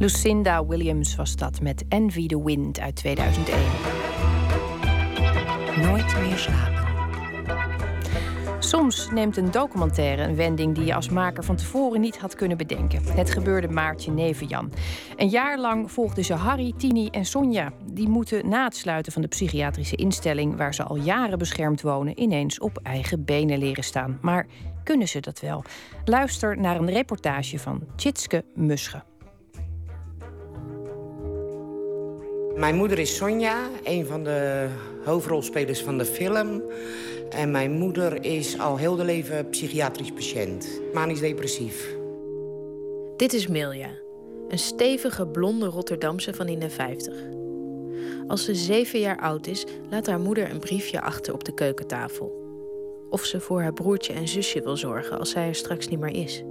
Lucinda 0.00 0.66
Williams 0.66 1.16
was 1.16 1.36
dat 1.36 1.60
met 1.60 1.84
Envy 1.88 2.26
the 2.26 2.44
Wind 2.44 2.80
uit 2.80 2.96
2001. 2.96 3.60
Nooit 5.82 6.20
meer 6.20 6.38
slapen. 6.38 6.88
Soms 8.58 9.10
neemt 9.10 9.36
een 9.36 9.50
documentaire 9.50 10.22
een 10.22 10.36
wending 10.36 10.74
die 10.74 10.84
je 10.84 10.94
als 10.94 11.08
maker 11.08 11.44
van 11.44 11.56
tevoren 11.56 12.00
niet 12.00 12.18
had 12.18 12.34
kunnen 12.34 12.56
bedenken. 12.56 13.02
Het 13.04 13.30
gebeurde 13.30 13.68
Maartje 13.68 14.10
Nevenjan. 14.10 14.72
Een 15.16 15.28
jaar 15.28 15.58
lang 15.58 15.92
volgden 15.92 16.24
ze 16.24 16.34
Harry, 16.34 16.72
Tini 16.76 17.08
en 17.08 17.24
Sonja. 17.24 17.72
Die 17.92 18.08
moeten 18.08 18.48
na 18.48 18.64
het 18.64 18.76
sluiten 18.76 19.12
van 19.12 19.22
de 19.22 19.28
psychiatrische 19.28 19.96
instelling, 19.96 20.56
waar 20.56 20.74
ze 20.74 20.82
al 20.82 20.96
jaren 20.96 21.38
beschermd 21.38 21.82
wonen, 21.82 22.20
ineens 22.20 22.58
op 22.58 22.78
eigen 22.82 23.24
benen 23.24 23.58
leren 23.58 23.84
staan. 23.84 24.18
Maar 24.20 24.46
kunnen 24.84 25.08
ze 25.08 25.20
dat 25.20 25.40
wel? 25.40 25.64
Luister 26.04 26.58
naar 26.58 26.76
een 26.76 26.90
reportage 26.90 27.58
van 27.58 27.82
Tjitske 27.96 28.44
Musche. 28.54 29.09
Mijn 32.60 32.76
moeder 32.76 32.98
is 32.98 33.16
Sonja, 33.16 33.68
een 33.84 34.06
van 34.06 34.24
de 34.24 34.68
hoofdrolspelers 35.04 35.82
van 35.82 35.98
de 35.98 36.04
film. 36.04 36.62
En 37.30 37.50
mijn 37.50 37.72
moeder 37.72 38.24
is 38.24 38.58
al 38.58 38.76
heel 38.76 38.96
de 38.96 39.04
leven 39.04 39.48
psychiatrisch 39.48 40.12
patiënt. 40.12 40.80
Manisch 40.92 41.20
depressief. 41.20 41.96
Dit 43.16 43.32
is 43.32 43.46
Milja, 43.46 43.90
een 44.48 44.58
stevige 44.58 45.26
blonde 45.26 45.66
Rotterdamse 45.66 46.34
van 46.34 46.48
in 46.48 46.58
de 46.58 46.70
50. 46.70 47.14
Als 48.26 48.44
ze 48.44 48.54
zeven 48.54 49.00
jaar 49.00 49.20
oud 49.20 49.46
is, 49.46 49.66
laat 49.90 50.06
haar 50.06 50.20
moeder 50.20 50.50
een 50.50 50.60
briefje 50.60 51.00
achter 51.00 51.34
op 51.34 51.44
de 51.44 51.54
keukentafel. 51.54 52.32
Of 53.10 53.24
ze 53.24 53.40
voor 53.40 53.60
haar 53.60 53.72
broertje 53.72 54.12
en 54.12 54.28
zusje 54.28 54.62
wil 54.62 54.76
zorgen 54.76 55.18
als 55.18 55.30
zij 55.30 55.48
er 55.48 55.54
straks 55.54 55.88
niet 55.88 56.00
meer 56.00 56.14
is. 56.14 56.44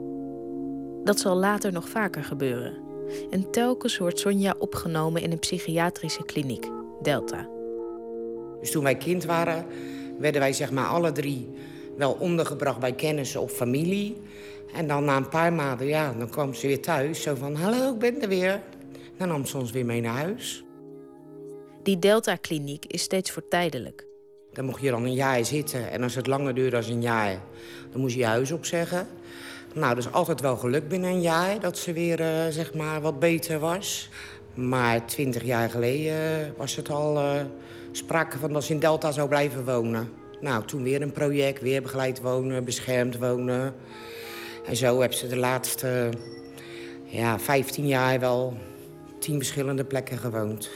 Dat 1.04 1.20
zal 1.20 1.36
later 1.36 1.72
nog 1.72 1.90
vaker 1.90 2.24
gebeuren. 2.24 2.89
En 3.30 3.52
telkens 3.52 3.98
wordt 3.98 4.20
Sonja 4.20 4.56
opgenomen 4.58 5.22
in 5.22 5.32
een 5.32 5.40
psychiatrische 5.40 6.24
kliniek, 6.26 6.68
Delta. 7.02 7.50
Dus 8.60 8.72
toen 8.72 8.84
wij 8.84 8.96
kind 8.96 9.26
waren, 9.26 9.66
werden 10.20 10.42
wij 10.42 10.54
zeg 10.54 10.72
maar 10.72 10.88
alle 10.88 11.12
drie 11.12 11.50
wel 11.98 12.18
ondergebracht 12.20 12.80
bij 12.80 12.94
kennissen 12.94 13.42
of 13.42 13.52
familie. 13.52 14.18
En 14.74 14.88
dan 14.88 15.04
na 15.04 15.18
een 15.18 15.30
paar 15.30 15.54
maanden, 15.54 15.88
ja, 15.88 16.14
dan 16.14 16.30
kwam 16.30 16.54
ze 16.54 16.68
weer 16.68 16.82
thuis. 16.82 17.22
Zo 17.22 17.36
van, 17.36 17.56
hallo, 17.56 17.94
ik 17.94 18.00
ben 18.00 18.22
er 18.22 18.28
weer. 18.28 18.62
Dan 19.18 19.28
nam 19.28 19.46
ze 19.46 19.58
ons 19.58 19.72
weer 19.72 19.86
mee 19.86 20.02
naar 20.02 20.16
huis. 20.16 20.64
Die 21.84 22.00
Delta-kliniek 22.00 22.86
is 22.86 23.02
steeds 23.02 23.32
voor 23.32 23.48
tijdelijk. 23.48 24.06
Dan 24.54 24.66
mocht 24.66 24.82
je 24.82 24.90
dan 24.90 25.04
een 25.04 25.14
jaar 25.14 25.46
zitten. 25.46 25.92
En 25.92 26.04
als 26.04 26.16
het 26.16 26.28
langer 26.28 26.54
duurde 26.54 26.82
dan 26.82 26.90
een 26.90 27.02
jaar, 27.02 27.42
dan 27.92 28.02
moest 28.02 28.14
je 28.14 28.20
je 28.20 28.26
huis 28.26 28.52
opzeggen. 28.52 29.08
Nou, 29.74 29.98
is 29.98 30.12
altijd 30.12 30.42
wel 30.42 30.58
geluk 30.58 30.88
binnen 30.88 31.10
een 31.10 31.22
jaar 31.22 31.60
dat 31.60 31.78
ze 31.78 31.94
weer 31.94 32.20
uh, 32.20 32.48
zeg 32.50 32.74
maar 32.74 33.02
wat 33.02 33.20
beter 33.20 33.60
was. 33.60 34.10
Maar 34.54 35.06
twintig 35.06 35.44
jaar 35.44 35.70
geleden 35.70 36.54
was 36.58 36.76
het 36.76 36.90
al 36.90 37.18
uh, 37.18 37.42
sprake 37.92 38.38
van 38.38 38.54
dat 38.54 38.64
ze 38.64 38.74
in 38.74 38.80
Delta 38.80 39.12
zou 39.12 39.28
blijven 39.28 39.66
wonen. 39.66 40.10
Nou, 40.42 40.66
toen 40.66 40.84
weer 40.84 41.02
een 41.02 41.12
project, 41.12 41.62
weer 41.62 41.82
begeleid 41.82 42.22
wonen, 42.22 42.64
beschermd 42.64 43.18
wonen. 43.18 43.76
En 44.66 44.76
zo 44.76 45.00
hebben 45.00 45.18
ze 45.18 45.28
de 45.28 45.38
laatste 45.38 46.10
ja, 47.06 47.40
15 47.40 47.88
jaar 47.88 48.20
wel 48.20 48.58
tien 49.20 49.36
verschillende 49.36 49.86
plekken 49.86 50.18
gewoond. 50.18 50.70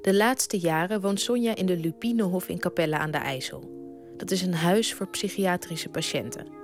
De 0.00 0.14
laatste 0.14 0.58
jaren 0.58 1.00
woont 1.00 1.20
Sonja 1.20 1.56
in 1.56 1.66
de 1.66 1.76
Lupinehof 1.76 2.48
in 2.48 2.58
Capelle 2.58 2.98
aan 2.98 3.10
de 3.10 3.18
IJssel. 3.18 3.70
Dat 4.16 4.30
is 4.30 4.42
een 4.42 4.54
huis 4.54 4.94
voor 4.94 5.06
psychiatrische 5.06 5.88
patiënten. 5.88 6.59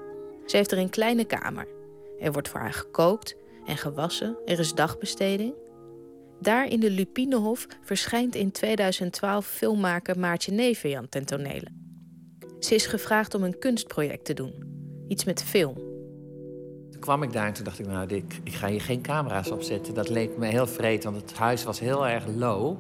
Ze 0.46 0.56
heeft 0.56 0.72
er 0.72 0.78
een 0.78 0.90
kleine 0.90 1.24
kamer. 1.24 1.66
Er 2.20 2.32
wordt 2.32 2.48
voor 2.48 2.60
haar 2.60 2.72
gekookt 2.72 3.36
en 3.66 3.76
gewassen. 3.76 4.36
Er 4.44 4.58
is 4.58 4.74
dagbesteding. 4.74 5.54
Daar 6.40 6.68
in 6.68 6.80
de 6.80 6.90
Lupinehof 6.90 7.66
verschijnt 7.82 8.34
in 8.34 8.50
2012 8.50 9.46
filmmaker 9.46 10.18
Maartje 10.18 10.52
Nevenjan 10.52 11.08
ten 11.08 11.26
tonele. 11.26 11.68
Ze 12.58 12.74
is 12.74 12.86
gevraagd 12.86 13.34
om 13.34 13.42
een 13.42 13.58
kunstproject 13.58 14.24
te 14.24 14.34
doen. 14.34 14.54
Iets 15.08 15.24
met 15.24 15.42
film. 15.42 15.74
Toen 16.90 17.00
kwam 17.00 17.22
ik 17.22 17.32
daar 17.32 17.46
en 17.46 17.52
toen 17.52 17.64
dacht 17.64 17.78
ik, 17.78 17.86
nou, 17.86 18.14
ik, 18.14 18.40
ik 18.44 18.52
ga 18.52 18.68
hier 18.68 18.80
geen 18.80 19.02
camera's 19.02 19.50
opzetten. 19.50 19.94
Dat 19.94 20.08
leek 20.08 20.36
me 20.36 20.46
heel 20.46 20.66
vreed, 20.66 21.04
want 21.04 21.16
het 21.16 21.32
huis 21.32 21.64
was 21.64 21.80
heel 21.80 22.06
erg 22.06 22.24
low. 22.36 22.76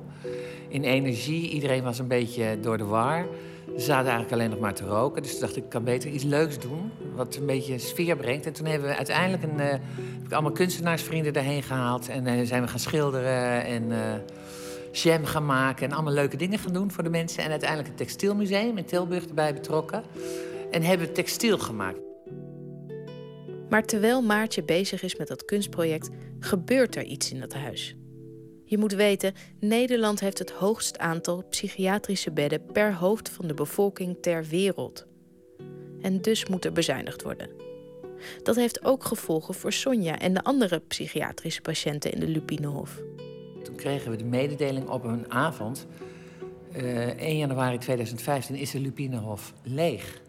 In 0.68 0.84
energie, 0.84 1.50
iedereen 1.50 1.82
was 1.82 1.98
een 1.98 2.08
beetje 2.08 2.60
door 2.60 2.78
de 2.78 2.84
war. 2.84 3.26
Ze 3.76 3.82
zaten 3.82 4.10
eigenlijk 4.10 4.32
alleen 4.32 4.50
nog 4.50 4.58
maar 4.58 4.74
te 4.74 4.84
roken. 4.84 5.22
Dus 5.22 5.30
toen 5.30 5.40
dacht 5.40 5.56
ik, 5.56 5.64
ik 5.64 5.70
kan 5.70 5.84
beter 5.84 6.10
iets 6.10 6.24
leuks 6.24 6.58
doen. 6.58 6.90
Wat 7.14 7.36
een 7.36 7.46
beetje 7.46 7.78
sfeer 7.78 8.16
brengt. 8.16 8.46
En 8.46 8.52
toen 8.52 8.66
hebben 8.66 8.88
we 8.88 8.96
uiteindelijk 8.96 9.42
een, 9.42 9.60
uh, 9.60 9.70
heb 9.70 10.24
ik 10.24 10.32
allemaal 10.32 10.52
kunstenaarsvrienden 10.52 11.32
daarheen 11.32 11.62
gehaald. 11.62 12.08
En 12.08 12.26
uh, 12.26 12.46
zijn 12.46 12.62
we 12.62 12.68
gaan 12.68 12.78
schilderen 12.78 13.64
en 13.64 13.90
uh, 13.90 13.98
jam 14.92 15.24
gaan 15.24 15.46
maken. 15.46 15.86
En 15.86 15.92
allemaal 15.92 16.12
leuke 16.12 16.36
dingen 16.36 16.58
gaan 16.58 16.72
doen 16.72 16.90
voor 16.90 17.02
de 17.04 17.10
mensen. 17.10 17.42
En 17.42 17.50
uiteindelijk 17.50 17.88
het 17.88 17.98
textielmuseum 17.98 18.78
in 18.78 18.84
Tilburg 18.84 19.26
erbij 19.26 19.54
betrokken. 19.54 20.02
En 20.70 20.82
hebben 20.82 21.12
textiel 21.12 21.58
gemaakt. 21.58 21.98
Maar 23.68 23.84
terwijl 23.84 24.22
Maartje 24.22 24.62
bezig 24.62 25.02
is 25.02 25.16
met 25.16 25.28
dat 25.28 25.44
kunstproject, 25.44 26.08
gebeurt 26.40 26.96
er 26.96 27.04
iets 27.04 27.32
in 27.32 27.40
dat 27.40 27.54
huis. 27.54 27.96
Je 28.68 28.78
moet 28.78 28.92
weten, 28.92 29.34
Nederland 29.60 30.20
heeft 30.20 30.38
het 30.38 30.50
hoogst 30.50 30.98
aantal 30.98 31.44
psychiatrische 31.50 32.32
bedden 32.32 32.66
per 32.72 32.94
hoofd 32.94 33.28
van 33.28 33.46
de 33.46 33.54
bevolking 33.54 34.16
ter 34.20 34.44
wereld. 34.44 35.06
En 36.00 36.20
dus 36.20 36.46
moet 36.46 36.64
er 36.64 36.72
bezuinigd 36.72 37.22
worden. 37.22 37.50
Dat 38.42 38.56
heeft 38.56 38.84
ook 38.84 39.04
gevolgen 39.04 39.54
voor 39.54 39.72
Sonja 39.72 40.18
en 40.18 40.34
de 40.34 40.42
andere 40.42 40.78
psychiatrische 40.78 41.60
patiënten 41.60 42.12
in 42.12 42.20
de 42.20 42.28
Lupinehof. 42.28 43.02
Toen 43.62 43.74
kregen 43.74 44.10
we 44.10 44.16
de 44.16 44.24
mededeling 44.24 44.88
op 44.88 45.04
een 45.04 45.32
avond. 45.32 45.86
Uh, 46.76 47.06
1 47.06 47.36
januari 47.36 47.78
2015 47.78 48.54
is 48.54 48.70
de 48.70 48.80
Lupinehof 48.80 49.52
leeg. 49.62 50.22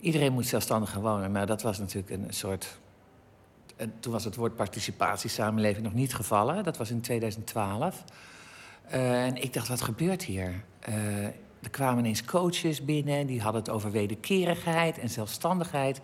Iedereen 0.00 0.32
moet 0.32 0.46
zelfstandig 0.46 0.94
wonen. 0.94 1.32
Nou, 1.32 1.46
dat 1.46 1.62
was 1.62 1.78
natuurlijk 1.78 2.10
een 2.10 2.26
soort 2.28 2.78
en 3.76 3.94
toen 4.00 4.12
was 4.12 4.24
het 4.24 4.36
woord 4.36 4.56
participatiesamenleving 4.56 5.84
nog 5.84 5.94
niet 5.94 6.14
gevallen. 6.14 6.64
Dat 6.64 6.76
was 6.76 6.90
in 6.90 7.00
2012. 7.00 8.04
Uh, 8.92 9.24
en 9.24 9.36
ik 9.36 9.52
dacht, 9.52 9.68
wat 9.68 9.82
gebeurt 9.82 10.22
hier? 10.22 10.64
Uh, 10.88 11.24
er 11.24 11.70
kwamen 11.70 11.98
ineens 11.98 12.24
coaches 12.24 12.84
binnen, 12.84 13.26
die 13.26 13.40
hadden 13.40 13.60
het 13.62 13.70
over 13.70 13.90
wederkerigheid 13.90 14.98
en 14.98 15.08
zelfstandigheid. 15.08 16.00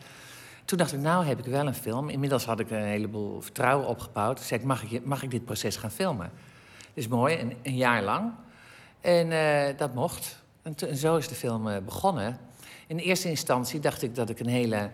Toen 0.64 0.78
dacht 0.78 0.92
ik, 0.92 1.00
nou 1.00 1.24
heb 1.24 1.38
ik 1.38 1.44
wel 1.44 1.66
een 1.66 1.74
film. 1.74 2.08
Inmiddels 2.08 2.44
had 2.44 2.60
ik 2.60 2.70
een 2.70 2.84
heleboel 2.84 3.40
vertrouwen 3.40 3.86
opgebouwd. 3.88 4.36
Toen 4.36 4.44
zei 4.44 4.60
ik, 4.60 4.66
mag 4.66 4.82
ik, 4.82 5.04
mag 5.04 5.22
ik 5.22 5.30
dit 5.30 5.44
proces 5.44 5.76
gaan 5.76 5.90
filmen? 5.90 6.30
Dat 6.76 6.88
is 6.94 7.08
mooi, 7.08 7.38
een, 7.38 7.56
een 7.62 7.76
jaar 7.76 8.02
lang. 8.02 8.32
En 9.00 9.30
uh, 9.30 9.78
dat 9.78 9.94
mocht. 9.94 10.42
En, 10.62 10.74
en, 10.88 10.96
zo 10.96 11.16
is 11.16 11.28
de 11.28 11.34
film 11.34 11.84
begonnen. 11.84 12.38
In 12.86 12.98
eerste 12.98 13.28
instantie 13.28 13.80
dacht 13.80 14.02
ik 14.02 14.14
dat 14.14 14.30
ik 14.30 14.40
een 14.40 14.48
hele 14.48 14.90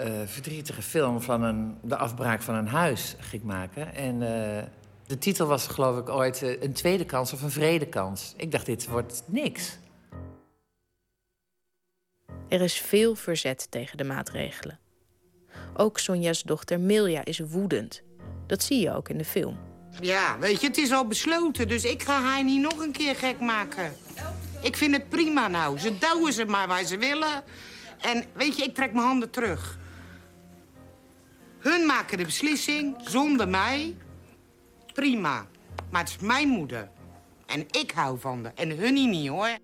uh, 0.00 0.06
verdrietige 0.26 0.82
film 0.82 1.20
van 1.20 1.42
een, 1.42 1.78
de 1.82 1.96
afbraak 1.96 2.42
van 2.42 2.54
een 2.54 2.68
huis 2.68 3.16
ging 3.18 3.42
maken. 3.42 3.94
En 3.94 4.14
uh, 4.14 4.62
de 5.06 5.18
titel 5.18 5.46
was 5.46 5.66
geloof 5.66 5.98
ik 5.98 6.08
ooit 6.08 6.42
uh, 6.42 6.62
een 6.62 6.72
tweede 6.72 7.04
kans 7.04 7.32
of 7.32 7.42
een 7.42 7.50
vredekans. 7.50 8.34
Ik 8.36 8.50
dacht, 8.50 8.66
dit 8.66 8.88
wordt 8.88 9.22
niks. 9.26 9.78
Er 12.48 12.60
is 12.60 12.80
veel 12.80 13.14
verzet 13.14 13.70
tegen 13.70 13.96
de 13.96 14.04
maatregelen. 14.04 14.78
Ook 15.76 15.98
Sonja's 15.98 16.42
dochter 16.42 16.80
Milja 16.80 17.24
is 17.24 17.38
woedend. 17.38 18.02
Dat 18.46 18.62
zie 18.62 18.80
je 18.80 18.94
ook 18.94 19.08
in 19.08 19.18
de 19.18 19.24
film. 19.24 19.58
Ja, 20.00 20.38
weet 20.38 20.60
je, 20.60 20.66
het 20.66 20.76
is 20.76 20.92
al 20.92 21.06
besloten, 21.06 21.68
dus 21.68 21.84
ik 21.84 22.02
ga 22.02 22.20
haar 22.20 22.44
niet 22.44 22.60
nog 22.60 22.78
een 22.78 22.92
keer 22.92 23.14
gek 23.14 23.40
maken. 23.40 23.92
Ik 24.62 24.76
vind 24.76 24.94
het 24.94 25.08
prima 25.08 25.48
nou. 25.48 25.78
Ze 25.78 25.98
douwen 25.98 26.32
ze 26.32 26.44
maar 26.44 26.68
waar 26.68 26.84
ze 26.84 26.98
willen. 26.98 27.42
En 28.00 28.24
weet 28.32 28.56
je, 28.56 28.64
ik 28.64 28.74
trek 28.74 28.92
mijn 28.92 29.06
handen 29.06 29.30
terug. 29.30 29.78
Hun 31.58 31.86
maken 31.86 32.18
de 32.18 32.24
beslissing, 32.24 32.96
zonder 33.00 33.48
mij. 33.48 33.96
Prima. 34.92 35.46
Maar 35.90 36.00
het 36.00 36.10
is 36.10 36.18
mijn 36.18 36.48
moeder. 36.48 36.88
En 37.46 37.60
ik 37.60 37.90
hou 37.94 38.20
van 38.20 38.44
haar. 38.44 38.52
En 38.54 38.78
hun 38.78 38.94
niet, 38.94 39.28
hoor. 39.28 39.58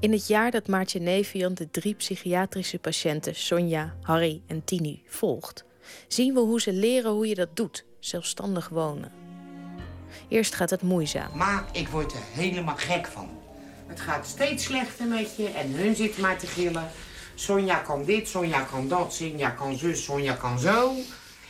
In 0.00 0.12
het 0.12 0.26
jaar 0.26 0.50
dat 0.50 0.68
Maartje 0.68 1.00
Nevian 1.00 1.54
de 1.54 1.70
drie 1.70 1.94
psychiatrische 1.94 2.78
patiënten... 2.78 3.34
Sonja, 3.34 3.94
Harry 4.02 4.42
en 4.46 4.64
Tini 4.64 5.02
volgt... 5.06 5.64
zien 6.08 6.34
we 6.34 6.40
hoe 6.40 6.60
ze 6.60 6.72
leren 6.72 7.10
hoe 7.10 7.28
je 7.28 7.34
dat 7.34 7.56
doet. 7.56 7.84
Zelfstandig 8.00 8.68
wonen. 8.68 9.12
Eerst 10.28 10.54
gaat 10.54 10.70
het 10.70 10.82
moeizaam. 10.82 11.36
Maar 11.36 11.64
ik 11.72 11.88
word 11.88 12.12
er 12.12 12.22
helemaal 12.32 12.76
gek 12.76 13.06
van. 13.06 13.28
Het 13.86 14.00
gaat 14.00 14.26
steeds 14.26 14.64
slechter 14.64 15.06
met 15.06 15.36
je 15.36 15.48
en 15.48 15.70
hun 15.70 15.96
zitten 15.96 16.22
maar 16.22 16.38
te 16.38 16.46
gillen. 16.46 16.90
Sonja 17.38 17.76
kan 17.76 18.04
dit, 18.04 18.28
Sonja 18.28 18.60
kan 18.60 18.88
dat, 18.88 19.14
Sonja 19.14 19.50
kan 19.50 19.76
zus, 19.76 20.04
Sonja 20.04 20.34
kan 20.34 20.58
zo. 20.58 20.92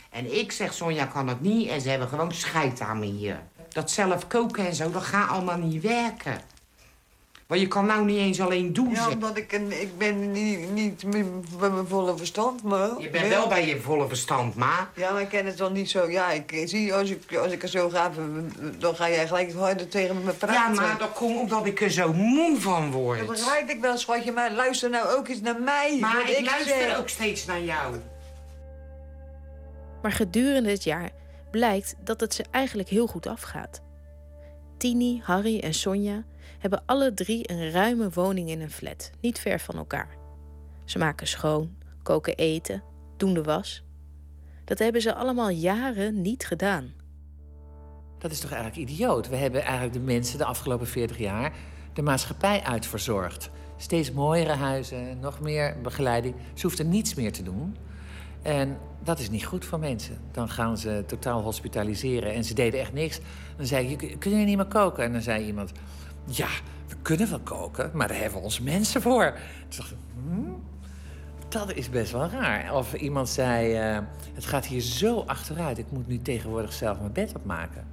En 0.09 0.37
ik 0.39 0.51
zeg, 0.51 0.73
Sonja 0.73 1.05
kan 1.05 1.27
het 1.27 1.41
niet 1.41 1.69
en 1.69 1.81
ze 1.81 1.89
hebben 1.89 2.07
gewoon 2.07 2.33
scheid 2.33 2.81
aan 2.81 2.99
me 2.99 3.05
hier. 3.05 3.39
Dat 3.69 3.91
zelf 3.91 4.27
koken 4.27 4.67
en 4.67 4.75
zo, 4.75 4.91
dat 4.91 5.03
gaat 5.03 5.29
allemaal 5.29 5.57
niet 5.57 5.81
werken. 5.81 6.41
Want 7.49 7.61
je 7.61 7.67
kan 7.67 7.85
nou 7.85 8.05
niet 8.05 8.17
eens 8.17 8.41
alleen 8.41 8.73
doen. 8.73 8.91
Ja, 8.91 9.09
omdat 9.09 9.37
ik, 9.37 9.51
een, 9.51 9.81
ik 9.81 9.97
ben 9.97 10.31
niet, 10.31 10.71
niet 10.71 11.09
bij 11.59 11.69
mijn 11.69 11.87
volle 11.87 12.17
verstand, 12.17 12.63
maar... 12.63 12.89
Je 12.99 13.09
bent 13.09 13.27
wel 13.27 13.47
bij 13.47 13.67
je 13.67 13.81
volle 13.81 14.07
verstand, 14.07 14.55
ma. 14.55 14.89
Ja, 14.95 15.11
maar 15.11 15.21
ik 15.21 15.29
ken 15.29 15.45
het 15.45 15.59
wel 15.59 15.71
niet 15.71 15.89
zo. 15.89 16.09
Ja, 16.09 16.31
ik 16.31 16.61
zie, 16.65 16.93
als 16.93 17.09
ik, 17.09 17.35
als 17.35 17.51
ik 17.51 17.63
er 17.63 17.69
zo 17.69 17.89
ga, 17.89 18.11
dan 18.77 18.95
ga 18.95 19.09
jij 19.09 19.27
gelijk 19.27 19.53
harder 19.53 19.87
tegen 19.87 20.23
me 20.23 20.31
praten. 20.31 20.73
Ja, 20.73 20.81
maar 20.81 20.97
dat 20.97 21.13
komt 21.13 21.39
omdat 21.39 21.65
ik 21.65 21.81
er 21.81 21.91
zo 21.91 22.13
moe 22.13 22.59
van 22.59 22.91
word. 22.91 23.19
Dat 23.19 23.27
begrijp 23.27 23.69
ik 23.69 23.81
wel, 23.81 23.97
schatje, 23.97 24.31
maar 24.31 24.51
luister 24.51 24.89
nou 24.89 25.17
ook 25.17 25.27
eens 25.27 25.41
naar 25.41 25.61
mij. 25.61 25.97
Maar 25.99 26.29
ik, 26.29 26.45
luister 26.45 26.97
ook 26.97 27.09
steeds 27.09 27.45
naar 27.45 27.61
jou. 27.61 27.95
Maar 30.01 30.11
gedurende 30.11 30.69
het 30.69 30.83
jaar 30.83 31.09
blijkt 31.51 31.95
dat 32.03 32.19
het 32.19 32.33
ze 32.33 32.45
eigenlijk 32.51 32.89
heel 32.89 33.07
goed 33.07 33.27
afgaat. 33.27 33.81
Tini, 34.77 35.21
Harry 35.23 35.59
en 35.59 35.73
Sonja 35.73 36.23
hebben 36.59 36.83
alle 36.85 37.13
drie 37.13 37.51
een 37.51 37.71
ruime 37.71 38.09
woning 38.09 38.49
in 38.49 38.61
een 38.61 38.71
flat, 38.71 39.11
niet 39.21 39.39
ver 39.39 39.59
van 39.59 39.75
elkaar. 39.75 40.17
Ze 40.85 40.97
maken 40.97 41.27
schoon, 41.27 41.77
koken 42.03 42.35
eten, 42.35 42.83
doen 43.17 43.33
de 43.33 43.43
was. 43.43 43.83
Dat 44.65 44.79
hebben 44.79 45.01
ze 45.01 45.15
allemaal 45.15 45.49
jaren 45.49 46.21
niet 46.21 46.45
gedaan. 46.45 46.93
Dat 48.17 48.31
is 48.31 48.39
toch 48.39 48.51
eigenlijk 48.51 48.89
idioot? 48.89 49.29
We 49.29 49.35
hebben 49.35 49.61
eigenlijk 49.61 49.93
de 49.93 49.99
mensen 49.99 50.37
de 50.37 50.45
afgelopen 50.45 50.87
40 50.87 51.17
jaar 51.17 51.53
de 51.93 52.01
maatschappij 52.01 52.63
uitverzorgd. 52.63 53.49
Steeds 53.77 54.11
mooiere 54.11 54.53
huizen, 54.53 55.19
nog 55.19 55.39
meer 55.39 55.75
begeleiding. 55.81 56.35
Ze 56.53 56.65
hoeft 56.65 56.79
er 56.79 56.85
niets 56.85 57.13
meer 57.13 57.31
te 57.31 57.43
doen. 57.43 57.77
En 58.41 58.77
dat 59.03 59.19
is 59.19 59.29
niet 59.29 59.45
goed 59.45 59.65
voor 59.65 59.79
mensen. 59.79 60.17
Dan 60.31 60.49
gaan 60.49 60.77
ze 60.77 61.03
totaal 61.07 61.41
hospitaliseren 61.41 62.33
en 62.33 62.43
ze 62.43 62.53
deden 62.53 62.79
echt 62.79 62.93
niks. 62.93 63.19
Dan 63.57 63.65
zei 63.65 63.89
je, 63.89 64.17
kun 64.17 64.39
je 64.39 64.45
niet 64.45 64.57
meer 64.57 64.65
koken? 64.65 65.03
En 65.03 65.11
dan 65.11 65.21
zei 65.21 65.45
iemand, 65.45 65.71
ja, 66.29 66.47
we 66.87 66.95
kunnen 67.01 67.29
wel 67.29 67.39
koken, 67.39 67.91
maar 67.93 68.07
daar 68.07 68.17
hebben 68.17 68.37
we 68.37 68.43
ons 68.43 68.59
mensen 68.59 69.01
voor. 69.01 69.33
Toen 69.67 69.77
dacht 69.77 69.91
ik, 69.91 69.97
hmm, 70.13 70.63
dat 71.49 71.73
is 71.73 71.89
best 71.89 72.11
wel 72.11 72.29
raar. 72.29 72.75
Of 72.75 72.93
iemand 72.93 73.29
zei, 73.29 73.91
uh, 73.93 73.99
het 74.33 74.45
gaat 74.45 74.65
hier 74.65 74.81
zo 74.81 75.19
achteruit, 75.19 75.77
ik 75.77 75.91
moet 75.91 76.07
nu 76.07 76.21
tegenwoordig 76.21 76.73
zelf 76.73 76.99
mijn 76.99 77.11
bed 77.11 77.35
opmaken. 77.35 77.87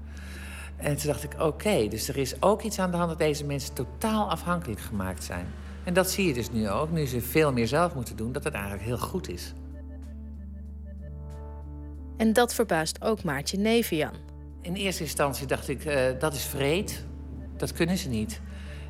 En 0.77 0.97
toen 0.97 1.07
dacht 1.07 1.23
ik, 1.23 1.41
oké, 1.41 1.89
dus 1.89 2.09
er 2.09 2.17
is 2.17 2.43
ook 2.43 2.63
iets 2.63 2.79
aan 2.79 2.91
de 2.91 2.97
hand 2.97 3.09
dat 3.09 3.19
deze 3.19 3.45
mensen 3.45 3.75
totaal 3.75 4.31
afhankelijk 4.31 4.81
gemaakt 4.81 5.25
zijn. 5.25 5.47
En 5.85 5.95
dat 5.95 6.11
zie 6.11 6.27
je 6.27 6.35
dus 6.35 6.51
nu 6.51 6.69
ook, 6.71 6.91
nu 6.91 7.07
ze 7.07 7.21
veel 7.21 7.53
meer 7.53 7.69
zelf 7.69 7.95
moeten 7.95 8.17
doen, 8.17 8.33
dat 8.33 8.45
het 8.45 8.55
eigenlijk 8.55 8.85
heel 8.85 8.99
goed 8.99 9.29
is. 9.29 9.53
En 12.17 12.33
dat 12.33 12.55
verbaast 12.55 13.03
ook 13.03 13.23
Maartje 13.23 13.59
Nevian. 13.59 14.15
In 14.61 14.75
eerste 14.75 15.03
instantie 15.03 15.47
dacht 15.47 15.69
ik, 15.69 15.85
uh, 15.85 16.01
dat 16.19 16.35
is 16.35 16.45
vreed. 16.45 17.05
Dat 17.57 17.73
kunnen 17.73 17.99
ze 17.99 18.09
niet. 18.09 18.41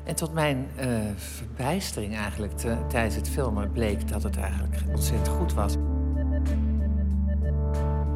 En 0.03 0.15
tot 0.15 0.33
mijn 0.33 0.67
uh, 0.79 0.99
verbijstering 1.15 2.15
eigenlijk 2.15 2.53
tijdens 2.89 3.15
het 3.15 3.29
filmen 3.29 3.71
bleek 3.71 4.07
dat 4.07 4.23
het 4.23 4.37
eigenlijk 4.37 4.75
ontzettend 4.87 5.27
goed 5.27 5.53
was. 5.53 5.75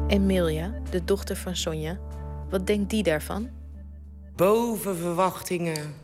Emilia, 0.06 0.74
de 0.90 1.04
dochter 1.04 1.36
van 1.36 1.56
Sonja, 1.56 1.98
wat 2.50 2.66
denkt 2.66 2.90
die 2.90 3.02
daarvan? 3.02 3.48
Boven 4.36 4.96
verwachtingen. 4.96 5.94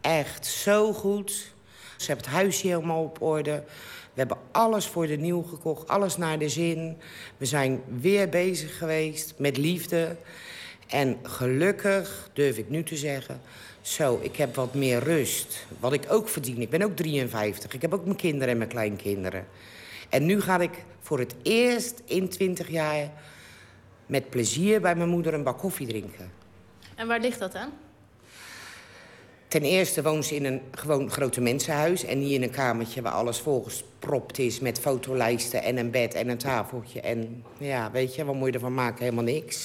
Echt 0.00 0.46
zo 0.46 0.92
goed. 0.92 1.54
Ze 1.96 2.06
hebben 2.06 2.24
het 2.24 2.34
huisje 2.34 2.66
helemaal 2.66 3.02
op 3.02 3.22
orde. 3.22 3.64
We 4.12 4.22
hebben 4.22 4.38
alles 4.52 4.86
voor 4.86 5.06
de 5.06 5.16
nieuw 5.16 5.42
gekocht, 5.42 5.88
alles 5.88 6.16
naar 6.16 6.38
de 6.38 6.48
zin. 6.48 6.96
We 7.36 7.44
zijn 7.44 7.80
weer 8.00 8.28
bezig 8.28 8.78
geweest 8.78 9.34
met 9.38 9.56
liefde. 9.56 10.16
En 10.86 11.18
gelukkig, 11.22 12.30
durf 12.32 12.58
ik 12.58 12.68
nu 12.70 12.82
te 12.82 12.96
zeggen... 12.96 13.40
zo, 13.86 14.18
ik 14.22 14.36
heb 14.36 14.54
wat 14.54 14.74
meer 14.74 14.98
rust. 14.98 15.66
Wat 15.80 15.92
ik 15.92 16.04
ook 16.08 16.28
verdien. 16.28 16.60
Ik 16.60 16.70
ben 16.70 16.82
ook 16.82 16.96
53. 16.96 17.74
Ik 17.74 17.82
heb 17.82 17.94
ook 17.94 18.04
mijn 18.04 18.16
kinderen 18.16 18.48
en 18.48 18.56
mijn 18.56 18.68
kleinkinderen. 18.68 19.46
En 20.08 20.26
nu 20.26 20.40
ga 20.40 20.60
ik 20.60 20.84
voor 21.00 21.18
het 21.18 21.34
eerst 21.42 22.02
in 22.04 22.28
20 22.28 22.68
jaar... 22.68 23.10
met 24.06 24.30
plezier 24.30 24.80
bij 24.80 24.94
mijn 24.94 25.08
moeder 25.08 25.34
een 25.34 25.42
bak 25.42 25.58
koffie 25.58 25.86
drinken. 25.86 26.32
En 26.94 27.06
waar 27.06 27.20
ligt 27.20 27.38
dat 27.38 27.54
aan? 27.54 27.72
Ten 29.48 29.62
eerste 29.62 30.02
woont 30.02 30.24
ze 30.24 30.34
in 30.34 30.44
een 30.44 30.60
gewoon 30.70 31.10
grote 31.10 31.40
mensenhuis... 31.40 32.04
en 32.04 32.18
niet 32.18 32.32
in 32.32 32.42
een 32.42 32.50
kamertje 32.50 33.02
waar 33.02 33.12
alles 33.12 33.38
volgepropt 33.38 34.38
is... 34.38 34.60
met 34.60 34.78
fotolijsten 34.78 35.62
en 35.62 35.76
een 35.76 35.90
bed 35.90 36.14
en 36.14 36.28
een 36.28 36.38
tafeltje. 36.38 37.00
En 37.00 37.44
ja, 37.58 37.90
weet 37.90 38.14
je, 38.14 38.24
wat 38.24 38.34
moet 38.34 38.46
je 38.46 38.54
ervan 38.54 38.74
maken? 38.74 39.04
Helemaal 39.04 39.24
niks. 39.24 39.64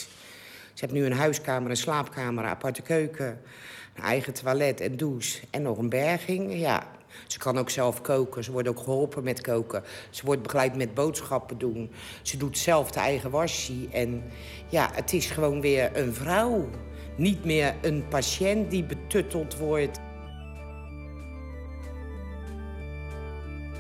Ze 0.74 0.86
heeft 0.86 0.94
nu 0.94 1.06
een 1.06 1.14
huiskamer, 1.14 1.70
een 1.70 1.78
slaapkamer, 1.78 2.44
een 2.44 2.50
aparte 2.50 2.82
keuken... 2.82 3.42
een 3.96 4.04
eigen 4.04 4.34
toilet 4.34 4.82
en 4.82 4.98
douche 4.98 5.40
en 5.50 5.62
nog 5.62 5.78
een 5.78 5.90
berging. 5.90 6.60
Ja, 6.60 6.88
ze 7.28 7.38
kan 7.38 7.58
ook 7.58 7.70
zelf 7.70 8.02
koken. 8.02 8.44
Ze 8.44 8.52
wordt 8.52 8.68
ook 8.68 8.80
geholpen 8.80 9.24
met 9.24 9.42
koken. 9.42 9.84
Ze 10.10 10.26
wordt 10.26 10.44
begeleid 10.44 10.76
met 10.76 10.94
boodschappen 10.94 11.58
doen. 11.58 11.92
Ze 12.22 12.38
doet 12.38 12.58
zelf 12.58 12.92
de 12.92 13.00
eigen 13.00 13.32
wasje. 13.32 13.88
En 13.92 14.24
ja, 14.70 14.90
het 14.94 15.14
is 15.14 15.26
gewoon 15.26 15.62
weer 15.62 15.98
een 15.98 16.14
vrouw 16.14 16.70
niet 17.16 17.46
meer 17.46 17.76
een 17.82 18.08
patiënt 18.08 18.72
die 18.72 18.84
betutteld 18.84 19.58
wordt. 19.58 20.00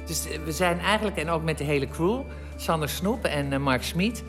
Dus 0.05 0.27
eh, 0.27 0.39
we 0.43 0.51
zijn 0.51 0.79
eigenlijk, 0.79 1.17
en 1.17 1.29
ook 1.29 1.43
met 1.43 1.57
de 1.57 1.63
hele 1.63 1.87
crew, 1.87 2.21
Sander 2.55 2.89
Snoep 2.89 3.25
en 3.25 3.51
uh, 3.51 3.59
Mark 3.59 3.83
Smit, 3.83 4.23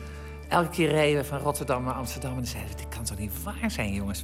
elke 0.49 0.69
keer 0.69 0.89
reden 0.89 1.21
we 1.21 1.27
van 1.27 1.39
Rotterdam 1.39 1.83
naar 1.83 1.93
Amsterdam 1.93 2.37
en 2.37 2.47
zeiden 2.47 2.77
Dit 2.77 2.87
kan 2.89 3.03
toch 3.03 3.17
niet 3.17 3.43
waar 3.43 3.71
zijn, 3.71 3.93
jongens? 3.93 4.23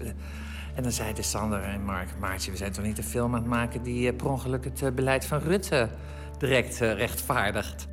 En 0.75 0.83
dan 0.83 0.91
zeiden 0.91 1.23
Sander 1.23 1.63
en 1.63 1.83
Mark: 1.83 2.09
Maartje, 2.19 2.51
we 2.51 2.57
zijn 2.57 2.71
toch 2.71 2.85
niet 2.85 2.97
een 2.97 3.03
film 3.03 3.35
aan 3.35 3.41
het 3.41 3.49
maken 3.49 3.83
die 3.83 4.11
uh, 4.11 4.17
per 4.17 4.29
ongeluk 4.29 4.63
het 4.63 4.95
beleid 4.95 5.25
van 5.25 5.39
Rutte 5.39 5.89
direct 6.37 6.77
rechtvaardigt? 6.77 7.87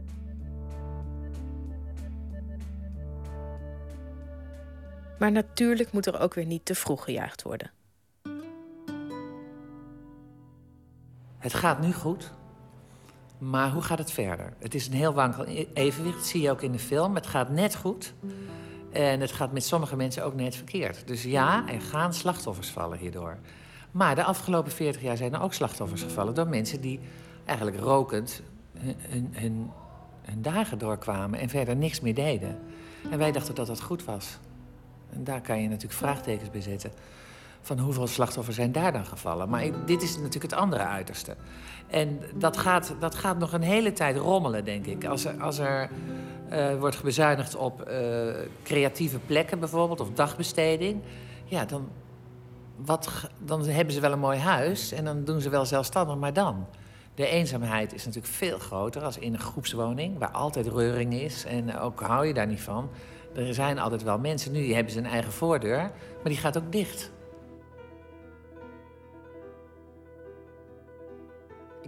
Maar 5.18 5.32
natuurlijk 5.32 5.92
moet 5.92 6.06
er 6.06 6.20
ook 6.20 6.34
weer 6.34 6.46
niet 6.46 6.64
te 6.64 6.74
vroeg 6.74 7.04
gejaagd 7.04 7.42
worden. 7.42 7.70
Het 11.38 11.54
gaat 11.54 11.80
nu 11.80 11.92
goed, 11.92 12.32
maar 13.38 13.70
hoe 13.70 13.82
gaat 13.82 13.98
het 13.98 14.10
verder? 14.10 14.52
Het 14.58 14.74
is 14.74 14.86
een 14.86 14.92
heel 14.92 15.12
wankel 15.12 15.44
evenwicht, 15.74 16.16
dat 16.16 16.26
zie 16.26 16.42
je 16.42 16.50
ook 16.50 16.62
in 16.62 16.72
de 16.72 16.78
film. 16.78 17.14
Het 17.14 17.26
gaat 17.26 17.50
net 17.50 17.74
goed 17.76 18.14
en 18.96 19.20
het 19.20 19.32
gaat 19.32 19.52
met 19.52 19.64
sommige 19.64 19.96
mensen 19.96 20.24
ook 20.24 20.34
net 20.34 20.56
verkeerd. 20.56 21.02
Dus 21.06 21.22
ja, 21.22 21.68
er 21.68 21.80
gaan 21.80 22.14
slachtoffers 22.14 22.68
vallen 22.68 22.98
hierdoor. 22.98 23.38
Maar 23.90 24.14
de 24.14 24.24
afgelopen 24.24 24.72
40 24.72 25.02
jaar 25.02 25.16
zijn 25.16 25.34
er 25.34 25.40
ook 25.40 25.54
slachtoffers 25.54 26.02
gevallen 26.02 26.34
door 26.34 26.48
mensen 26.48 26.80
die 26.80 27.00
eigenlijk 27.44 27.78
rokend 27.78 28.42
hun, 29.32 29.70
dagen 30.38 30.78
doorkwamen 30.78 31.38
en 31.38 31.48
verder 31.48 31.76
niks 31.76 32.00
meer 32.00 32.14
deden. 32.14 32.58
En 33.10 33.18
wij 33.18 33.32
dachten 33.32 33.54
dat 33.54 33.66
dat 33.66 33.80
goed 33.82 34.04
was. 34.04 34.38
En 35.12 35.24
daar 35.24 35.40
kan 35.40 35.62
je 35.62 35.68
natuurlijk 35.68 35.98
vraagtekens 35.98 36.50
bij 36.50 36.60
zetten. 36.60 36.90
Van 37.66 37.78
hoeveel 37.78 38.06
slachtoffers 38.06 38.56
zijn 38.56 38.72
daar 38.72 38.92
dan 38.92 39.06
gevallen? 39.06 39.48
Maar 39.48 39.86
dit 39.86 40.02
is 40.02 40.16
natuurlijk 40.16 40.42
het 40.42 40.52
andere 40.52 40.82
uiterste. 40.82 41.36
En 41.86 42.20
dat 42.34 42.56
gaat, 42.56 42.94
dat 42.98 43.14
gaat 43.14 43.38
nog 43.38 43.52
een 43.52 43.62
hele 43.62 43.92
tijd 43.92 44.16
rommelen, 44.16 44.64
denk 44.64 44.86
ik. 44.86 45.04
Als 45.04 45.24
er, 45.24 45.42
als 45.42 45.58
er 45.58 45.90
uh, 46.52 46.78
wordt 46.78 47.02
bezuinigd 47.02 47.56
op 47.56 47.88
uh, 47.88 48.34
creatieve 48.62 49.18
plekken 49.18 49.58
bijvoorbeeld, 49.58 50.00
of 50.00 50.10
dagbesteding. 50.12 51.00
Ja, 51.44 51.64
dan, 51.64 51.88
wat, 52.76 53.30
dan 53.38 53.64
hebben 53.64 53.94
ze 53.94 54.00
wel 54.00 54.12
een 54.12 54.18
mooi 54.18 54.38
huis 54.38 54.92
en 54.92 55.04
dan 55.04 55.24
doen 55.24 55.40
ze 55.40 55.48
wel 55.48 55.64
zelfstandig, 55.64 56.16
maar 56.16 56.32
dan. 56.32 56.66
De 57.14 57.26
eenzaamheid 57.26 57.94
is 57.94 58.04
natuurlijk 58.04 58.34
veel 58.34 58.58
groter 58.58 59.02
als 59.02 59.18
in 59.18 59.32
een 59.32 59.40
groepswoning, 59.40 60.18
waar 60.18 60.30
altijd 60.30 60.66
reuring 60.66 61.14
is 61.14 61.44
en 61.44 61.78
ook 61.78 62.00
hou 62.00 62.26
je 62.26 62.34
daar 62.34 62.46
niet 62.46 62.60
van. 62.60 62.88
Er 63.34 63.54
zijn 63.54 63.78
altijd 63.78 64.02
wel 64.02 64.18
mensen. 64.18 64.52
Nu 64.52 64.72
hebben 64.72 64.92
ze 64.92 64.98
een 64.98 65.06
eigen 65.06 65.32
voordeur, 65.32 65.78
maar 65.78 66.24
die 66.24 66.36
gaat 66.36 66.58
ook 66.58 66.72
dicht. 66.72 67.14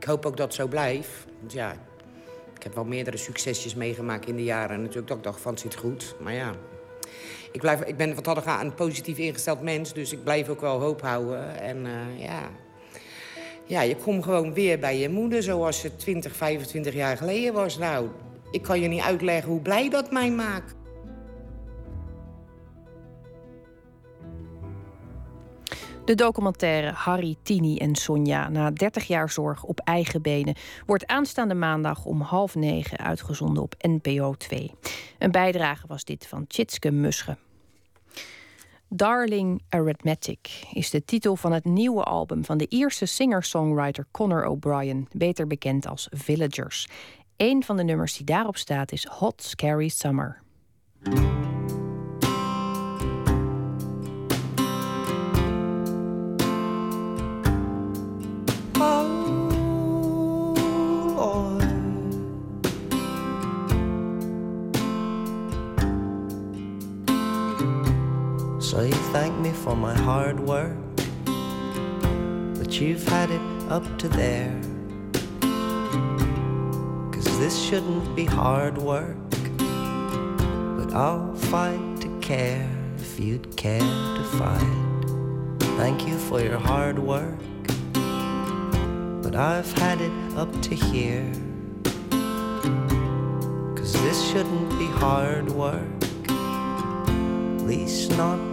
Hoop 0.09 0.27
ook 0.27 0.37
dat 0.37 0.47
het 0.47 0.55
zo 0.55 0.67
blijft. 0.67 1.11
Ja, 1.49 1.73
ik 2.57 2.63
heb 2.63 2.75
wel 2.75 2.85
meerdere 2.85 3.17
succesjes 3.17 3.75
meegemaakt 3.75 4.29
in 4.29 4.37
de 4.37 4.45
jaren. 4.45 4.81
natuurlijk 4.81 5.09
dat 5.09 5.17
ik 5.17 5.23
dacht 5.23 5.41
van 5.41 5.53
het 5.53 5.61
zit 5.61 5.75
goed. 5.75 6.15
Maar 6.21 6.35
ja, 6.35 6.53
ik, 7.53 7.61
blijf, 7.61 7.81
ik 7.81 7.97
ben 7.97 8.15
wat 8.15 8.27
hadden 8.27 8.61
een 8.61 8.75
positief 8.75 9.19
ingesteld 9.19 9.63
mens. 9.63 9.93
Dus 9.93 10.13
ik 10.13 10.25
blijf 10.25 10.49
ook 10.49 10.61
wel 10.61 10.81
hoop 10.81 11.01
houden. 11.01 11.61
En 11.61 11.77
uh, 11.77 12.25
ja, 12.25 12.51
ja, 13.65 13.81
je 13.81 13.97
komt 13.97 14.25
gewoon 14.25 14.55
weer 14.55 14.79
bij 14.79 14.99
je 14.99 15.09
moeder 15.09 15.43
zoals 15.43 15.83
het 15.83 15.99
20, 15.99 16.37
25 16.37 16.95
jaar 16.95 17.17
geleden 17.17 17.53
was. 17.53 17.79
Nou, 17.79 18.09
ik 18.51 18.63
kan 18.63 18.81
je 18.81 18.89
niet 18.89 19.03
uitleggen 19.03 19.51
hoe 19.51 19.61
blij 19.61 19.89
dat 19.89 20.11
mij 20.11 20.31
maakt. 20.31 20.75
De 26.09 26.15
documentaire 26.15 26.93
Harry, 26.93 27.37
Tini 27.43 27.77
en 27.77 27.95
Sonja 27.95 28.49
na 28.49 28.71
30 28.71 29.07
jaar 29.07 29.31
zorg 29.31 29.65
op 29.65 29.81
eigen 29.81 30.23
benen 30.23 30.55
wordt 30.87 31.07
aanstaande 31.07 31.55
maandag 31.55 32.05
om 32.05 32.21
half 32.21 32.55
negen 32.55 32.99
uitgezonden 32.99 33.63
op 33.63 33.75
NPO 33.79 34.35
2. 34.35 34.75
Een 35.19 35.31
bijdrage 35.31 35.87
was 35.87 36.05
dit 36.05 36.27
van 36.27 36.47
Tjitske 36.47 36.91
Musche. 36.91 37.37
Darling 38.89 39.63
Arithmetic 39.69 40.67
is 40.73 40.91
de 40.91 41.05
titel 41.05 41.37
van 41.37 41.53
het 41.53 41.65
nieuwe 41.65 42.03
album 42.03 42.45
van 42.45 42.59
de 42.59 42.69
Ierse 42.69 43.07
singer-songwriter 43.07 44.07
Conor 44.11 44.47
O'Brien, 44.47 45.09
beter 45.13 45.47
bekend 45.47 45.87
als 45.87 46.09
Villagers. 46.11 46.89
Een 47.37 47.65
van 47.65 47.77
de 47.77 47.85
nummers 47.85 48.17
die 48.17 48.27
daarop 48.27 48.57
staat 48.57 48.93
is 48.93 49.05
Hot 49.05 49.43
Scary 49.43 49.89
Summer. 49.89 50.43
Thank 69.13 69.35
me 69.39 69.51
for 69.53 69.75
my 69.75 69.95
hard 69.95 70.39
work, 70.39 70.77
but 72.59 72.79
you've 72.79 73.09
had 73.09 73.31
it 73.31 73.41
up 73.71 73.99
to 73.99 74.09
there. 74.09 74.55
Cause 77.13 77.39
this 77.39 77.59
shouldn't 77.59 78.15
be 78.15 78.27
hard 78.27 78.77
work, 78.77 79.17
but 79.57 80.93
I'll 80.93 81.35
fight 81.35 82.01
to 82.03 82.19
care 82.21 82.69
if 82.99 83.19
you'd 83.19 83.57
care 83.57 83.81
to 83.81 84.25
fight. 84.37 84.99
Thank 85.79 86.07
you 86.07 86.19
for 86.19 86.43
your 86.43 86.59
hard 86.59 86.99
work, 86.99 87.39
but 89.23 89.35
I've 89.35 89.73
had 89.79 90.03
it 90.03 90.13
up 90.37 90.53
to 90.63 90.75
here. 90.75 91.33
Cause 93.75 93.95
this 93.95 94.31
shouldn't 94.31 94.71
be 94.79 94.87
hard 94.87 95.49
work, 95.49 96.03
least 97.65 98.11
not 98.19 98.48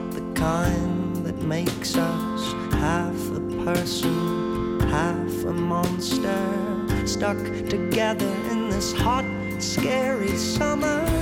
that 0.46 1.42
makes 1.42 1.96
us 1.98 2.54
half 2.74 3.32
a 3.32 3.40
person, 3.66 4.80
half 4.82 5.44
a 5.44 5.52
monster, 5.52 7.08
stuck 7.08 7.38
together 7.68 8.32
in 8.52 8.70
this 8.70 8.94
hot, 8.94 9.26
scary 9.58 10.38
summer. 10.38 11.15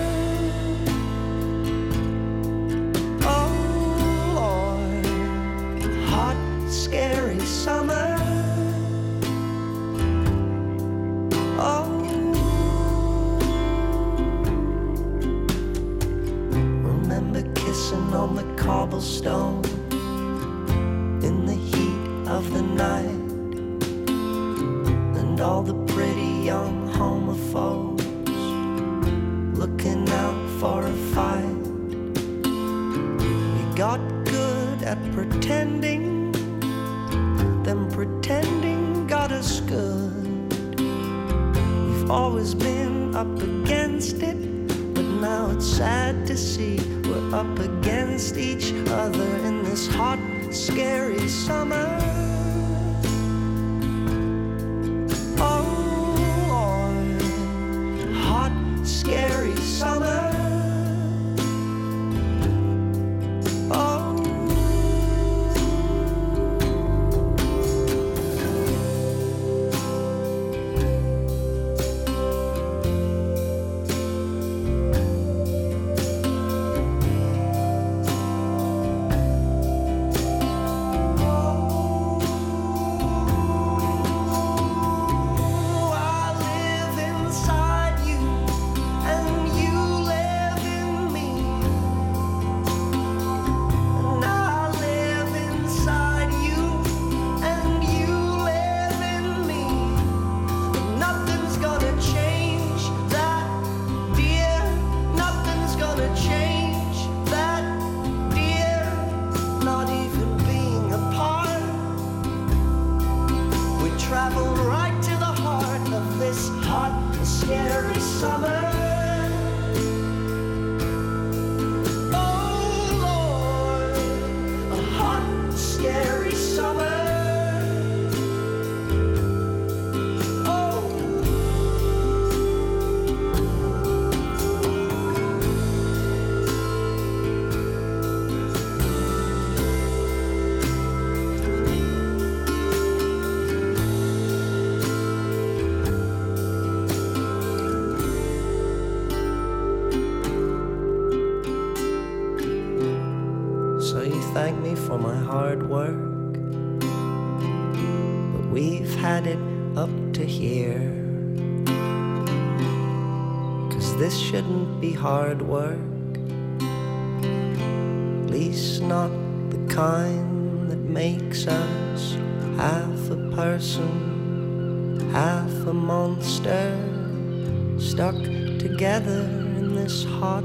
Together 178.83 179.21
in 179.57 179.75
this 179.75 180.05
hot, 180.05 180.43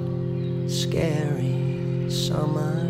scary 0.66 2.06
summer. 2.08 2.86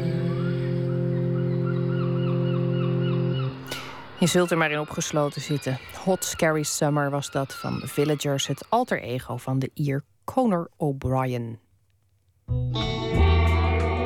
Je 4.18 4.26
zult 4.26 4.50
er 4.50 4.58
maar 4.58 4.70
in 4.70 4.78
opgesloten 4.78 5.40
zitten. 5.40 5.78
Hot 6.04 6.24
Scary 6.24 6.62
Summer 6.62 7.10
was 7.10 7.30
dat 7.30 7.54
van 7.54 7.80
The 7.80 7.88
Villagers, 7.88 8.46
het 8.46 8.66
alter 8.68 9.02
ego 9.02 9.36
van 9.36 9.58
de 9.58 9.70
Ier 9.74 10.04
Conor 10.24 10.70
O'Brien. 10.76 11.58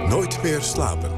Nooit 0.09 0.43
meer 0.43 0.61
slapen. 0.61 1.11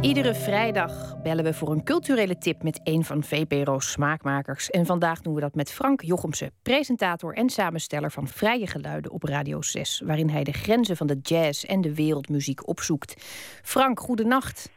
Iedere 0.00 0.34
vrijdag 0.34 1.09
bellen 1.22 1.44
we 1.44 1.54
voor 1.54 1.70
een 1.70 1.84
culturele 1.84 2.38
tip 2.38 2.62
met 2.62 2.80
een 2.84 3.04
van 3.04 3.22
VPRO's 3.22 3.90
smaakmakers. 3.90 4.70
En 4.70 4.86
vandaag 4.86 5.20
doen 5.20 5.34
we 5.34 5.40
dat 5.40 5.54
met 5.54 5.72
Frank 5.72 6.00
Jochemsen, 6.02 6.52
presentator 6.62 7.34
en 7.34 7.50
samensteller 7.50 8.10
van 8.10 8.28
Vrije 8.28 8.66
Geluiden 8.66 9.10
op 9.10 9.22
Radio 9.22 9.62
6, 9.62 10.02
waarin 10.04 10.28
hij 10.28 10.44
de 10.44 10.52
grenzen 10.52 10.96
van 10.96 11.06
de 11.06 11.18
jazz 11.22 11.64
en 11.64 11.80
de 11.80 11.94
wereldmuziek 11.94 12.68
opzoekt. 12.68 13.14
Frank, 13.62 14.00
goedenacht. 14.00 14.70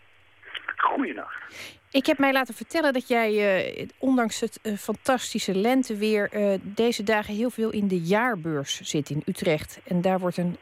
Goedenacht. 0.78 1.82
Ik 1.94 2.06
heb 2.06 2.18
mij 2.18 2.32
laten 2.34 2.54
vertellen 2.54 2.94
dat 2.94 3.08
jij, 3.08 3.66
uh, 3.80 3.88
ondanks 3.98 4.40
het 4.40 4.60
uh, 4.64 4.78
fantastische 4.78 5.56
lenteweer, 5.56 6.30
uh, 6.34 6.60
deze 6.62 7.04
dagen 7.04 7.36
heel 7.36 7.50
veel 7.50 7.70
in 7.70 7.88
de 7.88 8.00
jaarbeurs 8.00 8.82
zit 8.82 9.10
in 9.10 9.24
Utrecht. 9.26 9.80
En 9.84 10.02
daar 10.02 10.20
wordt 10.20 10.38
een, 10.38 10.58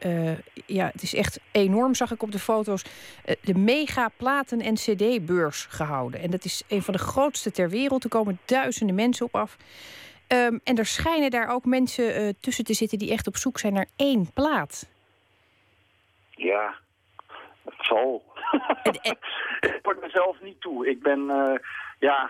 ja, 0.65 0.89
het 0.93 1.01
is 1.01 1.13
echt 1.13 1.39
enorm, 1.51 1.95
zag 1.95 2.11
ik 2.11 2.23
op 2.23 2.31
de 2.31 2.39
foto's, 2.39 2.83
de 3.41 3.53
mega 3.53 4.09
platen- 4.17 4.61
en 4.61 4.73
cd-beurs 4.73 5.65
gehouden. 5.69 6.21
En 6.21 6.31
dat 6.31 6.45
is 6.45 6.63
een 6.67 6.81
van 6.81 6.93
de 6.93 6.99
grootste 6.99 7.51
ter 7.51 7.69
wereld. 7.69 8.03
Er 8.03 8.09
komen 8.09 8.39
duizenden 8.45 8.95
mensen 8.95 9.25
op 9.25 9.35
af. 9.35 9.57
Um, 10.27 10.59
en 10.63 10.77
er 10.77 10.85
schijnen 10.85 11.31
daar 11.31 11.47
ook 11.47 11.65
mensen 11.65 12.35
tussen 12.39 12.63
te 12.63 12.73
zitten 12.73 12.97
die 12.97 13.11
echt 13.11 13.27
op 13.27 13.37
zoek 13.37 13.59
zijn 13.59 13.73
naar 13.73 13.87
één 13.95 14.31
plaat. 14.33 14.87
Ja, 16.29 16.80
zal. 17.83 18.23
ik 19.61 19.79
word 19.81 20.01
mezelf 20.01 20.41
niet 20.41 20.61
toe. 20.61 20.89
Ik 20.89 21.01
ben, 21.01 21.19
uh, 21.19 21.55
ja, 21.99 22.29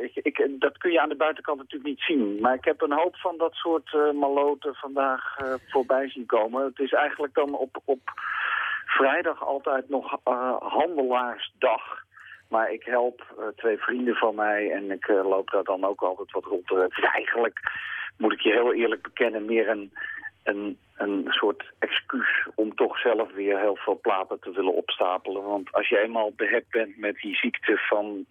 ik, 0.00 0.14
ik, 0.14 0.60
dat 0.60 0.78
kun 0.78 0.90
je 0.90 1.00
aan 1.00 1.08
de 1.08 1.16
buitenkant 1.16 1.58
natuurlijk 1.58 1.90
niet 1.90 2.00
zien. 2.00 2.40
Maar 2.40 2.54
ik 2.54 2.64
heb 2.64 2.80
een 2.80 2.92
hoop 2.92 3.16
van 3.16 3.36
dat 3.36 3.54
soort 3.54 3.92
uh, 3.92 4.12
maloten 4.12 4.74
vandaag 4.74 5.38
uh, 5.42 5.54
voorbij 5.66 6.08
zien 6.08 6.26
komen. 6.26 6.64
Het 6.64 6.78
is 6.78 6.92
eigenlijk 6.92 7.34
dan 7.34 7.54
op, 7.54 7.80
op 7.84 8.00
vrijdag 8.86 9.44
altijd 9.44 9.88
nog 9.88 10.18
handelaarsdag. 10.58 12.06
Maar 12.48 12.72
ik 12.72 12.84
help 12.84 13.52
twee 13.56 13.78
vrienden 13.78 14.14
van 14.14 14.34
mij 14.34 14.70
en 14.72 14.90
ik 14.90 15.08
loop 15.08 15.50
daar 15.50 15.64
dan 15.64 15.84
ook 15.84 16.02
altijd 16.02 16.32
wat 16.32 16.44
rond. 16.44 16.68
Het 16.68 16.98
is 16.98 17.04
eigenlijk, 17.04 17.60
moet 18.16 18.32
ik 18.32 18.40
je 18.40 18.52
heel 18.52 18.74
eerlijk 18.74 19.02
bekennen, 19.02 19.44
meer 19.44 19.68
een 19.68 19.92
een, 20.48 20.78
een 20.98 21.26
soort 21.28 21.72
excuus 21.78 22.46
om 22.54 22.74
toch 22.74 22.98
zelf 22.98 23.32
weer 23.32 23.58
heel 23.58 23.76
veel 23.76 23.98
platen 24.02 24.40
te 24.40 24.50
willen 24.50 24.74
opstapelen. 24.74 25.42
Want 25.42 25.72
als 25.72 25.88
je 25.88 25.98
eenmaal 25.98 26.32
behept 26.36 26.70
bent 26.70 26.98
met 26.98 27.16
die 27.16 27.36
ziekte 27.36 27.76
van, 27.76 28.26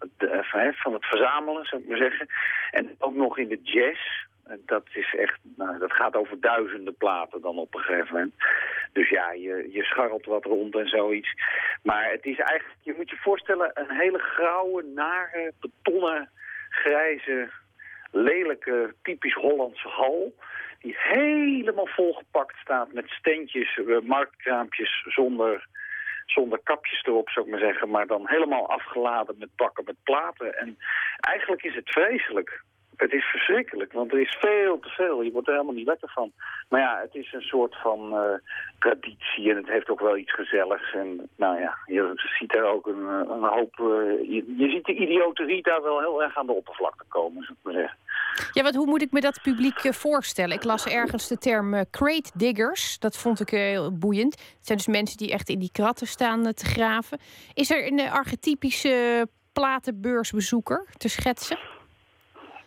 van 0.71 0.93
het 0.93 1.05
verzamelen, 1.05 1.65
zou 1.65 1.81
ik 1.81 1.87
maar 1.87 1.97
zeggen. 1.97 2.27
En 2.71 2.95
ook 2.99 3.15
nog 3.15 3.37
in 3.37 3.47
de 3.47 3.59
jazz, 3.63 4.25
dat 4.65 4.83
is 4.93 5.15
echt, 5.15 5.39
nou, 5.55 5.79
dat 5.79 5.93
gaat 5.93 6.15
over 6.15 6.39
duizenden 6.39 6.95
platen 6.95 7.41
dan 7.41 7.57
op 7.57 7.75
een 7.75 7.81
gegeven 7.81 8.13
moment. 8.13 8.33
Dus 8.93 9.09
ja, 9.09 9.31
je, 9.31 9.69
je 9.71 9.83
scharrelt 9.83 10.25
wat 10.25 10.43
rond 10.43 10.75
en 10.75 10.87
zoiets. 10.87 11.33
Maar 11.83 12.11
het 12.11 12.25
is 12.25 12.39
eigenlijk, 12.39 12.79
je 12.81 12.93
moet 12.97 13.09
je 13.09 13.17
voorstellen, 13.17 13.71
een 13.73 13.95
hele 13.97 14.19
grauwe, 14.19 14.83
nare, 14.83 15.51
betonnen, 15.59 16.29
grijze, 16.69 17.49
lelijke, 18.11 18.93
typisch 19.01 19.33
Hollandse 19.33 19.87
hal 19.87 20.33
die 20.87 20.95
helemaal 20.97 21.87
volgepakt 21.87 22.55
staat 22.57 22.93
met 22.93 23.09
steentjes, 23.09 23.77
uh, 23.77 23.99
marktkraampjes 23.99 25.05
zonder, 25.07 25.67
zonder 26.25 26.59
kapjes 26.63 27.03
erop, 27.03 27.29
zou 27.29 27.45
ik 27.45 27.51
maar 27.51 27.59
zeggen. 27.59 27.89
Maar 27.89 28.07
dan 28.07 28.27
helemaal 28.27 28.69
afgeladen 28.69 29.35
met 29.39 29.55
bakken 29.55 29.83
met 29.85 30.03
platen. 30.03 30.57
En 30.57 30.77
eigenlijk 31.19 31.63
is 31.63 31.75
het 31.75 31.89
vreselijk. 31.89 32.63
Het 32.97 33.13
is 33.13 33.25
verschrikkelijk, 33.25 33.93
want 33.93 34.11
er 34.11 34.19
is 34.19 34.37
veel 34.39 34.79
te 34.79 34.89
veel. 34.89 35.21
Je 35.21 35.31
wordt 35.31 35.47
er 35.47 35.53
helemaal 35.53 35.75
niet 35.75 35.87
lekker 35.87 36.09
van. 36.09 36.31
Maar 36.69 36.79
ja, 36.81 36.99
het 37.01 37.15
is 37.15 37.33
een 37.33 37.41
soort 37.41 37.75
van 37.81 38.13
uh, 38.13 38.33
traditie 38.79 39.49
en 39.49 39.55
het 39.55 39.67
heeft 39.67 39.89
ook 39.89 39.99
wel 39.99 40.17
iets 40.17 40.33
gezelligs. 40.33 40.93
En 40.93 41.29
nou 41.35 41.59
ja, 41.59 41.77
je 41.85 42.11
ziet 42.39 42.55
er 42.55 42.63
ook 42.63 42.87
een, 42.87 43.07
eh, 43.07 43.29
een 43.29 43.43
hoop... 43.43 43.79
Uh, 43.79 43.87
je, 44.57 44.69
ziet 44.71 44.85
de 44.85 44.95
idioterie 44.95 45.63
daar 45.63 45.81
wel 45.81 45.99
heel 45.99 46.23
erg 46.23 46.37
aan 46.37 46.45
de 46.45 46.51
oppervlakte 46.51 47.03
komen, 47.07 47.43
zou 47.43 47.57
ik 47.57 47.63
maar 47.63 47.73
zeggen. 47.73 47.97
Ja, 48.51 48.63
wat, 48.63 48.75
hoe 48.75 48.85
moet 48.85 49.01
ik 49.01 49.11
me 49.11 49.21
dat 49.21 49.41
publiek 49.41 49.93
voorstellen? 49.93 50.55
Ik 50.55 50.63
las 50.63 50.85
ergens 50.85 51.27
de 51.27 51.37
term 51.37 51.89
crate 51.91 52.31
diggers. 52.33 52.99
Dat 52.99 53.17
vond 53.17 53.39
ik 53.39 53.49
heel 53.49 53.97
boeiend. 53.97 54.33
Het 54.33 54.65
zijn 54.65 54.77
dus 54.77 54.87
mensen 54.87 55.17
die 55.17 55.31
echt 55.31 55.49
in 55.49 55.59
die 55.59 55.71
kratten 55.71 56.07
staan 56.07 56.53
te 56.53 56.65
graven. 56.65 57.19
Is 57.53 57.71
er 57.71 57.87
een 57.87 57.99
archetypische 57.99 59.27
platenbeursbezoeker 59.53 60.85
te 60.97 61.09
schetsen? 61.09 61.76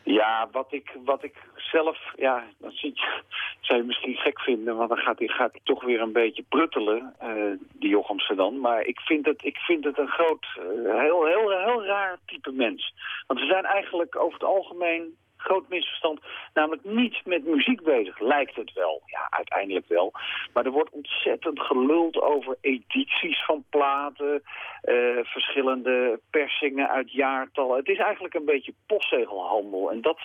Ja, 0.03 0.49
wat 0.53 0.73
ik, 0.73 0.97
wat 1.05 1.23
ik 1.23 1.35
zelf, 1.57 1.99
ja, 2.17 2.45
dat 2.59 2.73
zie 2.73 2.91
je, 2.95 3.23
zou 3.67 3.81
je 3.81 3.87
misschien 3.87 4.17
gek 4.17 4.41
vinden, 4.41 4.77
want 4.77 4.89
dan 4.89 4.99
gaat 4.99 5.19
hij, 5.19 5.29
gaat 5.29 5.61
toch 5.63 5.85
weer 5.85 6.01
een 6.01 6.13
beetje 6.13 6.45
pruttelen, 6.49 7.15
uh, 7.23 7.57
die 7.73 7.89
Jochemse 7.89 8.35
dan. 8.35 8.61
Maar 8.61 8.83
ik 8.85 9.01
vind 9.01 9.27
het, 9.27 9.45
ik 9.45 9.57
vind 9.57 9.85
het 9.85 9.99
een 9.99 10.09
groot, 10.09 10.47
uh, 10.59 11.01
heel, 11.01 11.27
heel, 11.27 11.51
heel 11.51 11.85
raar 11.85 12.19
type 12.27 12.53
mens. 12.53 12.95
Want 13.27 13.41
ze 13.41 13.47
zijn 13.47 13.65
eigenlijk 13.65 14.17
over 14.17 14.33
het 14.33 14.45
algemeen 14.45 15.17
groot 15.41 15.69
misverstand. 15.69 16.21
Namelijk 16.55 16.85
niet 16.85 17.25
met 17.25 17.45
muziek 17.45 17.83
bezig, 17.83 18.21
lijkt 18.21 18.57
het 18.57 18.73
wel. 18.73 19.03
Ja, 19.07 19.27
uiteindelijk 19.31 19.89
wel. 19.89 20.13
Maar 20.53 20.65
er 20.65 20.71
wordt 20.71 20.91
ontzettend 20.91 21.61
geluld 21.61 22.21
over 22.21 22.57
edities 22.61 23.45
van 23.45 23.65
platen, 23.71 24.43
uh, 24.85 25.19
verschillende 25.23 26.21
persingen 26.31 26.89
uit 26.89 27.13
jaartallen. 27.13 27.77
Het 27.77 27.89
is 27.89 27.99
eigenlijk 27.99 28.35
een 28.35 28.45
beetje 28.45 28.75
postzegelhandel. 28.87 29.91
En 29.91 30.01
dat 30.01 30.19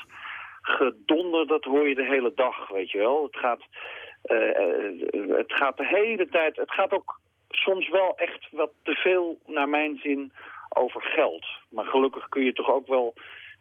gedonder, 0.61 1.47
dat 1.47 1.63
hoor 1.63 1.87
je 1.87 1.95
de 1.95 2.05
hele 2.05 2.31
dag, 2.35 2.67
weet 2.67 2.91
je 2.91 2.97
wel. 2.97 3.23
Het 3.23 3.37
gaat, 3.37 3.61
uh, 4.25 5.37
het 5.37 5.53
gaat 5.53 5.77
de 5.77 5.87
hele 5.87 6.27
tijd, 6.29 6.55
het 6.55 6.71
gaat 6.71 6.91
ook 6.91 7.19
soms 7.49 7.89
wel 7.89 8.17
echt 8.17 8.47
wat 8.51 8.71
te 8.83 8.95
veel, 8.95 9.39
naar 9.45 9.69
mijn 9.69 9.99
zin, 10.03 10.31
over 10.69 11.01
geld. 11.01 11.45
Maar 11.69 11.85
gelukkig 11.85 12.29
kun 12.29 12.43
je 12.43 12.53
toch 12.53 12.69
ook 12.69 12.87
wel 12.87 13.13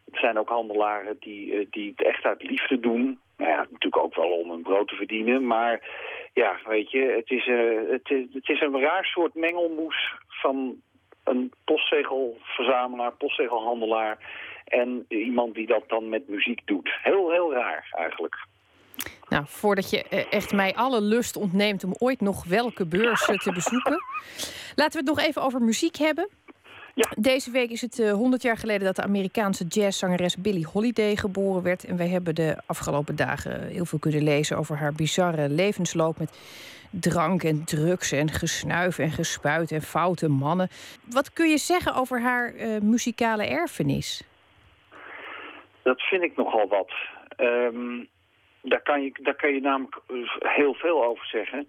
het 0.05 0.19
zijn 0.19 0.37
ook 0.37 0.49
handelaren 0.49 1.17
die, 1.19 1.53
eh, 1.53 1.65
die 1.69 1.93
het 1.95 2.07
echt 2.07 2.23
uit 2.23 2.43
liefde 2.43 2.79
doen. 2.79 3.19
Nou 3.37 3.51
ja, 3.51 3.57
natuurlijk 3.57 3.97
ook 3.97 4.15
wel 4.15 4.29
om 4.29 4.49
hun 4.49 4.61
brood 4.61 4.87
te 4.87 4.95
verdienen. 4.95 5.47
Maar 5.47 5.89
ja, 6.33 6.59
weet 6.65 6.91
je, 6.91 6.99
het 6.99 7.29
is, 7.29 7.47
uh, 7.47 7.91
het, 7.91 8.09
is, 8.09 8.25
het 8.33 8.49
is 8.49 8.61
een 8.61 8.79
raar 8.79 9.05
soort 9.05 9.33
mengelmoes 9.33 10.13
van 10.27 10.81
een 11.23 11.53
postzegelverzamelaar, 11.63 13.11
postzegelhandelaar... 13.11 14.17
en 14.65 15.05
iemand 15.07 15.55
die 15.55 15.67
dat 15.67 15.83
dan 15.87 16.09
met 16.09 16.27
muziek 16.27 16.61
doet. 16.65 16.97
Heel, 17.01 17.31
heel 17.31 17.53
raar 17.53 17.87
eigenlijk. 17.91 18.35
Nou, 19.29 19.43
voordat 19.47 19.89
je 19.89 20.03
eh, 20.03 20.33
echt 20.33 20.53
mij 20.53 20.75
alle 20.75 21.01
lust 21.01 21.35
ontneemt 21.35 21.83
om 21.83 21.95
ooit 21.97 22.21
nog 22.21 22.45
welke 22.45 22.87
beurs 22.87 23.25
te 23.25 23.51
bezoeken... 23.53 23.99
laten 24.75 25.03
we 25.03 25.09
het 25.09 25.17
nog 25.17 25.27
even 25.27 25.41
over 25.41 25.61
muziek 25.61 25.95
hebben. 25.95 26.29
Ja. 26.95 27.09
Deze 27.17 27.51
week 27.51 27.69
is 27.69 27.81
het 27.81 27.99
uh, 27.99 28.09
eh, 28.09 28.15
100 28.15 28.41
jaar 28.41 28.57
geleden 28.57 28.85
dat 28.85 28.95
de 28.95 29.01
Amerikaanse 29.01 29.65
jazzzangeres 29.67 30.37
Billie 30.37 30.67
Holiday 30.73 31.15
geboren 31.15 31.63
werd. 31.63 31.83
En 31.83 31.97
wij 31.97 32.07
hebben 32.07 32.35
de 32.35 32.57
afgelopen 32.65 33.15
dagen 33.15 33.67
heel 33.67 33.85
veel 33.85 33.99
kunnen 33.99 34.23
lezen 34.23 34.57
over 34.57 34.77
haar 34.77 34.93
bizarre 34.93 35.49
levensloop 35.49 36.17
met 36.17 36.31
drank 36.91 37.43
en 37.43 37.65
drugs 37.65 38.11
en 38.11 38.29
gesnuif 38.29 38.99
en 38.99 39.11
gespuit 39.11 39.71
en 39.71 39.81
foute 39.81 40.29
mannen. 40.29 40.69
Wat 41.09 41.33
kun 41.33 41.49
je 41.49 41.57
zeggen 41.57 41.95
over 41.95 42.21
haar 42.21 42.53
uh, 42.53 42.79
muzikale 42.81 43.45
erfenis? 43.45 44.23
Dat 45.81 46.01
vind 46.01 46.23
ik 46.23 46.35
nogal 46.35 46.67
wat. 46.67 46.91
Um, 47.37 48.07
daar 48.61 48.81
kan, 48.81 49.03
je, 49.03 49.11
daar 49.21 49.35
kan 49.35 49.53
je 49.53 49.61
namelijk 49.61 50.01
heel 50.39 50.73
veel 50.73 51.03
over 51.03 51.25
zeggen. 51.25 51.67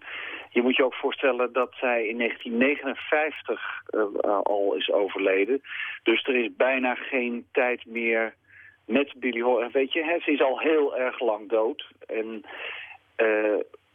Je 0.56 0.62
moet 0.62 0.76
je 0.76 0.84
ook 0.84 0.94
voorstellen 0.94 1.52
dat 1.52 1.74
zij 1.74 2.06
in 2.06 2.18
1959 2.18 3.82
uh, 3.90 4.02
eh, 4.20 4.40
al 4.42 4.74
is 4.74 4.90
overleden. 4.90 5.62
Dus 6.02 6.26
er 6.26 6.36
is 6.36 6.56
bijna 6.56 6.94
geen 6.94 7.46
tijd 7.52 7.86
meer 7.86 8.34
met 8.86 9.12
Billie 9.16 9.42
Holiday. 9.42 9.70
Weet 9.70 9.92
je, 9.92 10.20
ze 10.24 10.32
is 10.32 10.42
al 10.42 10.58
heel 10.60 10.96
erg 10.96 11.20
lang 11.20 11.48
dood. 11.48 11.86
En 12.06 12.44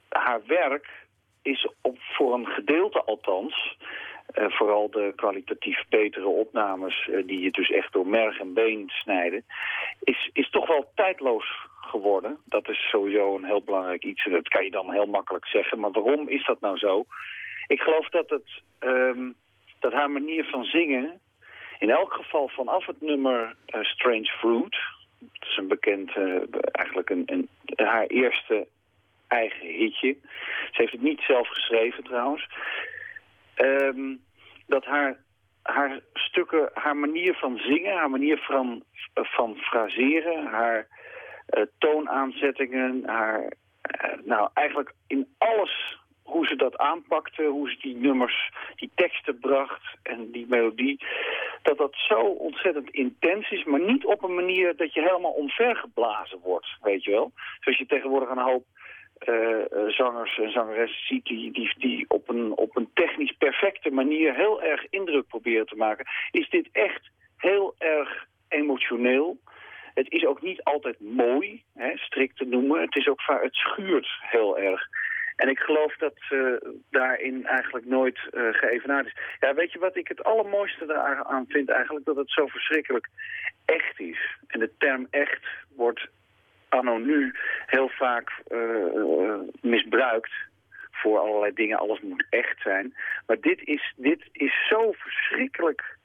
haar 0.10 0.42
werk 0.46 0.88
is 1.42 1.68
op, 1.82 1.98
voor 2.00 2.34
een 2.34 2.48
gedeelte 2.48 3.04
althans... 3.04 3.78
Vooral 4.34 4.90
de 4.90 5.14
kwalitatief 5.16 5.84
betere 5.90 6.28
opnames, 6.28 7.10
die 7.26 7.40
je 7.40 7.52
dus 7.52 7.72
echt 7.72 7.94
door 7.94 8.08
merg 8.08 8.40
en 8.40 8.54
been 8.54 8.90
snijden, 8.90 9.44
is, 10.04 10.30
is 10.34 10.50
toch 10.50 10.68
wel 10.68 10.92
tijdloos 10.96 11.70
geworden. 11.92 12.38
Dat 12.46 12.70
is 12.70 12.90
sowieso 12.90 13.36
een 13.36 13.46
heel 13.46 13.64
belangrijk 13.64 14.04
iets. 14.04 14.24
Dat 14.24 14.48
kan 14.48 14.64
je 14.64 14.72
dan 14.72 14.92
heel 14.92 15.06
makkelijk 15.06 15.48
zeggen. 15.48 15.80
Maar 15.80 15.92
waarom 15.92 16.28
is 16.28 16.46
dat 16.46 16.60
nou 16.60 16.78
zo? 16.78 17.06
Ik 17.68 17.82
geloof 17.82 18.10
dat, 18.10 18.30
het, 18.30 18.62
um, 18.80 19.36
dat 19.80 19.94
haar 19.94 20.12
manier 20.12 20.44
van 20.44 20.64
zingen... 20.64 21.20
in 21.80 21.90
elk 21.90 22.14
geval 22.14 22.48
vanaf 22.48 22.86
het 22.86 23.02
nummer 23.02 23.56
uh, 23.68 23.84
Strange 23.84 24.32
Fruit... 24.40 24.78
dat 25.20 25.50
is 25.50 25.58
een 25.58 25.68
bekend, 25.68 26.16
uh, 26.16 26.42
eigenlijk 26.72 27.10
een, 27.10 27.24
een, 27.26 27.50
haar 27.76 28.06
eerste 28.06 28.68
eigen 29.28 29.68
hitje. 29.68 30.18
Ze 30.72 30.82
heeft 30.82 30.92
het 30.92 31.02
niet 31.02 31.22
zelf 31.22 31.48
geschreven 31.48 32.04
trouwens. 32.04 32.48
Um, 33.56 34.22
dat 34.68 34.86
haar, 34.86 35.18
haar 35.64 36.00
stukken, 36.14 36.70
haar 36.74 36.98
manier 36.98 37.34
van 37.34 37.58
zingen, 37.58 37.98
haar 37.98 38.10
manier 38.10 38.38
van, 38.38 38.84
van 39.14 39.56
fraseren... 39.56 40.46
haar 40.46 40.88
toonaanzettingen, 41.78 43.04
haar, 43.06 43.42
uh, 43.42 44.24
nou 44.24 44.50
eigenlijk 44.54 44.94
in 45.08 45.28
alles 45.38 46.00
hoe 46.24 46.48
ze 46.48 46.56
dat 46.56 46.78
aanpakte, 46.78 47.44
hoe 47.44 47.70
ze 47.70 47.78
die 47.82 47.96
nummers, 47.96 48.52
die 48.76 48.92
teksten 48.96 49.40
bracht 49.40 49.98
en 50.04 50.32
die 50.32 50.46
melodie, 50.50 51.06
dat 51.62 51.78
dat 51.78 51.94
zo 51.94 52.20
ontzettend 52.20 52.90
intens 52.90 53.52
is, 53.52 53.64
maar 53.64 53.80
niet 53.80 54.06
op 54.06 54.24
een 54.24 54.36
manier 54.36 54.76
dat 54.76 54.94
je 54.94 55.02
helemaal 55.02 55.32
omvergeblazen 55.32 56.40
wordt, 56.40 56.68
weet 56.82 57.04
je 57.04 57.12
wel. 57.12 57.32
Zoals 57.60 57.78
je 57.78 57.86
tegenwoordig 57.86 58.30
een 58.30 58.38
hoop 58.38 58.66
uh, 59.30 59.88
zangers 59.88 60.38
en 60.38 60.52
zangeressen 60.52 61.06
ziet 61.06 61.26
die, 61.26 61.52
die, 61.52 61.74
die 61.78 62.06
op, 62.08 62.30
een, 62.30 62.58
op 62.58 62.76
een 62.76 62.90
technisch 62.94 63.36
perfecte 63.38 63.90
manier 63.90 64.36
heel 64.36 64.62
erg 64.62 64.86
indruk 64.90 65.28
proberen 65.28 65.66
te 65.66 65.76
maken, 65.76 66.06
is 66.32 66.50
dit 66.50 66.70
echt 66.72 67.10
heel 67.38 67.76
erg 67.78 68.26
emotioneel. 68.48 69.38
Het 69.94 70.12
is 70.12 70.26
ook 70.26 70.42
niet 70.42 70.64
altijd 70.64 71.00
mooi, 71.00 71.64
hè, 71.74 71.98
strikt 71.98 72.38
te 72.38 72.46
noemen. 72.46 72.82
Het, 72.82 72.96
is 72.96 73.08
ook, 73.08 73.22
het 73.26 73.56
schuurt 73.56 74.08
heel 74.22 74.60
erg. 74.60 74.88
En 75.36 75.50
ik 75.50 75.60
geloof 75.60 75.96
dat 75.96 76.14
ze 76.16 76.74
daarin 76.90 77.46
eigenlijk 77.46 77.86
nooit 77.86 78.20
uh, 78.32 78.54
geëvenaard 78.54 79.06
is. 79.06 79.16
Ja, 79.40 79.54
weet 79.54 79.72
je 79.72 79.80
wat 79.80 79.96
ik 79.96 80.08
het 80.08 80.24
allermooiste 80.24 80.86
daaraan 80.86 81.46
vind 81.48 81.70
eigenlijk? 81.70 82.06
Dat 82.06 82.16
het 82.16 82.32
zo 82.32 82.48
verschrikkelijk 82.48 83.08
echt 83.66 84.00
is. 84.00 84.38
En 84.48 84.60
de 84.60 84.72
term 84.78 85.08
echt 85.10 85.46
wordt 85.76 86.08
anno 86.70 86.98
nu 86.98 87.36
heel 87.66 87.90
vaak 87.90 88.32
uh, 88.50 89.40
misbruikt 89.62 90.32
voor 90.92 91.20
allerlei 91.20 91.54
dingen. 91.54 91.78
Alles 91.78 92.00
moet 92.02 92.26
echt 92.30 92.62
zijn. 92.62 92.96
Maar 93.26 93.40
dit 93.40 93.62
is, 93.64 93.94
dit 93.96 94.30
is 94.32 94.68
zo 94.68 94.92
verschrikkelijk... 94.92 95.98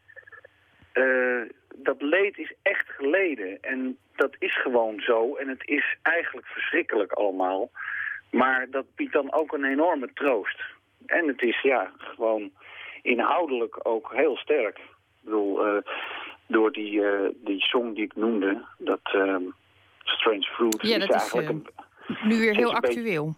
Uh, 0.94 1.42
dat 1.76 2.02
leed 2.02 2.38
is 2.38 2.54
echt 2.62 2.88
geleden. 2.88 3.58
En 3.62 3.98
dat 4.16 4.36
is 4.38 4.60
gewoon 4.60 5.00
zo. 5.00 5.34
En 5.34 5.48
het 5.48 5.62
is 5.68 5.96
eigenlijk 6.02 6.46
verschrikkelijk 6.46 7.12
allemaal. 7.12 7.70
Maar 8.30 8.66
dat 8.70 8.84
biedt 8.94 9.12
dan 9.12 9.32
ook 9.32 9.52
een 9.52 9.64
enorme 9.64 10.10
troost. 10.14 10.60
En 11.06 11.28
het 11.28 11.42
is 11.42 11.60
ja, 11.62 11.90
gewoon 11.98 12.50
inhoudelijk 13.02 13.78
ook 13.82 14.12
heel 14.14 14.36
sterk. 14.36 14.78
Ik 14.78 14.84
bedoel, 15.20 15.66
uh, 15.66 15.82
door 16.46 16.72
die, 16.72 16.92
uh, 16.92 17.28
die 17.34 17.60
song 17.60 17.94
die 17.94 18.04
ik 18.04 18.16
noemde, 18.16 18.64
dat 18.78 19.00
uh, 19.14 19.36
Strange 20.02 20.42
Fruit... 20.42 20.78
Ja, 20.80 20.98
dat 20.98 21.08
is, 21.08 21.14
eigenlijk 21.14 21.48
een, 21.48 21.66
nu 22.28 22.38
weer 22.38 22.54
heel 22.54 22.74
actueel. 22.74 23.34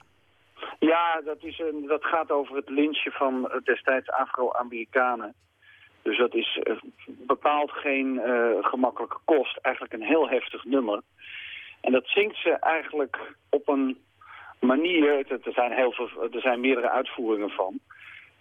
Ja, 0.79 1.21
dat, 1.25 1.43
is 1.43 1.59
een, 1.59 1.87
dat 1.87 2.05
gaat 2.05 2.31
over 2.31 2.57
het 2.57 2.69
lynchen 2.69 3.13
van 3.13 3.61
destijds 3.65 4.11
Afro-Amerikanen. 4.11 5.35
Dus 6.09 6.19
dat 6.19 6.35
is 6.35 6.61
bepaald 7.07 7.71
geen 7.71 8.21
gemakkelijke 8.61 9.19
kost. 9.25 9.57
Eigenlijk 9.57 9.95
een 9.95 10.09
heel 10.09 10.29
heftig 10.29 10.65
nummer. 10.65 11.01
En 11.81 11.93
dat 11.93 12.07
zingt 12.07 12.37
ze 12.37 12.51
eigenlijk 12.51 13.35
op 13.51 13.69
een 13.69 13.99
manier, 14.61 15.27
er 15.29 15.53
zijn, 15.53 15.73
heel 15.73 15.93
veel, 15.93 16.09
er 16.33 16.41
zijn 16.41 16.61
meerdere 16.61 16.91
uitvoeringen 16.91 17.51
van. 17.51 17.79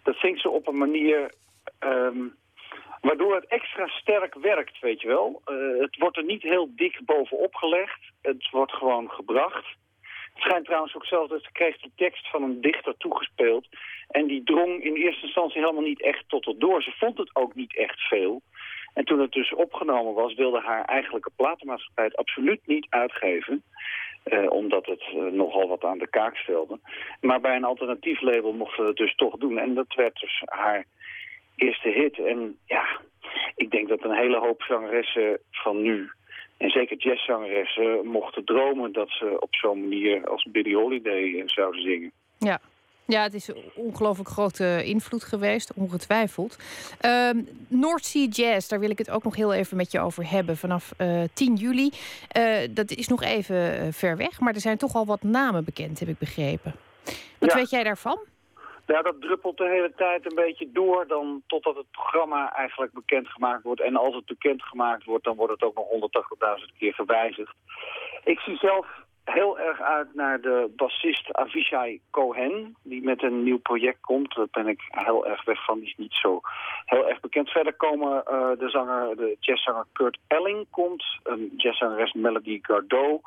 Dat 0.04 0.16
zingt 0.16 0.42
ze 0.42 0.50
op 0.50 0.68
een 0.68 0.78
manier 0.78 1.32
um, 1.80 2.36
waardoor 3.02 3.36
het 3.36 3.46
extra 3.48 3.88
sterk 3.88 4.34
werkt, 4.34 4.80
weet 4.80 5.02
je 5.02 5.08
wel. 5.08 5.42
Uh, 5.46 5.82
het 5.82 5.98
wordt 5.98 6.18
er 6.18 6.24
niet 6.24 6.42
heel 6.42 6.76
dik 6.76 7.00
bovenop 7.06 7.56
gelegd. 7.56 8.00
Het 8.22 8.50
wordt 8.52 8.72
gewoon 8.72 9.10
gebracht. 9.10 9.66
Schijnt 10.38 10.66
trouwens 10.66 10.96
ook 10.96 11.06
zelfs 11.06 11.30
dat 11.30 11.44
ze 11.44 11.52
kreeg 11.52 11.78
die 11.78 11.92
tekst 11.96 12.30
van 12.30 12.44
een 12.44 12.62
dichter 12.62 12.98
toegespeeld. 12.98 13.68
En 14.08 14.28
die 14.28 14.44
drong 14.44 14.84
in 14.84 14.96
eerste 14.96 15.26
instantie 15.26 15.62
helemaal 15.62 15.82
niet 15.82 16.02
echt 16.02 16.24
tot 16.28 16.46
het 16.46 16.60
door. 16.60 16.82
Ze 16.84 16.92
vond 16.92 17.18
het 17.18 17.36
ook 17.36 17.56
niet 17.56 17.78
echt 17.78 18.00
veel. 18.00 18.42
En 18.94 19.06
toen 19.06 19.20
het 19.20 19.32
dus 19.32 19.54
opgenomen 19.54 20.14
was, 20.14 20.34
wilde 20.34 20.60
haar 20.60 20.86
eigenlijke 20.86 21.32
platenmaatschappij 21.36 22.06
het 22.06 22.16
absoluut 22.16 22.60
niet 22.66 22.88
uitgeven. 22.90 23.64
Eh, 24.24 24.50
omdat 24.50 24.86
het 24.86 25.02
eh, 25.02 25.16
nogal 25.16 25.68
wat 25.68 25.84
aan 25.84 25.98
de 25.98 26.10
kaak 26.10 26.36
stelde. 26.36 26.80
Maar 27.22 27.42
bij 27.42 27.56
een 27.56 27.64
alternatief 27.64 28.22
label 28.22 28.54
mochten 28.54 28.82
we 28.84 28.88
het 28.88 28.98
dus 28.98 29.16
toch 29.16 29.38
doen. 29.38 29.58
En 29.58 29.74
dat 29.74 29.94
werd 29.96 30.20
dus 30.20 30.42
haar 30.46 30.86
eerste 31.56 31.90
hit. 31.90 32.20
En 32.20 32.58
ja, 32.66 33.00
ik 33.56 33.72
denk 33.72 33.88
dat 33.88 34.04
een 34.04 34.16
hele 34.16 34.40
hoop 34.40 34.62
zangeressen 34.62 35.40
van 35.52 35.82
nu... 35.82 36.12
en 36.58 36.70
zeker 36.70 36.98
jazzzangeressen 36.98 38.08
mochten 38.08 38.46
dromen... 38.46 38.92
dat 38.92 39.10
ze 39.10 39.38
op 39.40 39.56
zo'n 39.56 39.80
manier 39.80 40.28
als 40.28 40.48
Billie 40.52 40.76
Holiday 40.76 41.34
eh, 41.40 41.44
zouden 41.46 41.82
zingen. 41.82 42.12
Ja, 42.38 42.60
ja, 43.08 43.24
het 43.24 43.34
is 43.34 43.48
een 43.48 43.72
ongelooflijk 43.76 44.30
grote 44.30 44.84
invloed 44.86 45.24
geweest, 45.24 45.74
ongetwijfeld. 45.74 46.58
Uh, 47.06 47.30
North 47.68 48.06
Sea 48.06 48.28
Jazz, 48.30 48.68
daar 48.68 48.80
wil 48.80 48.90
ik 48.90 48.98
het 48.98 49.10
ook 49.10 49.24
nog 49.24 49.36
heel 49.36 49.54
even 49.54 49.78
met 49.78 49.92
je 49.92 50.00
over 50.00 50.30
hebben. 50.30 50.58
Vanaf 50.58 50.94
uh, 50.98 51.24
eh, 51.24 51.30
10 51.34 51.56
juli. 51.56 51.90
Uh, 52.38 52.58
dat 52.70 52.92
is 52.92 53.08
nog 53.08 53.24
even 53.24 53.80
eh, 53.80 53.88
ver 53.92 54.18
weg, 54.18 54.40
maar 54.40 54.54
er 54.54 54.62
zijn 54.62 54.78
toch 54.78 54.96
al 54.96 55.06
wat 55.06 55.24
namen 55.24 55.64
bekend, 55.64 56.00
heb 56.00 56.10
ik 56.10 56.18
begrepen. 56.18 56.76
Wat 57.40 57.54
weet 57.54 57.70
jij 57.70 57.84
daarvan? 57.84 58.20
Ja, 58.88 59.02
dat 59.02 59.22
druppelt 59.22 59.58
de 59.58 59.68
hele 59.68 59.94
tijd 59.96 60.26
een 60.26 60.36
beetje 60.36 60.72
door 60.72 61.08
dan 61.08 61.42
totdat 61.48 61.76
het 61.76 61.92
programma 61.92 62.54
eigenlijk 62.54 62.94
bekendgemaakt 62.94 63.64
wordt. 63.64 63.82
En 63.82 63.96
als 63.96 64.16
het 64.16 64.26
bekendgemaakt 64.26 65.04
wordt, 65.04 65.24
dan 65.24 65.36
wordt 65.36 65.54
het 65.54 65.64
ook 65.64 65.76
nog 65.76 65.88
180.000 66.60 66.78
keer 66.78 66.94
gewijzigd. 66.94 67.56
Ik 68.24 68.40
zie 68.40 68.58
zelf 68.58 68.88
heel 69.24 69.60
erg 69.60 69.82
uit 69.82 70.14
naar 70.14 70.42
de 70.42 70.74
bassist 70.76 71.34
Avishai 71.34 72.02
Cohen, 72.12 72.76
die 72.84 73.04
met 73.04 73.24
een 73.24 73.44
nieuw 73.44 73.60
project 73.60 74.02
komt. 74.02 74.36
Daar 74.36 74.48
ben 74.52 74.68
ik 74.68 74.82
heel 74.88 75.28
erg 75.28 75.46
weg 75.46 75.66
van, 75.66 75.80
die 75.80 75.88
is 75.88 75.96
niet 75.98 76.14
zo 76.14 76.40
heel 76.86 77.10
erg 77.10 77.20
bekend. 77.20 77.50
Verder 77.50 77.74
komen 77.74 78.24
uh, 78.32 78.50
de 78.60 78.70
zanger, 78.70 79.16
de 79.16 79.38
jazzzanger 79.40 79.86
Kurt 79.94 80.18
Elling 80.28 80.66
komt, 80.70 81.04
een 81.24 81.54
jazzzangeres 81.58 82.14
Melody 82.14 82.60
Gardot... 82.62 83.22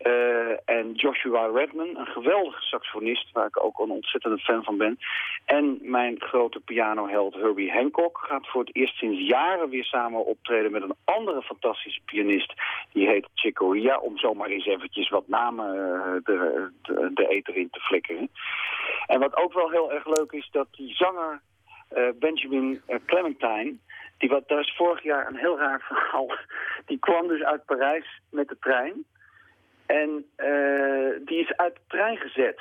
Uh, 0.00 0.56
en 0.64 0.92
Joshua 0.92 1.46
Redman, 1.46 1.96
een 1.96 2.06
geweldige 2.06 2.60
saxofonist, 2.60 3.32
waar 3.32 3.46
ik 3.46 3.64
ook 3.64 3.78
een 3.78 3.90
ontzettende 3.90 4.38
fan 4.38 4.64
van 4.64 4.76
ben. 4.76 4.98
En 5.44 5.78
mijn 5.82 6.20
grote 6.20 6.60
pianoheld 6.60 7.34
Herbie 7.34 7.72
Hancock 7.72 8.18
gaat 8.28 8.48
voor 8.48 8.60
het 8.60 8.76
eerst 8.76 8.96
sinds 8.96 9.28
jaren 9.28 9.68
weer 9.68 9.84
samen 9.84 10.26
optreden 10.26 10.72
met 10.72 10.82
een 10.82 10.94
andere 11.04 11.42
fantastische 11.42 12.00
pianist. 12.04 12.52
Die 12.92 13.06
heet 13.06 13.28
Chick 13.34 13.54
Corea, 13.54 13.98
om 13.98 14.18
zomaar 14.18 14.48
eens 14.48 14.66
eventjes 14.66 15.08
wat 15.08 15.28
namen 15.28 15.74
uh, 15.74 16.12
de, 16.24 16.70
de, 16.82 17.10
de 17.14 17.28
eter 17.28 17.56
in 17.56 17.70
te 17.70 17.80
flikkeren. 17.80 18.30
En 19.06 19.20
wat 19.20 19.36
ook 19.36 19.52
wel 19.52 19.70
heel 19.70 19.92
erg 19.92 20.06
leuk 20.06 20.32
is, 20.32 20.48
dat 20.52 20.66
die 20.70 20.94
zanger 20.94 21.40
uh, 21.96 22.08
Benjamin 22.18 22.82
Clementine... 23.06 23.74
Die 24.18 24.28
wat, 24.28 24.48
daar 24.48 24.60
is 24.60 24.74
vorig 24.76 25.02
jaar 25.02 25.26
een 25.26 25.36
heel 25.36 25.58
raar 25.58 25.80
verhaal. 25.80 26.36
Die 26.86 26.98
kwam 26.98 27.28
dus 27.28 27.42
uit 27.42 27.64
Parijs 27.64 28.20
met 28.30 28.48
de 28.48 28.56
trein. 28.60 29.04
En 29.86 30.26
uh, 30.36 31.26
die 31.26 31.38
is 31.38 31.56
uit 31.56 31.74
de 31.74 31.80
trein 31.88 32.16
gezet. 32.16 32.60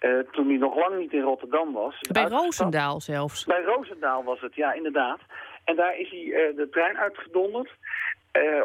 Uh, 0.00 0.18
toen 0.18 0.48
hij 0.48 0.56
nog 0.56 0.76
lang 0.76 0.98
niet 0.98 1.12
in 1.12 1.22
Rotterdam 1.22 1.72
was. 1.72 1.98
Bij 2.12 2.24
Roosendaal 2.24 3.00
zelfs. 3.00 3.44
Bij 3.44 3.62
Roosendaal 3.62 4.24
was 4.24 4.40
het, 4.40 4.54
ja, 4.54 4.72
inderdaad. 4.72 5.20
En 5.64 5.76
daar 5.76 5.98
is 5.98 6.10
hij 6.10 6.24
uh, 6.24 6.56
de 6.56 6.68
trein 6.70 6.98
uitgedonderd. 6.98 7.70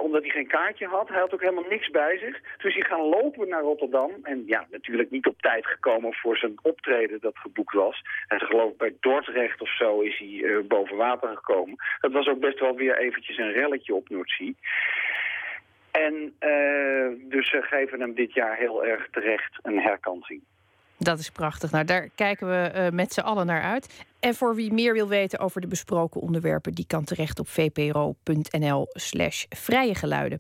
omdat 0.02 0.22
hij 0.22 0.32
geen 0.32 0.48
kaartje 0.48 0.88
had. 0.88 1.08
Hij 1.08 1.20
had 1.20 1.34
ook 1.34 1.42
helemaal 1.42 1.70
niks 1.70 1.90
bij 1.90 2.18
zich. 2.18 2.42
Dus 2.58 2.74
hij 2.74 2.84
gaan 2.84 3.02
lopen 3.02 3.48
naar 3.48 3.62
Rotterdam. 3.62 4.12
En 4.24 4.44
ja, 4.46 4.68
natuurlijk 4.72 5.12
niet 5.12 5.28
op 5.28 5.42
tijd 5.42 5.66
gekomen 5.66 6.14
voor 6.14 6.38
zijn 6.38 6.56
optreden 6.62 7.20
dat 7.22 7.38
geboekt 7.38 7.74
was. 7.74 8.02
En 8.28 8.40
geloof 8.40 8.72
ik 8.72 8.78
bij 8.78 8.96
Dordrecht 9.00 9.62
of 9.62 9.76
zo 9.76 10.00
is 10.00 10.18
hij 10.18 10.66
boven 10.68 10.96
water 10.96 11.36
gekomen. 11.36 11.76
Dat 12.00 12.12
was 12.12 12.28
ook 12.28 12.40
best 12.40 12.60
wel 12.60 12.76
weer 12.76 12.98
eventjes 12.98 13.38
een 13.38 13.52
relletje 13.52 13.94
op 13.94 14.10
Noordzee. 14.10 14.56
En 15.92 16.14
uh, 16.14 17.30
dus 17.30 17.50
ze 17.50 17.62
geven 17.62 18.00
hem 18.00 18.14
dit 18.16 18.34
jaar 18.34 18.58
heel 18.58 18.86
erg 18.86 19.08
terecht 19.12 19.60
een 19.62 19.80
herkansing. 19.80 20.42
Dat 20.98 21.20
is 21.20 21.30
prachtig. 21.30 21.72
Nou, 21.72 21.86
daar 21.86 22.10
kijken 22.16 22.48
we 22.48 22.72
uh, 22.76 22.90
met 22.90 23.14
z'n 23.14 23.20
allen 23.20 23.46
naar 23.46 23.62
uit. 23.62 24.06
En 24.20 24.36
voor 24.36 24.56
wie 24.56 24.74
meer 24.74 24.94
wil 24.94 25.08
weten 25.08 25.40
over 25.40 25.62
de 25.62 25.68
besproken 25.68 26.22
onderwerpen, 26.22 26.74
die 26.74 26.88
kan 26.88 27.04
terecht 27.04 27.40
op 27.40 27.48
vpro.nl/slash 27.48 29.46
vrije 29.50 29.96
geluiden. 29.96 30.40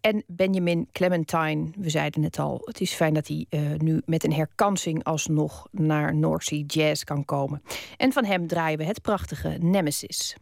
En 0.00 0.24
Benjamin 0.26 0.88
Clementine, 0.92 1.70
we 1.78 1.90
zeiden 1.90 2.22
het 2.22 2.38
al, 2.38 2.60
het 2.64 2.80
is 2.80 2.94
fijn 2.94 3.14
dat 3.14 3.26
hij 3.26 3.46
uh, 3.50 3.60
nu 3.76 4.02
met 4.04 4.24
een 4.24 4.32
herkansing 4.32 5.04
alsnog 5.04 5.68
naar 5.70 6.14
North 6.14 6.44
Sea 6.44 6.62
Jazz 6.66 7.04
kan 7.04 7.24
komen. 7.24 7.62
En 7.96 8.12
van 8.12 8.24
hem 8.24 8.46
draaien 8.46 8.78
we 8.78 8.84
het 8.84 9.02
prachtige 9.02 9.56
Nemesis. 9.58 10.36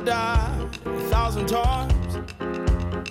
I 0.00 0.02
die 0.02 0.68
a 0.86 1.00
thousand 1.10 1.46
times. 1.46 2.14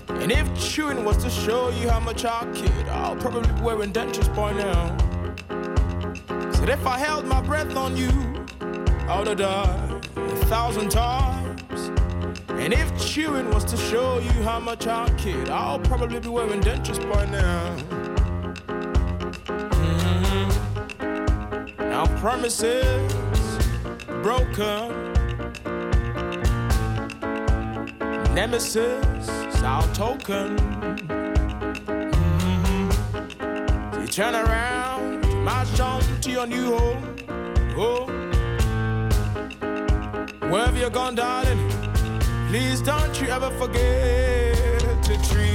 And 0.09 0.31
if 0.31 0.47
chewing 0.59 1.05
was 1.05 1.17
to 1.17 1.29
show 1.29 1.69
you 1.69 1.87
how 1.87 1.99
much 1.99 2.25
I 2.25 2.51
kid, 2.51 2.89
I'll 2.89 3.15
probably 3.15 3.53
be 3.53 3.61
wearing 3.61 3.93
dentures 3.93 4.35
by 4.35 4.53
now. 4.53 4.97
Said 6.51 6.69
if 6.69 6.87
I 6.87 6.97
held 6.97 7.27
my 7.27 7.41
breath 7.41 7.75
on 7.75 7.95
you, 7.95 8.09
I 9.07 9.19
would 9.19 9.27
have 9.27 9.37
died 9.37 10.07
a 10.15 10.35
thousand 10.47 10.89
times. 10.89 11.91
And 12.49 12.73
if 12.73 12.91
chewing 12.99 13.51
was 13.51 13.65
to 13.65 13.77
show 13.77 14.17
you 14.17 14.31
how 14.41 14.59
much 14.59 14.87
I 14.87 15.13
kid, 15.15 15.49
I'll 15.49 15.79
probably 15.79 16.19
be 16.19 16.29
wearing 16.29 16.61
dentures 16.61 16.97
by 17.13 17.25
now. 17.25 17.75
Mm-hmm. 19.77 21.77
Now 21.77 22.07
promises 22.17 23.13
broken 24.23 25.08
nemesis 28.39 29.27
is 29.53 29.63
our 29.63 29.83
token. 29.93 30.55
Mm-hmm. 32.07 32.89
So 33.93 33.99
you 33.99 34.07
turn 34.07 34.33
around, 34.33 35.27
march 35.43 35.77
on 35.81 36.01
to 36.21 36.31
your 36.31 36.47
new 36.47 36.67
home. 36.77 37.03
Oh. 37.75 38.05
Wherever 40.51 40.77
you're 40.77 40.89
gone, 41.01 41.15
darling, 41.15 41.59
please 42.47 42.81
don't 42.81 43.13
you 43.19 43.27
ever 43.27 43.51
forget 43.61 45.03
to 45.03 45.13
treat 45.29 45.48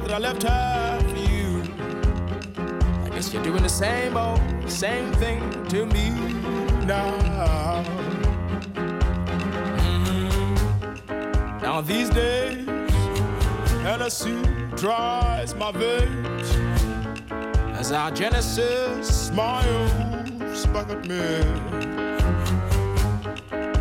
well 0.00 0.08
that 0.08 0.14
I 0.14 0.18
left 0.18 0.42
her 0.42 1.00
for 1.08 1.16
you. 1.30 1.62
I 3.04 3.10
guess 3.10 3.32
you're 3.32 3.42
doing 3.42 3.62
the 3.62 3.68
same 3.68 4.16
old, 4.16 4.40
same 4.70 5.12
thing 5.14 5.40
to 5.68 5.86
me 5.86 6.10
now. 6.86 7.82
Mhm. 9.76 11.62
Now 11.62 11.80
these 11.80 12.10
days, 12.10 12.66
Hennessy 13.82 14.42
dries 14.76 15.54
my 15.54 15.72
veins 15.72 16.48
as 17.78 17.92
our 17.92 18.10
Genesis 18.10 19.08
smiles 19.26 20.66
back 20.72 20.90
at 20.90 21.06
me. 21.06 21.20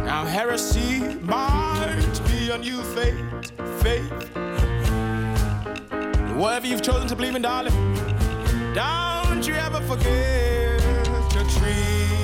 Now 0.05 0.25
heresy 0.25 1.01
might 1.21 2.19
be 2.27 2.49
a 2.49 2.57
new 2.57 2.81
faith, 2.95 3.51
faith. 3.81 4.48
Whatever 6.39 6.67
you've 6.67 6.81
chosen 6.81 7.05
to 7.09 7.17
believe 7.17 7.35
in, 7.35 7.41
darling, 7.41 7.73
don't 8.73 9.45
you 9.45 9.55
ever 9.55 9.81
forget 9.81 10.79
to 11.31 11.59
treat 11.59 12.18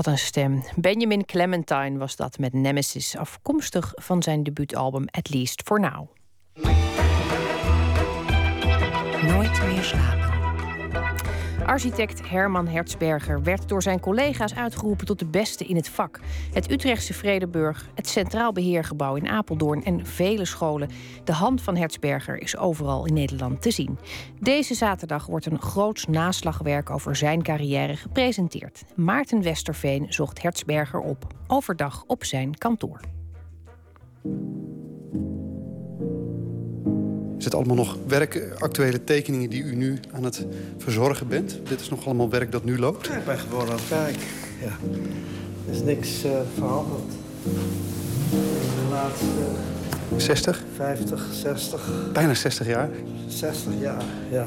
Wat 0.00 0.12
een 0.12 0.18
stem. 0.18 0.64
Benjamin 0.76 1.24
Clementine 1.24 1.98
was 1.98 2.16
dat 2.16 2.38
met 2.38 2.52
Nemesis, 2.52 3.16
afkomstig 3.16 3.92
van 3.94 4.22
zijn 4.22 4.42
debuutalbum 4.42 5.04
At 5.10 5.30
Least 5.30 5.62
For 5.64 5.80
Now. 5.80 6.08
Nooit 9.22 9.62
meer 9.62 9.82
slapen. 9.82 10.19
Architect 11.70 12.28
Herman 12.28 12.68
Hertzberger 12.68 13.42
werd 13.42 13.68
door 13.68 13.82
zijn 13.82 14.00
collega's 14.00 14.54
uitgeroepen 14.54 15.06
tot 15.06 15.18
de 15.18 15.26
beste 15.26 15.64
in 15.64 15.76
het 15.76 15.88
vak. 15.88 16.20
Het 16.52 16.70
Utrechtse 16.70 17.14
Vredeburg, 17.14 17.88
het 17.94 18.08
Centraal 18.08 18.52
Beheergebouw 18.52 19.14
in 19.14 19.28
Apeldoorn 19.28 19.84
en 19.84 20.06
vele 20.06 20.44
scholen. 20.44 20.88
De 21.24 21.32
hand 21.32 21.62
van 21.62 21.76
Hertzberger 21.76 22.38
is 22.38 22.56
overal 22.56 23.06
in 23.06 23.14
Nederland 23.14 23.62
te 23.62 23.70
zien. 23.70 23.98
Deze 24.40 24.74
zaterdag 24.74 25.26
wordt 25.26 25.46
een 25.46 25.60
groots 25.60 26.06
naslagwerk 26.06 26.90
over 26.90 27.16
zijn 27.16 27.42
carrière 27.42 27.96
gepresenteerd. 27.96 28.84
Maarten 28.96 29.42
Westerveen 29.42 30.12
zocht 30.12 30.42
Hertzberger 30.42 31.00
op, 31.00 31.26
overdag 31.46 32.04
op 32.06 32.24
zijn 32.24 32.58
kantoor. 32.58 33.00
Is 37.40 37.46
het 37.46 37.54
allemaal 37.54 37.76
nog 37.76 37.98
werk, 38.06 38.34
eh, 38.34 38.42
actuele 38.58 39.04
tekeningen 39.04 39.50
die 39.50 39.62
u 39.62 39.74
nu 39.74 39.98
aan 40.12 40.24
het 40.24 40.46
verzorgen 40.78 41.28
bent? 41.28 41.58
Dit 41.68 41.80
is 41.80 41.88
nog 41.88 42.06
allemaal 42.06 42.30
werk 42.30 42.52
dat 42.52 42.64
nu 42.64 42.78
loopt? 42.78 43.06
Ja, 43.06 43.16
ik 43.16 43.24
ben 43.24 43.38
gewoon 43.38 43.68
aan 43.68 43.76
het 43.76 43.88
kijken. 43.88 44.20
Ja. 44.60 44.76
Er 45.66 45.74
is 45.74 45.82
niks 45.82 46.24
eh, 46.24 46.30
veranderd. 46.54 47.12
In 48.30 48.86
de 48.86 48.90
laatste 48.90 49.26
60? 50.16 50.64
50, 50.74 51.28
60. 51.32 51.88
Bijna 52.12 52.34
60 52.34 52.66
jaar? 52.66 52.90
60 53.26 53.72
jaar, 53.80 54.04
ja. 54.30 54.46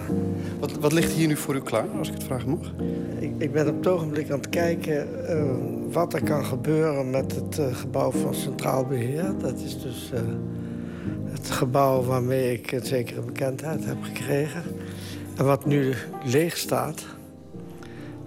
Wat, 0.60 0.72
wat 0.72 0.92
ligt 0.92 1.12
hier 1.12 1.28
nu 1.28 1.36
voor 1.36 1.56
u 1.56 1.62
klaar, 1.62 1.88
als 1.98 2.08
ik 2.08 2.14
het 2.14 2.24
vragen 2.24 2.50
mag? 2.50 2.74
Ik, 3.20 3.32
ik 3.38 3.52
ben 3.52 3.68
op 3.68 3.76
het 3.76 3.88
ogenblik 3.88 4.32
aan 4.32 4.38
het 4.38 4.50
kijken 4.50 5.08
uh, 5.30 5.44
wat 5.92 6.14
er 6.14 6.24
kan 6.24 6.46
gebeuren 6.46 7.10
met 7.10 7.36
het 7.36 7.76
gebouw 7.76 8.12
van 8.12 8.34
Centraal 8.34 8.86
Beheer. 8.86 9.34
Dat 9.40 9.60
is 9.60 9.82
dus 9.82 10.12
het 11.34 11.50
gebouw 11.50 12.04
waarmee 12.04 12.54
ik 12.54 12.72
een 12.72 12.86
zekere 12.86 13.22
bekendheid 13.22 13.86
heb 13.86 14.04
gekregen. 14.04 14.64
En 15.36 15.46
wat 15.46 15.66
nu 15.66 15.94
leeg 16.24 16.58
staat. 16.58 17.06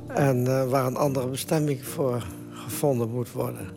En 0.06 0.68
waar 0.70 0.86
een 0.86 0.96
andere 0.96 1.28
bestemming 1.28 1.84
voor 1.84 2.26
gevonden 2.52 3.10
moet 3.10 3.32
worden. 3.32 3.68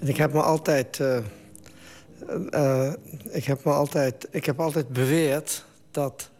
En 0.00 0.08
ik 0.08 0.16
heb 0.16 0.32
me 0.32 0.42
altijd 0.42 0.98
uh, 0.98 2.92
ik, 3.30 3.44
heb 3.44 3.64
me 3.64 3.72
altijd, 3.72 4.28
ik 4.30 4.44
heb 4.44 4.60
altijd 4.60 4.88
beweerd 4.88 5.64
dat 5.90 6.30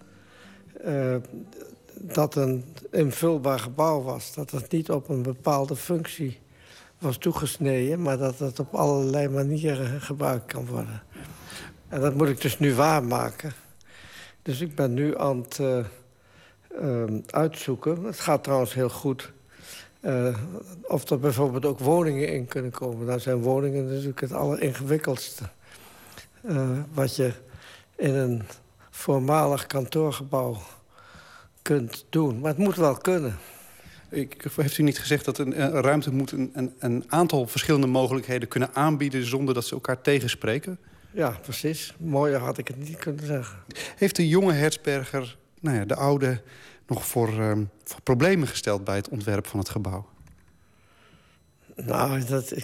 dat 1.94 2.34
een 2.34 2.64
invulbaar 2.90 3.58
gebouw 3.58 4.02
was. 4.02 4.34
Dat 4.34 4.50
het 4.50 4.70
niet 4.70 4.90
op 4.90 5.08
een 5.08 5.22
bepaalde 5.22 5.76
functie 5.76 6.38
was 6.98 7.16
toegesneden... 7.16 8.02
maar 8.02 8.18
dat 8.18 8.38
het 8.38 8.60
op 8.60 8.74
allerlei 8.74 9.28
manieren 9.28 10.00
gebruikt 10.00 10.52
kan 10.52 10.66
worden. 10.66 11.02
En 11.90 12.00
dat 12.00 12.14
moet 12.14 12.28
ik 12.28 12.40
dus 12.40 12.58
nu 12.58 12.74
waarmaken. 12.74 13.52
Dus 14.42 14.60
ik 14.60 14.74
ben 14.74 14.94
nu 14.94 15.18
aan 15.18 15.38
het 15.38 15.58
uh, 15.60 17.04
uitzoeken. 17.26 18.04
Het 18.04 18.20
gaat 18.20 18.42
trouwens 18.42 18.74
heel 18.74 18.90
goed... 18.90 19.32
Uh, 20.00 20.36
of 20.82 21.10
er 21.10 21.18
bijvoorbeeld 21.18 21.64
ook 21.64 21.78
woningen 21.78 22.28
in 22.28 22.46
kunnen 22.46 22.70
komen. 22.70 23.06
Daar 23.06 23.20
zijn 23.20 23.36
woningen 23.36 23.88
natuurlijk 23.88 24.20
het 24.20 24.32
alleringewikkeldste. 24.32 25.44
Uh, 26.42 26.78
wat 26.92 27.16
je 27.16 27.32
in 27.96 28.14
een 28.14 28.42
voormalig 28.90 29.66
kantoorgebouw 29.66 30.56
kunt 31.62 32.04
doen. 32.10 32.40
Maar 32.40 32.50
het 32.50 32.58
moet 32.58 32.76
wel 32.76 32.96
kunnen. 32.96 33.38
Ik, 34.08 34.46
heeft 34.56 34.78
u 34.78 34.82
niet 34.82 34.98
gezegd 34.98 35.24
dat 35.24 35.38
een, 35.38 35.62
een 35.62 35.82
ruimte 35.82 36.12
moet 36.12 36.32
een, 36.32 36.50
een, 36.54 36.74
een, 36.78 37.04
aantal 37.08 37.46
verschillende 37.46 37.86
mogelijkheden 37.86 38.48
kunnen 38.48 38.74
aanbieden... 38.74 39.24
zonder 39.24 39.54
dat 39.54 39.64
ze 39.64 39.74
elkaar 39.74 40.00
tegenspreken? 40.00 40.78
Ja, 41.12 41.38
precies. 41.42 41.94
Mooier 41.98 42.38
had 42.38 42.58
ik 42.58 42.68
het 42.68 42.76
niet 42.76 42.96
kunnen 42.96 43.26
zeggen. 43.26 43.58
Heeft 43.96 44.16
de 44.16 44.28
jonge 44.28 44.52
Hertzberger, 44.52 45.36
nou 45.60 45.76
ja, 45.76 45.84
de 45.84 45.94
oude, 45.94 46.42
nog 46.86 47.06
voor, 47.06 47.28
um, 47.28 47.70
voor 47.84 48.00
problemen 48.02 48.48
gesteld... 48.48 48.84
bij 48.84 48.96
het 48.96 49.08
ontwerp 49.08 49.46
van 49.46 49.58
het 49.58 49.68
gebouw? 49.68 50.08
Nou, 51.74 52.24
dat, 52.24 52.54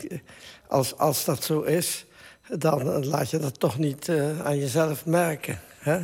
als, 0.69 0.97
als 0.97 1.25
dat 1.25 1.45
zo 1.45 1.61
is 1.61 2.07
dan 2.49 3.07
laat 3.07 3.31
je 3.31 3.39
dat 3.39 3.61
toch 3.61 3.79
niet 3.79 4.09
uh, 4.09 4.41
aan 4.41 4.59
jezelf 4.59 5.07
merken. 5.07 5.61
Hè? 5.79 5.99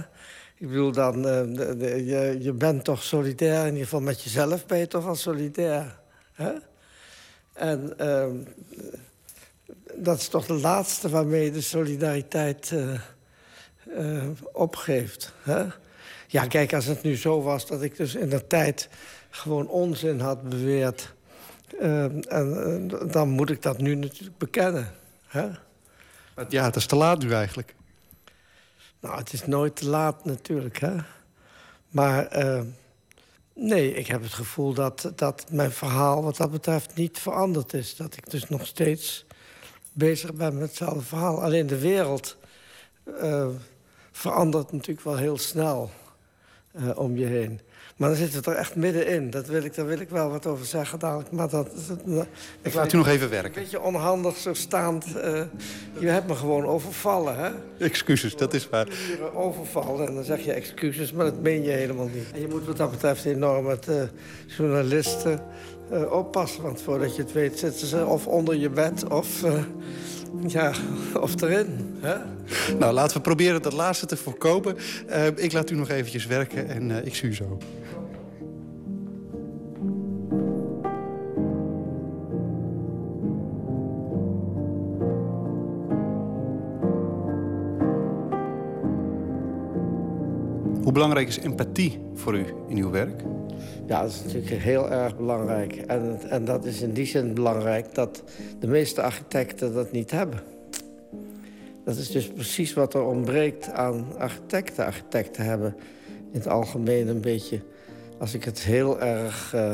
Ik 0.56 0.69
bedoel, 0.69 0.93
dan, 0.93 1.16
uh, 1.16 1.23
de, 1.56 1.77
de, 1.77 2.05
je, 2.05 2.36
je 2.40 2.52
bent 2.52 2.85
toch 2.85 3.02
solidair, 3.02 3.60
in 3.60 3.66
ieder 3.66 3.82
geval 3.82 4.01
met 4.01 4.23
jezelf 4.23 4.66
ben 4.66 4.78
je 4.78 4.86
toch 4.86 5.06
al 5.06 5.14
solidair. 5.14 5.98
Hè? 6.32 6.52
En 7.52 7.94
uh, 8.01 8.27
dat 9.97 10.19
is 10.19 10.28
toch 10.28 10.47
de 10.47 10.55
laatste 10.55 11.09
waarmee 11.09 11.44
je 11.44 11.51
de 11.51 11.60
solidariteit 11.60 12.73
uh, 13.86 14.28
opgeeft. 14.52 15.32
Hè? 15.43 15.64
Ja, 16.27 16.47
kijk, 16.47 16.74
als 16.74 16.85
het 16.85 17.02
nu 17.02 17.16
zo 17.16 17.43
was 17.43 17.66
dat 17.66 17.82
ik 17.82 17.97
dus 17.97 18.14
in 18.14 18.28
de 18.28 18.47
tijd 18.47 18.89
gewoon 19.31 19.69
onzin 19.69 20.20
had 20.20 20.48
beweerd... 20.48 21.14
en, 21.78 22.90
dan 23.10 23.28
moet 23.28 23.51
ik 23.51 23.62
dat 23.62 23.78
nu 23.78 23.94
natuurlijk 23.94 24.39
bekennen. 24.39 24.93
Hè? 25.27 25.48
Ja, 26.48 26.64
het 26.64 26.77
is 26.77 26.86
te 26.86 26.97
laat 26.97 27.19
nu 27.19 27.32
eigenlijk. 27.32 27.74
Nou, 29.01 29.19
het 29.19 29.32
is 29.32 29.47
nooit 29.47 29.77
te 29.77 29.89
laat 29.89 30.24
natuurlijk, 30.24 30.78
hè. 30.78 30.97
Maar 31.89 32.44
uh, 32.44 32.60
nee, 33.55 33.94
ik 33.94 34.06
heb 34.06 34.23
het 34.23 34.32
gevoel 34.32 34.74
dat, 34.74 35.12
dat 35.16 35.44
mijn 35.51 35.70
verhaal 35.70 36.23
wat 36.23 36.36
dat 36.36 36.51
betreft 36.51 36.94
niet 36.94 37.19
veranderd 37.19 37.73
is. 37.73 37.97
Dat 37.97 38.16
ik 38.16 38.31
dus 38.31 38.48
nog 38.48 38.66
steeds 38.66 39.27
bezig 39.93 40.35
ben 40.35 40.55
met 40.55 40.69
hetzelfde 40.69 41.02
verhaal. 41.02 41.43
Alleen 41.43 41.66
de 41.66 41.78
wereld 41.78 42.36
uh, 43.23 43.47
verandert 44.10 44.73
natuurlijk 44.73 45.06
wel 45.06 45.16
heel 45.16 45.39
snel 45.39 45.90
uh, 46.77 46.98
om 46.98 47.16
je 47.16 47.27
heen. 47.27 47.60
Maar 47.97 48.09
dan 48.09 48.19
zitten 48.19 48.43
we 48.43 48.51
er 48.51 48.56
echt 48.56 48.77
middenin. 48.77 49.31
Dat 49.31 49.47
wil 49.47 49.64
ik, 49.64 49.74
daar 49.74 49.86
wil 49.86 50.01
ik 50.01 50.09
wel 50.09 50.31
wat 50.31 50.47
over 50.47 50.66
zeggen 50.66 50.98
dadelijk. 50.98 51.31
Maar 51.31 51.48
dat, 51.48 51.70
dat 52.06 52.27
ik 52.62 52.74
laat 52.74 52.93
u 52.93 52.97
nog 52.97 53.09
even 53.09 53.31
werken. 53.31 53.56
Een 53.56 53.62
beetje 53.62 53.81
onhandig 53.81 54.36
zo 54.36 54.55
staand. 54.55 55.06
Uh, 55.06 55.43
je 55.98 56.06
hebt 56.06 56.27
me 56.27 56.35
gewoon 56.35 56.66
overvallen, 56.66 57.36
hè? 57.36 57.51
Excuses, 57.78 58.36
dat 58.36 58.55
is 58.55 58.69
waar. 58.69 58.89
Overvallen 59.35 60.06
en 60.09 60.14
dan 60.14 60.24
zeg 60.24 60.44
je 60.44 60.52
excuses, 60.52 61.12
maar 61.12 61.24
dat 61.24 61.40
meen 61.40 61.62
je 61.62 61.70
helemaal 61.70 62.09
niet. 62.09 62.32
En 62.32 62.40
je 62.40 62.48
moet 62.48 62.66
wat 62.66 62.77
dat 62.77 62.90
betreft 62.90 63.24
enorm 63.24 63.64
met 63.64 63.89
uh, 63.89 64.02
journalisten 64.47 65.40
uh, 65.93 66.12
oppassen. 66.12 66.62
Want 66.62 66.82
voordat 66.82 67.16
je 67.16 67.23
het 67.23 67.32
weet 67.32 67.59
zitten 67.59 67.86
ze 67.86 68.06
of 68.06 68.27
onder 68.27 68.56
je 68.56 68.70
bed 68.70 69.09
of... 69.09 69.44
Ja, 70.47 70.73
of 71.20 71.43
erin. 71.43 71.97
Hè? 72.01 72.16
Nou, 72.78 72.93
laten 72.93 73.16
we 73.16 73.23
proberen 73.23 73.62
dat 73.62 73.73
laatste 73.73 74.06
te 74.06 74.16
voorkomen. 74.16 74.77
Uh, 75.10 75.27
ik 75.27 75.52
laat 75.52 75.70
u 75.70 75.74
nog 75.74 75.89
eventjes 75.89 76.27
werken 76.27 76.69
en 76.69 77.06
ik 77.06 77.14
zie 77.14 77.28
u 77.28 77.35
zo. 77.35 77.59
Hoe 90.82 90.93
belangrijk 90.93 91.28
is 91.28 91.39
empathie 91.39 92.01
voor 92.14 92.39
u 92.39 92.47
in 92.69 92.77
uw 92.77 92.90
werk? 92.90 93.23
Ja, 93.93 94.02
dat 94.02 94.10
is 94.10 94.23
natuurlijk 94.24 94.62
heel 94.62 94.90
erg 94.90 95.16
belangrijk. 95.16 95.77
En, 95.77 96.20
en 96.28 96.44
dat 96.44 96.64
is 96.64 96.81
in 96.81 96.93
die 96.93 97.06
zin 97.06 97.35
belangrijk 97.35 97.94
dat 97.94 98.23
de 98.60 98.66
meeste 98.66 99.02
architecten 99.02 99.74
dat 99.74 99.93
niet 99.93 100.10
hebben. 100.10 100.40
Dat 101.85 101.97
is 101.97 102.10
dus 102.10 102.28
precies 102.28 102.73
wat 102.73 102.94
er 102.94 103.02
ontbreekt 103.02 103.70
aan 103.70 104.19
architecten. 104.19 104.85
Architecten 104.85 105.44
hebben 105.44 105.77
in 106.09 106.39
het 106.39 106.48
algemeen 106.48 107.09
een 107.09 107.20
beetje, 107.20 107.60
als 108.19 108.35
ik 108.35 108.44
het 108.44 108.62
heel 108.62 109.01
erg 109.01 109.52
uh, 109.55 109.73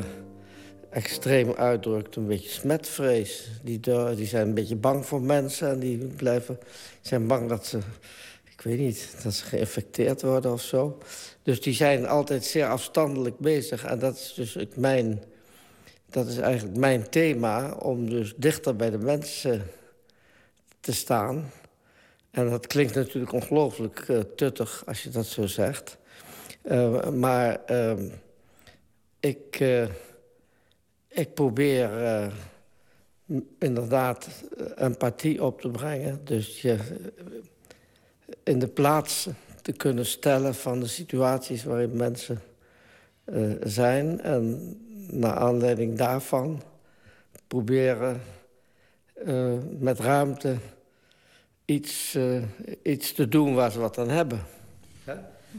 extreem 0.91 1.53
uitdruk, 1.53 2.15
een 2.15 2.27
beetje 2.27 2.51
smetvrees. 2.51 3.51
Die, 3.63 3.81
die 4.15 4.27
zijn 4.27 4.49
een 4.49 4.55
beetje 4.55 4.77
bang 4.77 5.07
voor 5.07 5.23
mensen 5.23 5.69
en 5.69 5.79
die 5.79 5.97
blijven, 5.99 6.59
zijn 7.01 7.27
bang 7.27 7.49
dat 7.49 7.67
ze, 7.67 7.79
ik 8.45 8.61
weet 8.61 8.79
niet, 8.79 9.17
dat 9.23 9.35
ze 9.35 9.45
geïnfecteerd 9.45 10.23
worden 10.23 10.53
of 10.53 10.63
zo. 10.63 10.99
Dus 11.49 11.61
die 11.61 11.75
zijn 11.75 12.07
altijd 12.07 12.45
zeer 12.45 12.67
afstandelijk 12.67 13.39
bezig. 13.39 13.85
En 13.85 13.99
dat 13.99 14.15
is 14.15 14.33
dus 14.35 14.57
mijn, 14.75 15.23
dat 16.11 16.27
is 16.27 16.39
eigenlijk 16.39 16.77
mijn 16.77 17.09
thema, 17.09 17.73
om 17.73 18.11
dus 18.11 18.35
dichter 18.37 18.77
bij 18.77 18.91
de 18.91 18.99
mensen 18.99 19.71
te 20.81 20.93
staan. 20.93 21.51
En 22.31 22.51
dat 22.51 22.67
klinkt 22.67 22.95
natuurlijk 22.95 23.33
ongelooflijk 23.33 24.09
uh, 24.09 24.19
tuttig 24.19 24.83
als 24.87 25.03
je 25.03 25.11
dat 25.11 25.27
zo 25.27 25.47
zegt. 25.47 25.97
Uh, 26.63 27.09
maar 27.09 27.61
uh, 27.71 27.93
ik, 29.21 29.61
uh, 29.61 29.89
ik 31.09 31.35
probeer 31.35 31.91
inderdaad 33.59 34.29
empathie 34.77 35.45
op 35.45 35.61
te 35.61 35.69
brengen. 35.69 36.21
Dus 36.25 36.63
je 36.63 36.79
in 38.43 38.59
de 38.59 38.69
plaats 38.69 39.29
te 39.69 39.75
kunnen 39.75 40.07
stellen 40.07 40.55
van 40.55 40.81
de 40.81 40.87
situaties 40.87 41.65
waarin 41.65 41.97
mensen 41.97 42.43
zijn. 43.63 44.21
En 44.21 44.77
naar 45.11 45.35
aanleiding 45.35 45.99
daarvan 45.99 46.63
proberen 47.47 48.21
met 49.79 50.01
ruimte 50.01 50.57
iets, 51.65 52.15
uh, 52.15 52.43
iets 52.83 53.13
te 53.13 53.29
doen 53.29 53.55
waar 53.55 53.71
ze 53.71 53.79
wat 53.79 53.99
aan 53.99 54.09
hebben. 54.09 54.41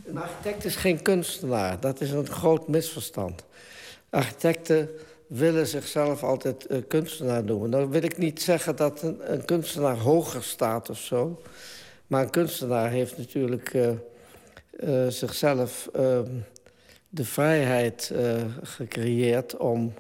Een 0.06 0.18
architect 0.18 0.65
is 0.65 0.76
geen 0.76 1.02
kunstenaar. 1.02 1.80
Dat 1.80 2.02
is 2.02 2.11
een 2.11 2.27
groot 2.27 2.68
misverstand. 2.68 3.45
Architecten 4.10 4.90
willen 5.27 5.68
zichzelf 5.68 6.23
altijd 6.23 6.68
kunstenaar 6.88 7.44
noemen. 7.44 7.72
Dan 7.72 7.90
wil 7.90 8.03
ik 8.03 8.18
niet 8.18 8.41
zeggen 8.41 8.76
dat 8.76 9.02
een, 9.02 9.34
een, 9.34 9.45
kunstenaar 9.45 9.98
hoger 9.98 10.44
staat 10.44 10.90
of 10.90 10.99
zo. 10.99 11.41
Maar 12.10 12.23
een 12.23 12.30
kunstenaar 12.30 12.90
heeft 12.90 13.18
natuurlijk 13.18 13.73
uh, 13.73 15.07
zichzelf 15.07 15.90
ehm, 15.94 16.31
de 17.10 17.26
vrijheid 17.26 18.14
gecreëerd 18.61 19.57
om 19.57 19.94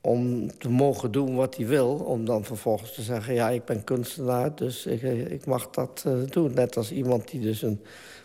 om 0.00 0.50
te 0.58 0.68
mogen 0.68 1.12
doen 1.12 1.34
wat 1.34 1.56
hij 1.56 1.66
wil. 1.66 1.94
Om 1.94 2.24
dan 2.24 2.44
vervolgens 2.44 2.94
te 2.94 3.02
zeggen, 3.02 3.34
ja, 3.34 3.48
ik 3.48 3.64
ben 3.64 3.84
kunstenaar, 3.84 4.54
dus 4.54 4.86
ik, 4.86 5.02
ik 5.30 5.46
mag 5.46 5.70
dat 5.70 6.04
doen. 6.30 6.54
Net 6.54 6.76
als 6.76 6.92
iemand 6.92 7.30
die 7.30 7.40
dus 7.40 7.62
een 7.62 7.82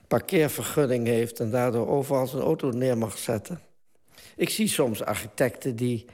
parkeervergunning 0.07 1.07
heeft... 1.07 1.39
en 1.39 1.51
daardoor 1.51 1.87
overal 1.87 2.27
zijn 2.27 2.43
auto 2.43 2.69
neer 2.69 2.97
mag 2.97 3.17
zetten. 3.17 3.59
Ik 4.35 4.49
zie 4.49 4.67
soms 4.67 5.03
architecten 5.03 5.75
die, 5.75 6.05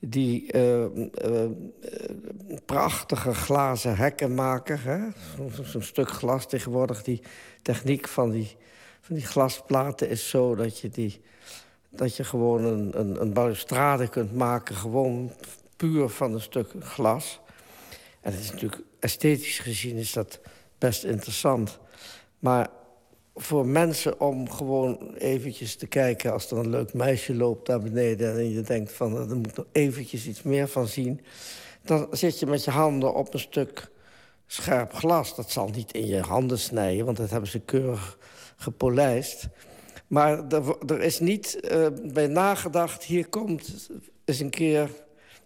die 0.00 0.52
uh, 0.54 0.84
uh, 0.84 1.50
prachtige 2.66 3.34
glazen 3.34 3.96
hekken 3.96 4.34
maken. 4.34 5.14
Zo'n 5.62 5.82
stuk 5.82 6.08
glas 6.08 6.46
tegenwoordig. 6.46 7.02
Die 7.02 7.22
techniek 7.62 8.08
van 8.08 8.30
die, 8.30 8.56
van 9.00 9.16
die 9.16 9.26
glasplaten 9.26 10.08
is 10.08 10.28
zo 10.28 10.54
dat 10.54 10.78
je, 10.78 10.88
die, 10.88 11.20
dat 11.90 12.16
je 12.16 12.24
gewoon 12.24 12.64
een, 12.64 12.98
een, 13.00 13.20
een 13.20 13.32
balustrade 13.32 14.08
kunt 14.08 14.34
maken. 14.34 14.74
Gewoon 14.74 15.32
puur 15.76 16.08
van 16.08 16.32
een 16.32 16.40
stuk 16.40 16.70
glas. 16.80 17.40
En 18.20 18.32
het 18.32 18.40
is 18.40 18.50
natuurlijk 18.50 18.82
esthetisch 19.00 19.58
gezien 19.58 19.96
is 19.96 20.12
dat 20.12 20.40
best 20.78 21.04
interessant. 21.04 21.78
Maar 22.38 22.68
voor 23.40 23.66
mensen 23.66 24.20
om 24.20 24.50
gewoon 24.50 25.14
eventjes 25.14 25.76
te 25.76 25.86
kijken... 25.86 26.32
als 26.32 26.50
er 26.50 26.58
een 26.58 26.70
leuk 26.70 26.94
meisje 26.94 27.34
loopt 27.34 27.66
daar 27.66 27.80
beneden... 27.80 28.36
en 28.36 28.50
je 28.50 28.60
denkt 28.60 28.92
van, 28.92 29.16
er 29.30 29.36
moet 29.36 29.56
nog 29.56 29.66
eventjes 29.72 30.26
iets 30.26 30.42
meer 30.42 30.68
van 30.68 30.86
zien... 30.86 31.20
dan 31.84 32.06
zit 32.10 32.38
je 32.38 32.46
met 32.46 32.64
je 32.64 32.70
handen 32.70 33.14
op 33.14 33.34
een 33.34 33.40
stuk 33.40 33.90
scherp 34.46 34.92
glas. 34.92 35.36
Dat 35.36 35.50
zal 35.50 35.68
niet 35.68 35.92
in 35.92 36.06
je 36.06 36.20
handen 36.20 36.58
snijden, 36.58 37.04
want 37.04 37.16
dat 37.16 37.30
hebben 37.30 37.50
ze 37.50 37.60
keurig 37.60 38.18
gepolijst. 38.56 39.48
Maar 40.06 40.48
er, 40.86 41.00
is 41.00 41.20
niet 41.20 41.58
uh, 41.72 41.86
bij 42.12 42.26
nagedacht... 42.26 43.04
hier 43.04 43.28
komt 43.28 43.88
eens 44.24 44.40
een 44.40 44.50
keer 44.50 44.90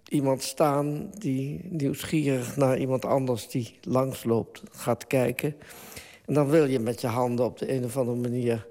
iemand 0.08 0.42
staan 0.42 1.10
die 1.18 1.60
nieuwsgierig 1.70 2.56
naar 2.56 2.78
iemand 2.78 3.04
anders... 3.04 3.48
die 3.48 3.78
langsloopt, 3.80 4.62
gaat 4.70 5.06
kijken... 5.06 5.56
En 6.24 6.34
dan 6.34 6.48
wil 6.48 6.64
je 6.64 6.78
met 6.78 7.00
je 7.00 7.06
handen 7.06 7.44
op 7.44 7.58
de 7.58 7.72
een 7.72 7.84
of 7.84 7.96
andere 7.96 8.18
manier 8.18 8.66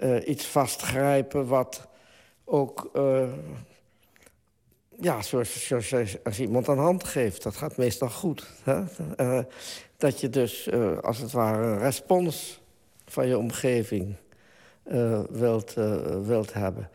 uh, 0.00 0.28
iets 0.28 0.46
vastgrijpen... 0.46 1.46
wat 1.46 1.88
ook, 2.44 2.90
uh, 2.96 3.32
ja, 5.00 5.22
zoals, 5.22 5.66
zoals, 5.66 6.24
als 6.24 6.40
iemand 6.40 6.66
een 6.66 6.78
hand 6.78 7.04
geeft. 7.04 7.42
Dat 7.42 7.56
gaat 7.56 7.76
meestal 7.76 8.10
goed. 8.10 8.46
Hè? 8.62 8.82
Uh, 9.20 9.44
dat 9.96 10.20
je 10.20 10.30
dus, 10.30 10.70
als 11.00 11.18
het 11.18 11.32
ware, 11.32 11.66
een 11.66 11.78
respons 11.78 12.60
van 13.06 13.26
je 13.26 13.38
omgeving 13.38 14.16
wilt, 15.30 15.74
wilt 16.24 16.52
hebben. 16.52 16.90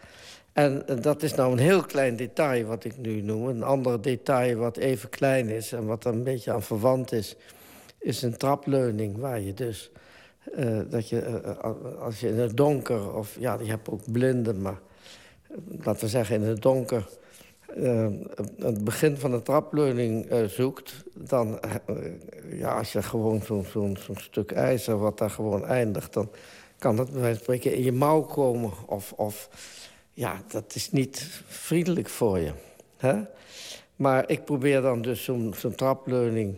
En 0.53 0.83
dat 1.01 1.23
is 1.23 1.33
nou 1.35 1.51
een 1.51 1.57
heel 1.57 1.83
klein 1.83 2.15
detail 2.15 2.65
wat 2.65 2.83
ik 2.83 2.97
nu 2.97 3.21
noem. 3.21 3.47
Een 3.47 3.63
ander 3.63 4.01
detail 4.01 4.57
wat 4.57 4.77
even 4.77 5.09
klein 5.09 5.49
is 5.49 5.71
en 5.71 5.85
wat 5.85 6.05
er 6.05 6.13
een 6.13 6.23
beetje 6.23 6.51
aan 6.51 6.63
verwant 6.63 7.11
is 7.11 7.35
is 8.02 8.22
een 8.22 8.38
trapleuning 8.38 9.18
waar 9.18 9.40
je 9.40 9.53
dus... 9.53 9.91
Uh, 10.57 10.80
dat 10.90 11.10
je, 11.10 11.41
uh, 11.45 12.02
als 12.02 12.19
je 12.19 12.28
in 12.28 12.40
het 12.40 12.57
donker, 12.57 13.14
of 13.15 13.36
ja, 13.40 13.57
je 13.60 13.69
hebt 13.69 13.90
ook 13.90 14.11
blinden... 14.11 14.61
maar 14.61 14.80
laten 15.69 16.03
we 16.03 16.07
zeggen 16.07 16.36
in 16.36 16.41
het 16.41 16.61
donker... 16.61 17.07
Het 18.57 18.84
begin 18.84 19.18
van 19.18 19.32
de 19.32 19.41
trapleuning 19.41 20.28
zoekt... 20.48 21.03
dan, 21.14 21.60
ja, 22.49 22.78
als 22.78 22.91
je 22.91 23.03
gewoon 23.03 23.41
zo'n 23.41 23.65
zo 23.65 23.94
zo 23.99 24.14
stuk 24.14 24.52
ijzer 24.52 24.98
wat 24.98 25.18
daar 25.18 25.30
gewoon 25.30 25.65
eindigt... 25.65 26.14
dan 26.14 26.30
kan 26.78 26.95
dat 26.95 27.11
bij 27.11 27.22
wijze 27.22 27.36
van 27.36 27.44
spreken 27.44 27.73
in 27.73 27.84
je 27.84 27.91
mouw 27.91 28.22
komen. 28.22 28.72
Of, 28.86 29.11
of 29.11 29.49
ja, 30.14 30.41
dat 30.48 30.76
is 30.76 30.91
niet 30.91 31.44
vriendelijk 31.45 32.10
voor 32.10 32.40
je. 32.40 32.52
Hè? 32.98 33.22
Maar 33.95 34.30
ik 34.30 34.45
probeer 34.45 34.82
dan 34.82 35.02
dus 35.02 35.23
zo'n 35.23 35.53
zo 35.57 35.69
trapleuning 35.69 36.57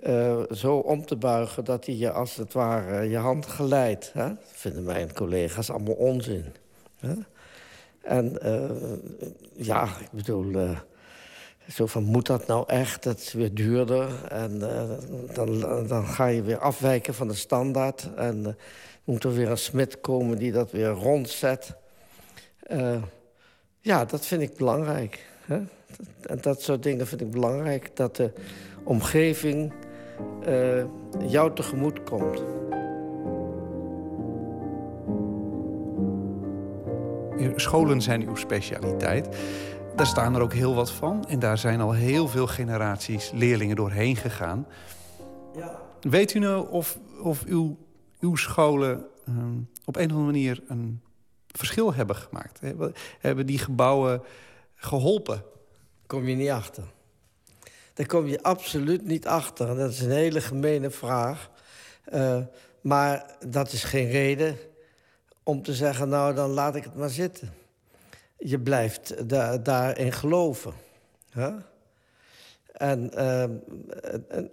uh, 0.00 0.40
zo 0.50 0.76
om 0.76 1.06
te 1.06 1.16
buigen 1.16 1.64
dat 1.64 1.86
hij 1.86 1.94
je 1.94 2.10
als 2.10 2.36
het 2.36 2.52
ware 2.52 3.08
je 3.08 3.16
hand 3.16 3.46
geleidt. 3.46 4.12
Hè? 4.12 4.28
Dat 4.28 4.36
vinden 4.52 4.82
mijn 4.82 5.12
collega's 5.12 5.70
allemaal 5.70 5.94
onzin. 5.94 6.44
Hè? 7.00 7.14
En 8.00 8.38
uh, 8.42 8.70
ja, 9.52 9.84
ik 9.84 10.10
bedoel, 10.10 10.50
uh, 10.50 10.78
zo 11.68 11.86
van 11.86 12.02
moet 12.02 12.26
dat 12.26 12.46
nou 12.46 12.64
echt? 12.66 13.02
Dat 13.02 13.18
is 13.18 13.32
weer 13.32 13.54
duurder. 13.54 14.24
En 14.28 14.58
dan, 15.32 15.60
dan 15.86 16.06
ga 16.06 16.26
je 16.26 16.42
weer 16.42 16.58
afwijken 16.58 17.14
van 17.14 17.28
de 17.28 17.34
standaard. 17.34 18.08
En 18.16 18.56
moet 19.04 19.24
er 19.24 19.34
weer 19.34 19.50
een 19.50 19.58
smid 19.58 20.00
komen 20.00 20.38
die 20.38 20.52
dat 20.52 20.70
weer 20.70 20.88
rondzet. 20.88 21.74
ja, 23.80 24.04
dat 24.04 24.26
vind 24.26 24.42
ik 24.42 24.56
belangrijk. 24.56 25.26
Hè? 25.44 25.60
En 26.22 26.38
dat 26.40 26.62
soort 26.62 26.82
dingen 26.82 27.06
vind 27.06 27.20
ik 27.20 27.30
belangrijk. 27.30 27.90
Dat 27.96 28.16
de 28.16 28.32
omgeving 28.84 29.72
uh, 30.48 30.84
jou 31.26 31.54
tegemoet 31.54 32.02
komt. 32.02 32.42
Scholen 37.56 38.00
zijn 38.00 38.28
uw 38.28 38.34
specialiteit. 38.34 39.36
Daar 39.96 40.06
staan 40.06 40.34
er 40.34 40.40
ook 40.40 40.52
heel 40.52 40.74
wat 40.74 40.90
van. 40.90 41.24
En 41.24 41.38
daar 41.38 41.58
zijn 41.58 41.80
al 41.80 41.92
heel 41.92 42.28
veel 42.28 42.46
generaties 42.46 43.30
leerlingen 43.34 43.76
doorheen 43.76 44.16
gegaan. 44.16 44.66
Ja. 45.56 45.80
Weet 46.00 46.34
u 46.34 46.38
nou 46.38 46.70
of, 46.70 46.98
of 47.22 47.44
uw, 47.44 47.78
uw 48.20 48.36
scholen 48.36 49.06
uh, 49.28 49.34
op 49.84 49.96
een 49.96 50.04
of 50.04 50.10
andere 50.10 50.24
manier 50.24 50.62
een 50.66 51.00
verschil 51.46 51.94
hebben 51.94 52.16
gemaakt? 52.16 52.60
Hebben 53.20 53.46
die 53.46 53.58
gebouwen 53.58 54.22
geholpen? 54.74 55.42
Kom 56.06 56.28
je 56.28 56.36
niet 56.36 56.50
achter. 56.50 56.84
Daar 57.94 58.06
kom 58.06 58.26
je 58.26 58.42
absoluut 58.42 59.04
niet 59.06 59.26
achter. 59.26 59.76
Dat 59.76 59.90
is 59.90 60.00
een 60.00 60.10
hele 60.10 60.40
gemene 60.40 60.90
vraag. 60.90 61.50
Uh, 62.12 62.38
maar 62.80 63.36
dat 63.46 63.72
is 63.72 63.84
geen 63.84 64.10
reden 64.10 64.56
om 65.42 65.62
te 65.62 65.74
zeggen, 65.74 66.08
nou, 66.08 66.34
dan 66.34 66.50
laat 66.50 66.76
ik 66.76 66.84
het 66.84 66.94
maar 66.94 67.10
zitten. 67.10 67.52
Je 68.38 68.60
blijft 68.60 69.28
da 69.28 69.58
daarin 69.58 70.12
geloven. 70.12 70.72
Huh? 71.32 71.54
En 72.72 73.04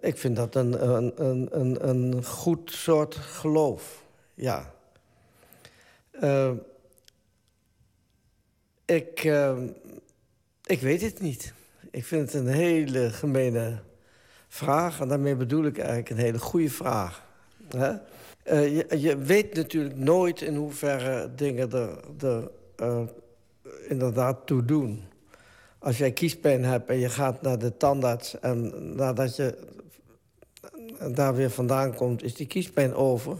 ik 0.02 0.18
vind 0.18 0.36
dat 0.36 0.56
een, 0.56 0.88
een, 0.88 1.60
een, 1.60 1.90
een 1.90 2.26
goed 2.26 2.72
soort 2.72 3.16
geloof, 3.16 4.04
ja. 4.34 4.74
Uh, 6.22 6.52
ik, 8.86 9.24
ik 10.66 10.82
weet 10.82 11.02
het 11.02 11.20
niet. 11.20 11.54
Ik 11.92 12.06
vind 12.06 12.32
het 12.32 12.42
een 12.42 12.54
hele 12.54 13.10
gemene 13.10 13.80
vraag. 14.48 15.00
En 15.00 15.08
daarmee 15.08 15.36
bedoel 15.36 15.66
ik 15.66 15.78
eigenlijk 15.78 16.10
een 16.10 16.18
hele 16.18 16.40
goede 16.40 16.70
vraag. 16.70 17.24
Hè? 17.68 17.94
Uh, 18.52 19.02
je, 19.02 19.18
weet 19.18 19.54
natuurlijk 19.56 19.96
nooit 19.96 20.42
in 20.42 20.56
hoeverre 20.56 21.36
dingen 21.36 21.72
er, 21.72 22.50
uh, 22.82 23.02
inderdaad 23.88 24.48
toe 24.48 24.66
doen. 24.66 25.04
Als 25.80 25.98
jij 25.98 26.12
kiespijn 26.12 26.64
hebt 26.64 26.90
en 26.90 26.98
je 26.98 27.10
gaat 27.10 27.42
naar 27.42 27.60
de 27.60 27.78
tandarts... 27.78 28.40
en 28.40 28.74
nadat 28.96 29.36
je 29.36 29.58
daar 31.12 31.36
weer 31.36 31.50
vandaan 31.50 31.96
komt, 31.96 32.24
is 32.24 32.36
die 32.36 32.48
kiespijn 32.48 32.94
over... 32.94 33.38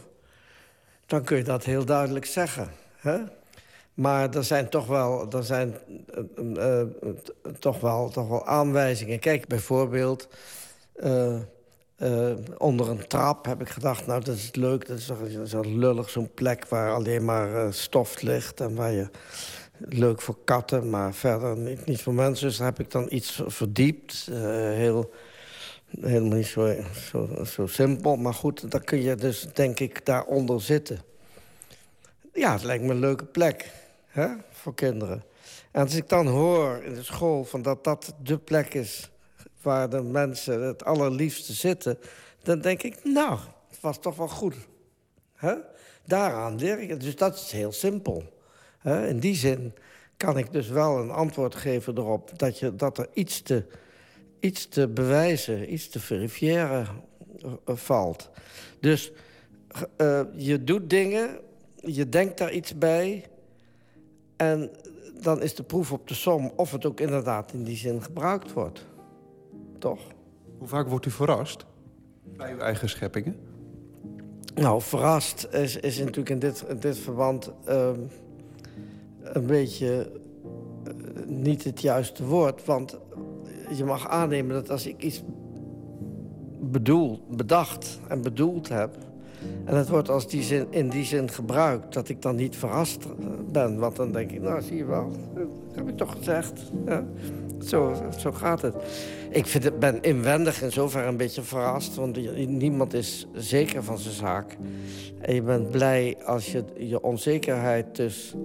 dan 1.06 1.24
kun 1.24 1.38
je 1.38 1.44
dat 1.44 1.64
heel 1.64 1.86
duidelijk 1.86 2.26
zeggen. 2.26 2.72
Hè? 2.96 3.18
Maar 4.00 4.36
er 4.36 4.44
zijn 4.44 4.70
toch 4.70 4.88
wel, 4.88 5.32
er 5.32 5.44
zijn, 5.44 5.78
uh, 6.48 6.56
uh, 6.58 6.82
toch 7.60 7.80
wel, 7.80 8.10
toch 8.10 8.28
wel 8.28 8.46
aanwijzingen. 8.46 9.20
Kijk, 9.20 9.48
bijvoorbeeld... 9.48 10.28
Onder 12.58 12.90
een 12.90 13.08
trap 13.08 13.46
heb 13.46 13.62
ik 13.62 13.70
gedacht, 13.70 14.06
nou, 14.08 14.24
dat 14.24 14.36
is 14.36 14.56
leuk. 14.56 14.88
Dat 14.88 14.98
is 14.98 15.06
toch 15.06 15.18
zo 15.46 15.62
lullig, 15.62 16.10
zo'n 16.10 16.34
plek 16.34 16.68
waar 16.68 16.94
alleen 16.94 17.26
maar 17.26 17.74
stof 17.74 18.22
ligt... 18.22 18.62
en 18.62 18.76
waar 18.76 18.92
je 18.92 19.10
leuk 19.78 20.22
voor 20.22 20.38
katten, 20.44 20.90
maar 20.90 21.14
verder 21.14 21.58
niet, 21.58 21.86
niet 21.86 22.02
voor 22.02 22.14
mensen. 22.14 22.48
Dus 22.48 22.58
daar 22.58 22.68
heb 22.68 22.80
ik 22.80 22.92
dan 22.92 23.08
iets 23.10 23.42
verdiept. 23.46 24.30
heel, 24.74 25.12
helemaal 26.00 26.38
niet 26.38 26.46
zo, 26.46 26.76
zo, 27.12 27.30
zo 27.46 27.68
simpel. 27.68 28.16
Maar 28.16 28.34
goed, 28.34 28.72
dan 28.72 28.84
kun 28.84 29.02
je 29.02 29.16
dus, 29.16 29.48
denk 29.54 29.80
ik, 29.80 30.06
daaronder 30.06 30.62
zitten. 30.62 31.00
Ja, 32.34 32.54
het 32.54 32.64
lijkt 32.64 32.84
me 32.84 32.92
een 32.92 33.00
leuke 33.00 33.26
plek 33.26 33.72
hè, 34.10 34.28
voor 34.52 34.74
kinderen. 34.74 35.24
En 35.72 35.82
als 35.82 35.96
ik 35.96 36.10
dan 36.10 36.28
hoor 36.28 36.84
in 36.84 36.94
de 36.94 37.04
school 37.04 37.44
van 37.44 37.62
dat 37.62 37.84
dat 37.84 38.14
de 38.24 38.38
plek 38.38 38.74
is... 38.74 39.12
waar 39.62 39.90
de 39.90 40.02
mensen 40.02 40.62
het 40.62 40.86
allerliefste 40.86 41.54
zitten... 41.54 41.98
dan 42.44 42.62
denk 42.62 42.84
ik, 42.84 43.04
nou, 43.04 43.40
het 43.70 43.80
was 43.82 44.00
toch 44.00 44.16
wel 44.16 44.28
goed. 44.28 44.56
Hè? 45.36 45.54
Daaraan 46.06 46.56
leer 46.56 46.80
ik 46.80 46.90
het. 46.90 47.02
Dus 47.02 47.16
dat 47.16 47.36
is 47.36 47.52
heel 47.52 47.72
simpel. 47.72 48.24
Hè? 48.78 49.08
In 49.08 49.20
die 49.20 49.36
zin 49.36 49.74
kan 50.18 50.38
ik 50.38 50.52
dus 50.52 50.68
wel 50.68 50.98
een 50.98 51.12
antwoord 51.12 51.56
geven 51.56 51.98
erop... 51.98 52.40
dat, 52.40 52.60
je, 52.60 52.76
dat 52.76 52.98
er 52.98 53.08
iets 53.14 53.42
te, 53.42 53.66
iets 54.40 54.68
te 54.68 54.88
bewijzen, 54.88 55.74
iets 55.74 55.90
te 55.90 56.00
verifiëren 56.00 56.88
uh, 57.46 57.52
valt. 57.66 58.30
Dus 58.80 59.12
uh, 59.98 60.22
je 60.34 60.64
doet 60.64 60.90
dingen, 60.90 61.40
je 61.76 62.10
denkt 62.10 62.38
daar 62.38 62.52
iets 62.52 62.78
bij... 62.78 63.26
En 64.40 64.70
dan 65.22 65.42
is 65.42 65.56
de 65.56 65.64
proef 65.64 65.92
op 65.92 66.08
de 66.08 66.14
som 66.14 66.52
of 66.56 66.72
het 66.72 66.86
ook 66.86 67.00
inderdaad 67.00 67.54
in 67.54 67.64
die 67.64 67.78
zin 67.78 68.04
gebruikt 68.04 68.54
wordt. 68.54 68.86
Toch? 69.80 70.00
Hoe 70.58 70.68
vaak 70.68 70.88
wordt 70.88 71.06
u 71.06 71.12
verrast 71.12 71.66
bij 72.24 72.54
uw 72.54 72.60
eigen 72.60 72.90
scheppingen? 72.90 73.36
Nou, 74.56 74.82
verrast 74.82 75.48
is, 75.52 75.78
is 75.78 75.98
natuurlijk 75.98 76.30
in 76.30 76.40
dit, 76.40 76.66
in 76.70 76.80
dit 76.80 76.98
verband 76.98 77.52
uh, 77.68 77.90
een 79.22 79.46
beetje 79.46 80.12
uh, 80.88 81.26
niet 81.26 81.64
het 81.64 81.82
juiste 81.82 82.26
woord. 82.26 82.66
Want 82.66 82.98
je 83.72 83.86
mag 83.86 84.08
aannemen 84.08 84.56
dat 84.56 84.70
als 84.70 84.88
ik 84.88 85.04
iets 85.04 85.24
bedoel, 86.60 87.26
bedacht 87.30 88.00
en 88.08 88.22
bedoeld 88.22 88.70
heb... 88.70 89.09
en 89.66 89.76
het 89.76 89.90
wordt 89.90 90.10
als 90.10 90.28
die 90.28 90.44
zin, 90.44 90.68
in 90.70 90.90
die 90.90 91.06
zin 91.06 91.30
gebruikt, 91.30 91.94
dat 91.94 92.10
ik 92.10 92.22
dan 92.22 92.36
niet 92.36 92.56
verrast 92.56 93.08
ben. 93.52 93.80
Want 93.80 93.96
dan 93.96 94.12
denk 94.12 94.32
ik, 94.32 94.42
nou 94.42 94.62
zie 94.62 94.78
je 94.78 94.86
wel, 94.86 95.12
dat 95.34 95.48
heb 95.76 95.88
ik 95.88 95.98
toch 95.98 96.12
gezegd. 96.12 96.62
Zo, 97.66 97.94
zo 98.18 98.32
gaat 98.32 98.62
het. 98.62 98.76
Ik 99.30 99.46
vind 99.46 99.80
ben 99.80 100.02
inwendig 100.02 100.62
in 100.62 100.72
zover 100.72 101.08
een 101.08 101.18
beetje 101.18 101.42
verrast. 101.42 101.96
Want 101.96 102.36
niemand 102.48 102.94
is 102.94 103.28
zeker 103.34 103.84
van 103.84 103.98
zijn 103.98 104.14
zaak. 104.14 104.58
En 105.22 105.36
je 105.36 105.42
bent 105.42 105.72
blij 105.72 106.18
als 106.26 106.52
je, 106.52 106.64
je 106.78 107.02
onzekerheid 107.02 107.96
dus 107.96 108.36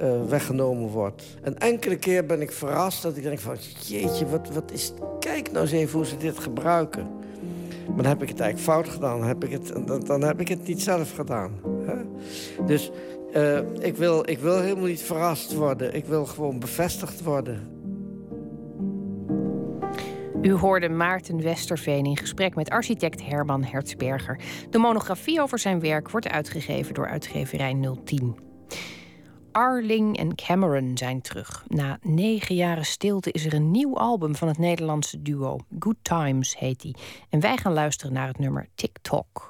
uh, 0.00 0.24
weggenomen 0.28 0.88
wordt. 0.88 1.24
Een 1.42 1.58
enkele 1.58 1.96
keer 1.96 2.26
ben 2.26 2.40
ik 2.40 2.52
verrast 2.52 3.02
dat 3.02 3.16
ik 3.16 3.22
denk 3.22 3.38
van... 3.38 3.56
jeetje, 3.86 4.26
wat, 4.26 4.48
wat 4.48 4.72
is... 4.72 4.92
Kijk 5.18 5.52
nou 5.52 5.64
eens 5.64 5.72
even 5.72 5.96
hoe 5.98 6.06
ze 6.06 6.16
dit 6.16 6.38
gebruiken. 6.38 7.08
Maar 7.94 8.02
dan 8.02 8.12
heb 8.12 8.22
ik 8.22 8.28
het 8.28 8.40
eigenlijk 8.40 8.70
fout 8.72 8.88
gedaan. 8.94 9.18
Dan 9.18 9.28
heb 9.28 9.44
ik 9.44 9.50
het, 9.50 9.86
dan, 9.86 10.00
dan 10.00 10.22
heb 10.22 10.40
ik 10.40 10.48
het 10.48 10.66
niet 10.66 10.82
zelf 10.82 11.14
gedaan. 11.14 11.50
Hè? 11.86 11.94
Dus 12.64 12.90
uh, 13.36 13.58
ik, 13.78 13.96
wil, 13.96 14.30
ik 14.30 14.38
wil 14.38 14.60
helemaal 14.60 14.86
niet 14.86 15.02
verrast 15.02 15.54
worden. 15.54 15.94
Ik 15.94 16.04
wil 16.04 16.26
gewoon 16.26 16.58
bevestigd 16.58 17.22
worden. 17.22 17.78
U 20.42 20.52
hoorde 20.52 20.88
Maarten 20.88 21.42
Westerveen 21.42 22.04
in 22.04 22.16
gesprek 22.16 22.54
met 22.54 22.70
architect 22.70 23.24
Herman 23.24 23.64
Hertzberger. 23.64 24.40
De 24.70 24.78
monografie 24.78 25.40
over 25.40 25.58
zijn 25.58 25.80
werk 25.80 26.10
wordt 26.10 26.28
uitgegeven 26.28 26.94
door 26.94 27.08
uitgeverij 27.08 27.96
010. 28.04 28.49
Arling 29.60 30.18
en 30.18 30.34
Cameron 30.34 30.98
zijn 30.98 31.20
terug. 31.20 31.64
Na 31.68 31.98
negen 32.02 32.54
jaren 32.54 32.84
stilte 32.84 33.30
is 33.30 33.44
er 33.44 33.54
een 33.54 33.70
nieuw 33.70 33.98
album 33.98 34.36
van 34.36 34.48
het 34.48 34.58
Nederlandse 34.58 35.22
duo. 35.22 35.58
Good 35.78 35.96
Times 36.02 36.58
heet 36.58 36.80
die. 36.80 36.96
En 37.28 37.40
wij 37.40 37.56
gaan 37.56 37.72
luisteren 37.72 38.12
naar 38.12 38.26
het 38.26 38.38
nummer 38.38 38.68
TikTok. 38.74 39.49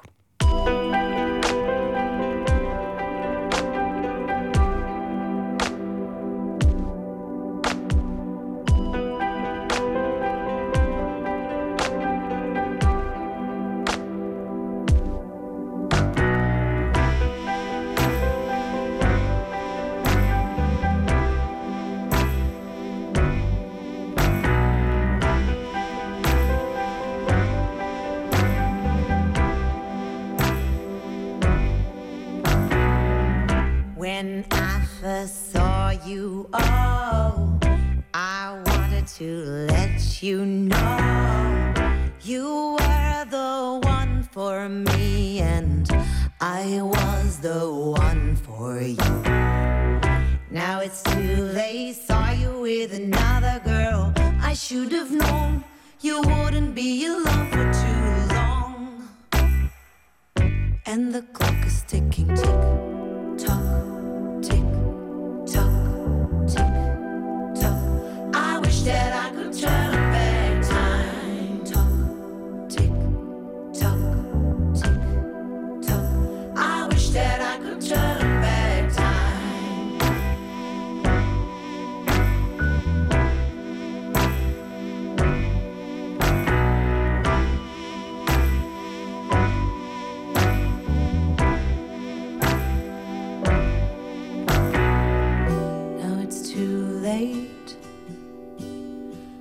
late. 97.11 97.69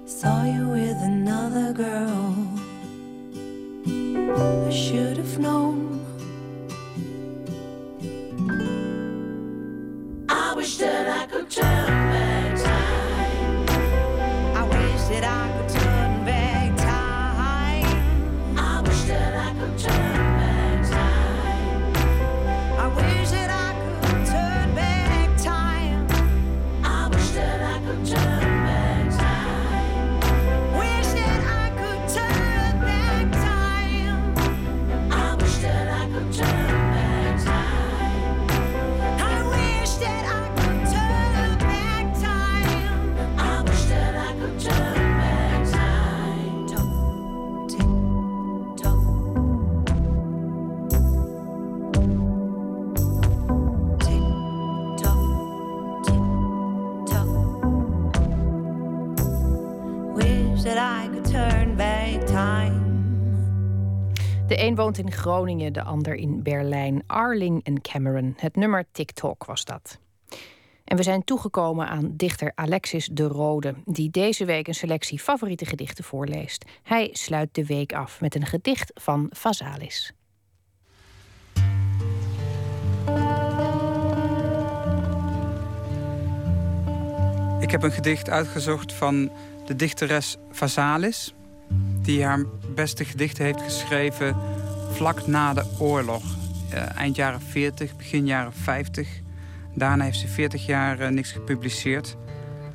Saw 0.04 0.44
you 0.44 0.68
with 0.76 0.98
another 1.14 1.72
girl. 1.72 2.34
I 4.66 4.70
should 4.70 5.16
have 5.22 5.38
known. 5.38 5.79
Groningen, 65.20 65.72
de 65.72 65.82
ander 65.82 66.14
in 66.14 66.42
Berlijn. 66.42 67.02
Arling 67.06 67.64
en 67.64 67.80
Cameron. 67.80 68.34
Het 68.36 68.56
nummer 68.56 68.84
TikTok 68.92 69.44
was 69.44 69.64
dat. 69.64 69.98
En 70.84 70.96
we 70.96 71.02
zijn 71.02 71.24
toegekomen 71.24 71.88
aan 71.88 72.12
dichter 72.16 72.52
Alexis 72.54 73.08
de 73.12 73.26
Rode, 73.26 73.74
die 73.84 74.10
deze 74.10 74.44
week 74.44 74.68
een 74.68 74.74
selectie 74.74 75.18
favoriete 75.18 75.64
gedichten 75.66 76.04
voorleest. 76.04 76.64
Hij 76.82 77.08
sluit 77.12 77.54
de 77.54 77.66
week 77.66 77.92
af 77.92 78.20
met 78.20 78.34
een 78.34 78.46
gedicht 78.46 78.90
van 78.94 79.26
Vazalis. 79.30 80.12
Ik 87.60 87.70
heb 87.70 87.82
een 87.82 87.92
gedicht 87.92 88.30
uitgezocht 88.30 88.92
van 88.92 89.32
de 89.66 89.76
dichteres 89.76 90.36
Vazalis 90.50 91.34
die 92.02 92.24
haar 92.24 92.44
beste 92.74 93.04
gedichten 93.04 93.44
heeft 93.44 93.62
geschreven 93.62 94.36
vlak 94.90 95.26
na 95.26 95.54
de 95.54 95.64
oorlog. 95.78 96.22
Uh, 96.74 96.96
eind 96.96 97.16
jaren 97.16 97.40
40, 97.40 97.96
begin 97.96 98.26
jaren 98.26 98.52
50. 98.52 99.08
Daarna 99.74 100.04
heeft 100.04 100.18
ze 100.18 100.28
40 100.28 100.66
jaar 100.66 101.00
uh, 101.00 101.08
niks 101.08 101.32
gepubliceerd. 101.32 102.16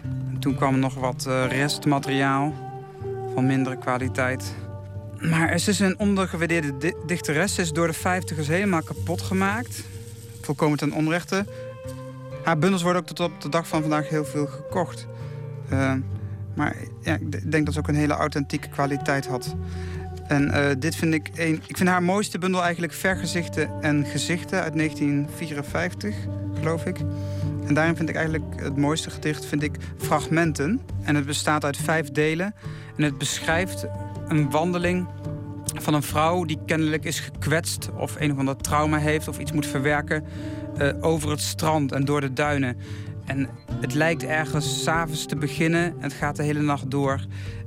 En 0.04 0.40
toen 0.40 0.56
kwam 0.56 0.80
nog 0.80 0.94
wat 0.94 1.26
uh, 1.28 1.46
restmateriaal 1.48 2.54
van 3.34 3.46
mindere 3.46 3.78
kwaliteit. 3.78 4.54
Maar 5.20 5.60
ze 5.60 5.70
is 5.70 5.80
een 5.80 6.00
ondergewaardeerde 6.00 6.78
di 6.78 6.94
dichteres. 7.06 7.54
Ze 7.56 7.62
is 7.62 7.72
door 7.72 7.88
de 7.88 7.96
50ers 7.96 8.48
helemaal 8.48 8.84
kapot 8.84 9.22
gemaakt. 9.22 9.84
Volkomen 10.42 10.78
ten 10.78 10.92
onrechte. 10.92 11.46
Haar 12.44 12.58
bundels 12.58 12.82
worden 12.82 13.02
ook 13.02 13.08
tot 13.08 13.20
op 13.20 13.42
de 13.42 13.50
dag 13.50 13.68
van 13.68 13.82
vandaag 13.82 14.10
heel 14.10 14.26
veel 14.26 14.46
gekocht. 14.46 15.08
Maar 16.56 16.76
ja, 17.02 17.14
ik 17.14 17.52
denk 17.52 17.66
dat 17.66 17.74
ze 17.74 17.80
ook 17.80 17.88
een 17.88 17.96
hele 17.96 18.14
authentieke 18.14 18.70
kwaliteit 18.70 19.28
had. 19.28 19.56
En 20.28 20.48
uh, 20.48 20.68
dit 20.80 20.96
vind 20.96 21.14
ik 21.14 21.30
een. 21.36 21.62
Ik 21.68 21.78
vind 21.78 21.90
haar 21.90 22.04
mooiste 22.04 22.38
bundel 22.38 22.64
eigenlijk 22.64 22.94
Vergezichten 22.94 23.82
en 23.82 24.06
Gezichten 24.06 24.62
uit 24.62 24.76
1954, 24.76 26.16
geloof 26.54 26.86
ik. 26.86 26.98
En 27.68 27.74
daarin 27.74 27.96
vind 27.96 28.10
ik 28.10 28.16
eigenlijk 28.16 28.46
het 28.56 28.78
mooiste 28.78 29.10
gedicht 29.10 29.46
vind 29.46 29.64
ik 29.64 29.78
Fragmenten. 29.98 30.82
En 31.04 31.16
het 31.16 31.26
bestaat 31.26 31.66
uit 31.66 31.78
vijf 31.78 32.12
delen. 32.12 32.56
En 32.98 33.04
het 33.04 33.18
beschrijft 33.18 33.86
een 34.28 34.50
wandeling 34.50 35.08
van 35.82 35.94
een 35.94 36.04
vrouw 36.04 36.46
die 36.46 36.60
kennelijk 36.66 37.06
is 37.06 37.20
gekwetst 37.20 37.90
of 37.98 38.16
een 38.20 38.32
of 38.32 38.38
ander 38.38 38.58
trauma 38.58 38.98
heeft 38.98 39.28
of 39.28 39.40
iets 39.40 39.52
moet 39.52 39.66
verwerken 39.66 40.24
uh, 40.78 40.94
over 41.02 41.30
het 41.30 41.42
strand 41.42 41.92
en 41.92 42.06
door 42.06 42.22
de 42.22 42.34
duinen. 42.34 42.78
En 43.26 43.50
het 43.82 43.94
lijkt 43.94 44.24
ergens 44.24 44.84
s'avonds 44.84 45.26
te 45.26 45.36
beginnen 45.36 45.84
en 45.84 46.02
het 46.02 46.14
gaat 46.14 46.36
de 46.36 46.44
hele 46.44 46.62
nacht 46.62 46.92
door. 46.92 47.20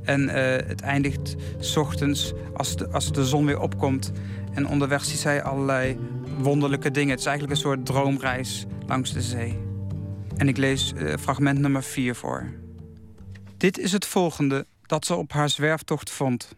En 0.08 0.22
uh, 0.22 0.32
het 0.66 0.80
eindigt 0.80 1.34
s 1.58 1.76
ochtends 1.76 2.32
als 2.54 2.76
de, 2.76 2.88
als 2.88 3.12
de 3.12 3.24
zon 3.24 3.46
weer 3.46 3.60
opkomt. 3.60 4.12
En 4.54 4.66
onderweg 4.66 5.04
ziet 5.04 5.18
zij 5.18 5.42
allerlei 5.42 5.98
wonderlijke 6.38 6.90
dingen. 6.90 7.10
Het 7.10 7.18
is 7.18 7.26
eigenlijk 7.26 7.56
een 7.56 7.62
soort 7.62 7.86
droomreis 7.86 8.66
langs 8.86 9.12
de 9.12 9.22
zee. 9.22 9.58
En 10.36 10.48
ik 10.48 10.56
lees 10.56 10.92
uh, 10.96 11.16
fragment 11.16 11.58
nummer 11.58 11.82
4 11.82 12.14
voor. 12.14 12.46
Dit 13.56 13.78
is 13.78 13.92
het 13.92 14.06
volgende 14.06 14.66
dat 14.82 15.06
ze 15.06 15.14
op 15.14 15.32
haar 15.32 15.48
zwerftocht 15.48 16.10
vond. 16.10 16.54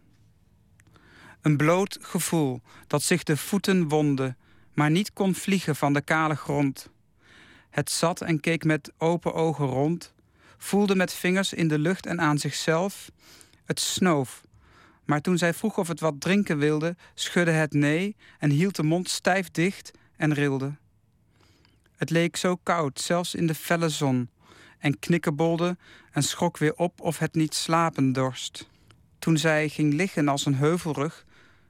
Een 1.41 1.57
bloot 1.57 1.97
gevoel 2.01 2.61
dat 2.87 3.03
zich 3.03 3.23
de 3.23 3.37
voeten 3.37 3.87
wonde, 3.87 4.35
maar 4.73 4.91
niet 4.91 5.13
kon 5.13 5.35
vliegen 5.35 5.75
van 5.75 5.93
de 5.93 6.01
kale 6.01 6.35
grond. 6.35 6.89
Het 7.69 7.89
zat 7.89 8.21
en 8.21 8.39
keek 8.39 8.63
met 8.63 8.91
open 8.97 9.33
ogen 9.33 9.65
rond, 9.65 10.13
voelde 10.57 10.95
met 10.95 11.13
vingers 11.13 11.53
in 11.53 11.67
de 11.67 11.79
lucht 11.79 12.05
en 12.05 12.21
aan 12.21 12.37
zichzelf. 12.37 13.11
Het 13.71 13.79
snoof. 13.79 14.41
Maar 15.05 15.21
toen 15.21 15.37
zij 15.37 15.53
vroeg 15.53 15.77
of 15.77 15.87
het 15.87 15.99
wat 15.99 16.21
drinken 16.21 16.57
wilde, 16.57 16.95
schudde 17.13 17.51
het 17.51 17.73
nee 17.73 18.15
en 18.39 18.49
hield 18.49 18.75
de 18.75 18.83
mond 18.83 19.09
stijf 19.09 19.51
dicht 19.51 19.91
en 20.15 20.33
rilde. 20.33 20.75
Het 21.95 22.09
leek 22.09 22.35
zo 22.35 22.55
koud, 22.55 22.99
zelfs 22.99 23.35
in 23.35 23.47
de 23.47 23.55
felle 23.55 23.89
zon, 23.89 24.29
en 24.79 24.99
knikkebolde 24.99 25.77
en 26.11 26.23
schrok 26.23 26.57
weer 26.57 26.75
op 26.75 27.01
of 27.01 27.17
het 27.17 27.33
niet 27.33 27.55
slapen 27.55 28.13
dorst. 28.13 28.69
Toen 29.19 29.37
zij 29.37 29.69
ging 29.69 29.93
liggen 29.93 30.27
als 30.27 30.45
een 30.45 30.55
heuvelrug, 30.55 31.25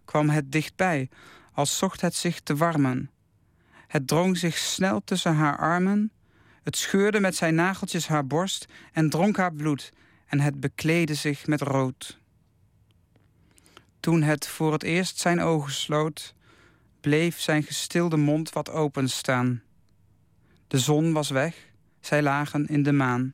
kwam 0.05 0.29
het 0.29 0.51
dichtbij, 0.51 1.09
als 1.53 1.77
zocht 1.77 2.01
het 2.01 2.15
zich 2.15 2.39
te 2.39 2.55
warmen. 2.55 3.09
Het 3.87 4.07
drong 4.07 4.37
zich 4.37 4.57
snel 4.57 5.01
tussen 5.03 5.35
haar 5.35 5.57
armen, 5.57 6.11
het 6.63 6.77
scheurde 6.77 7.19
met 7.19 7.35
zijn 7.35 7.55
nageltjes 7.55 8.07
haar 8.07 8.27
borst 8.27 8.65
en 8.91 9.09
dronk 9.09 9.37
haar 9.37 9.53
bloed, 9.53 9.91
en 10.31 10.39
het 10.39 10.59
bekleedde 10.59 11.13
zich 11.15 11.47
met 11.47 11.61
rood. 11.61 12.19
Toen 13.99 14.21
het 14.21 14.47
voor 14.47 14.71
het 14.71 14.83
eerst 14.83 15.19
zijn 15.19 15.41
ogen 15.41 15.71
sloot, 15.71 16.33
bleef 17.01 17.39
zijn 17.39 17.63
gestilde 17.63 18.17
mond 18.17 18.49
wat 18.49 18.69
openstaan. 18.69 19.61
De 20.67 20.79
zon 20.79 21.13
was 21.13 21.29
weg, 21.29 21.55
zij 21.99 22.21
lagen 22.21 22.67
in 22.67 22.83
de 22.83 22.91
maan. 22.91 23.33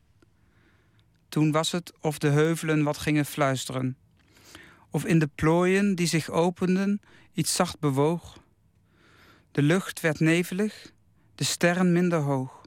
Toen 1.30 1.52
was 1.52 1.72
het 1.72 1.94
of 2.02 2.18
de 2.18 2.28
heuvelen 2.28 2.84
wat 2.84 2.98
gingen 2.98 3.26
fluisteren 3.26 3.98
of 4.90 5.06
in 5.06 5.20
de 5.20 5.30
plooien 5.36 5.96
die 5.96 6.08
zich 6.08 6.30
openden 6.30 7.02
iets 7.34 7.56
zacht 7.56 7.80
bewoog. 7.80 8.38
De 9.52 9.62
lucht 9.62 10.00
werd 10.00 10.20
nevelig, 10.20 10.92
de 11.36 11.44
sterren 11.44 11.92
minder 11.92 12.20
hoog. 12.20 12.62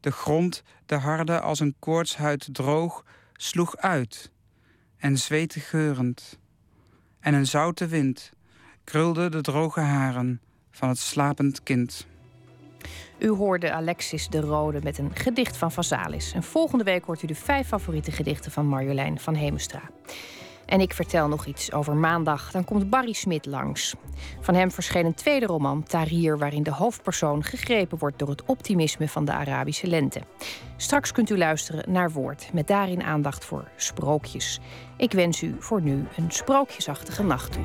De 0.00 0.10
grond, 0.10 0.62
de 0.86 0.94
harde 0.94 1.40
als 1.40 1.60
een 1.60 1.74
koortshuid 1.78 2.48
droog, 2.52 3.04
sloeg 3.36 3.76
uit 3.76 4.30
en 4.96 5.18
zweette 5.18 5.60
geurend. 5.60 6.38
En 7.20 7.34
een 7.34 7.46
zoute 7.46 7.86
wind 7.86 8.32
krulde 8.84 9.28
de 9.28 9.40
droge 9.40 9.80
haren 9.80 10.40
van 10.70 10.88
het 10.88 10.98
slapend 10.98 11.62
kind. 11.62 12.06
U 13.18 13.28
hoorde 13.28 13.72
Alexis 13.72 14.28
de 14.28 14.40
Rode 14.40 14.80
met 14.82 14.98
een 14.98 15.16
gedicht 15.16 15.56
van 15.56 15.72
Vasalis. 15.72 16.32
En 16.32 16.42
volgende 16.42 16.84
week 16.84 17.04
hoort 17.04 17.22
u 17.22 17.26
de 17.26 17.34
vijf 17.34 17.66
favoriete 17.66 18.12
gedichten 18.12 18.52
van 18.52 18.66
Marjolein 18.66 19.18
van 19.18 19.34
Hemestra. 19.34 19.82
En 20.66 20.80
ik 20.80 20.94
vertel 20.94 21.28
nog 21.28 21.46
iets 21.46 21.72
over 21.72 21.94
maandag. 21.94 22.50
Dan 22.50 22.64
komt 22.64 22.90
Barry 22.90 23.12
Smit 23.12 23.46
langs. 23.46 23.94
Van 24.40 24.54
hem 24.54 24.70
verscheen 24.70 25.06
een 25.06 25.14
tweede 25.14 25.46
roman, 25.46 25.82
Tahrir, 25.82 26.38
waarin 26.38 26.62
de 26.62 26.72
hoofdpersoon 26.72 27.44
gegrepen 27.44 27.98
wordt 27.98 28.18
door 28.18 28.28
het 28.28 28.44
optimisme 28.44 29.08
van 29.08 29.24
de 29.24 29.32
Arabische 29.32 29.86
lente. 29.86 30.20
Straks 30.76 31.12
kunt 31.12 31.30
u 31.30 31.38
luisteren 31.38 31.92
naar 31.92 32.10
Woord, 32.10 32.52
met 32.52 32.66
daarin 32.66 33.02
aandacht 33.02 33.44
voor 33.44 33.68
sprookjes. 33.76 34.60
Ik 34.96 35.12
wens 35.12 35.42
u 35.42 35.56
voor 35.58 35.82
nu 35.82 36.04
een 36.16 36.30
sprookjesachtige 36.30 37.22
nacht 37.22 37.52
toe. 37.52 37.64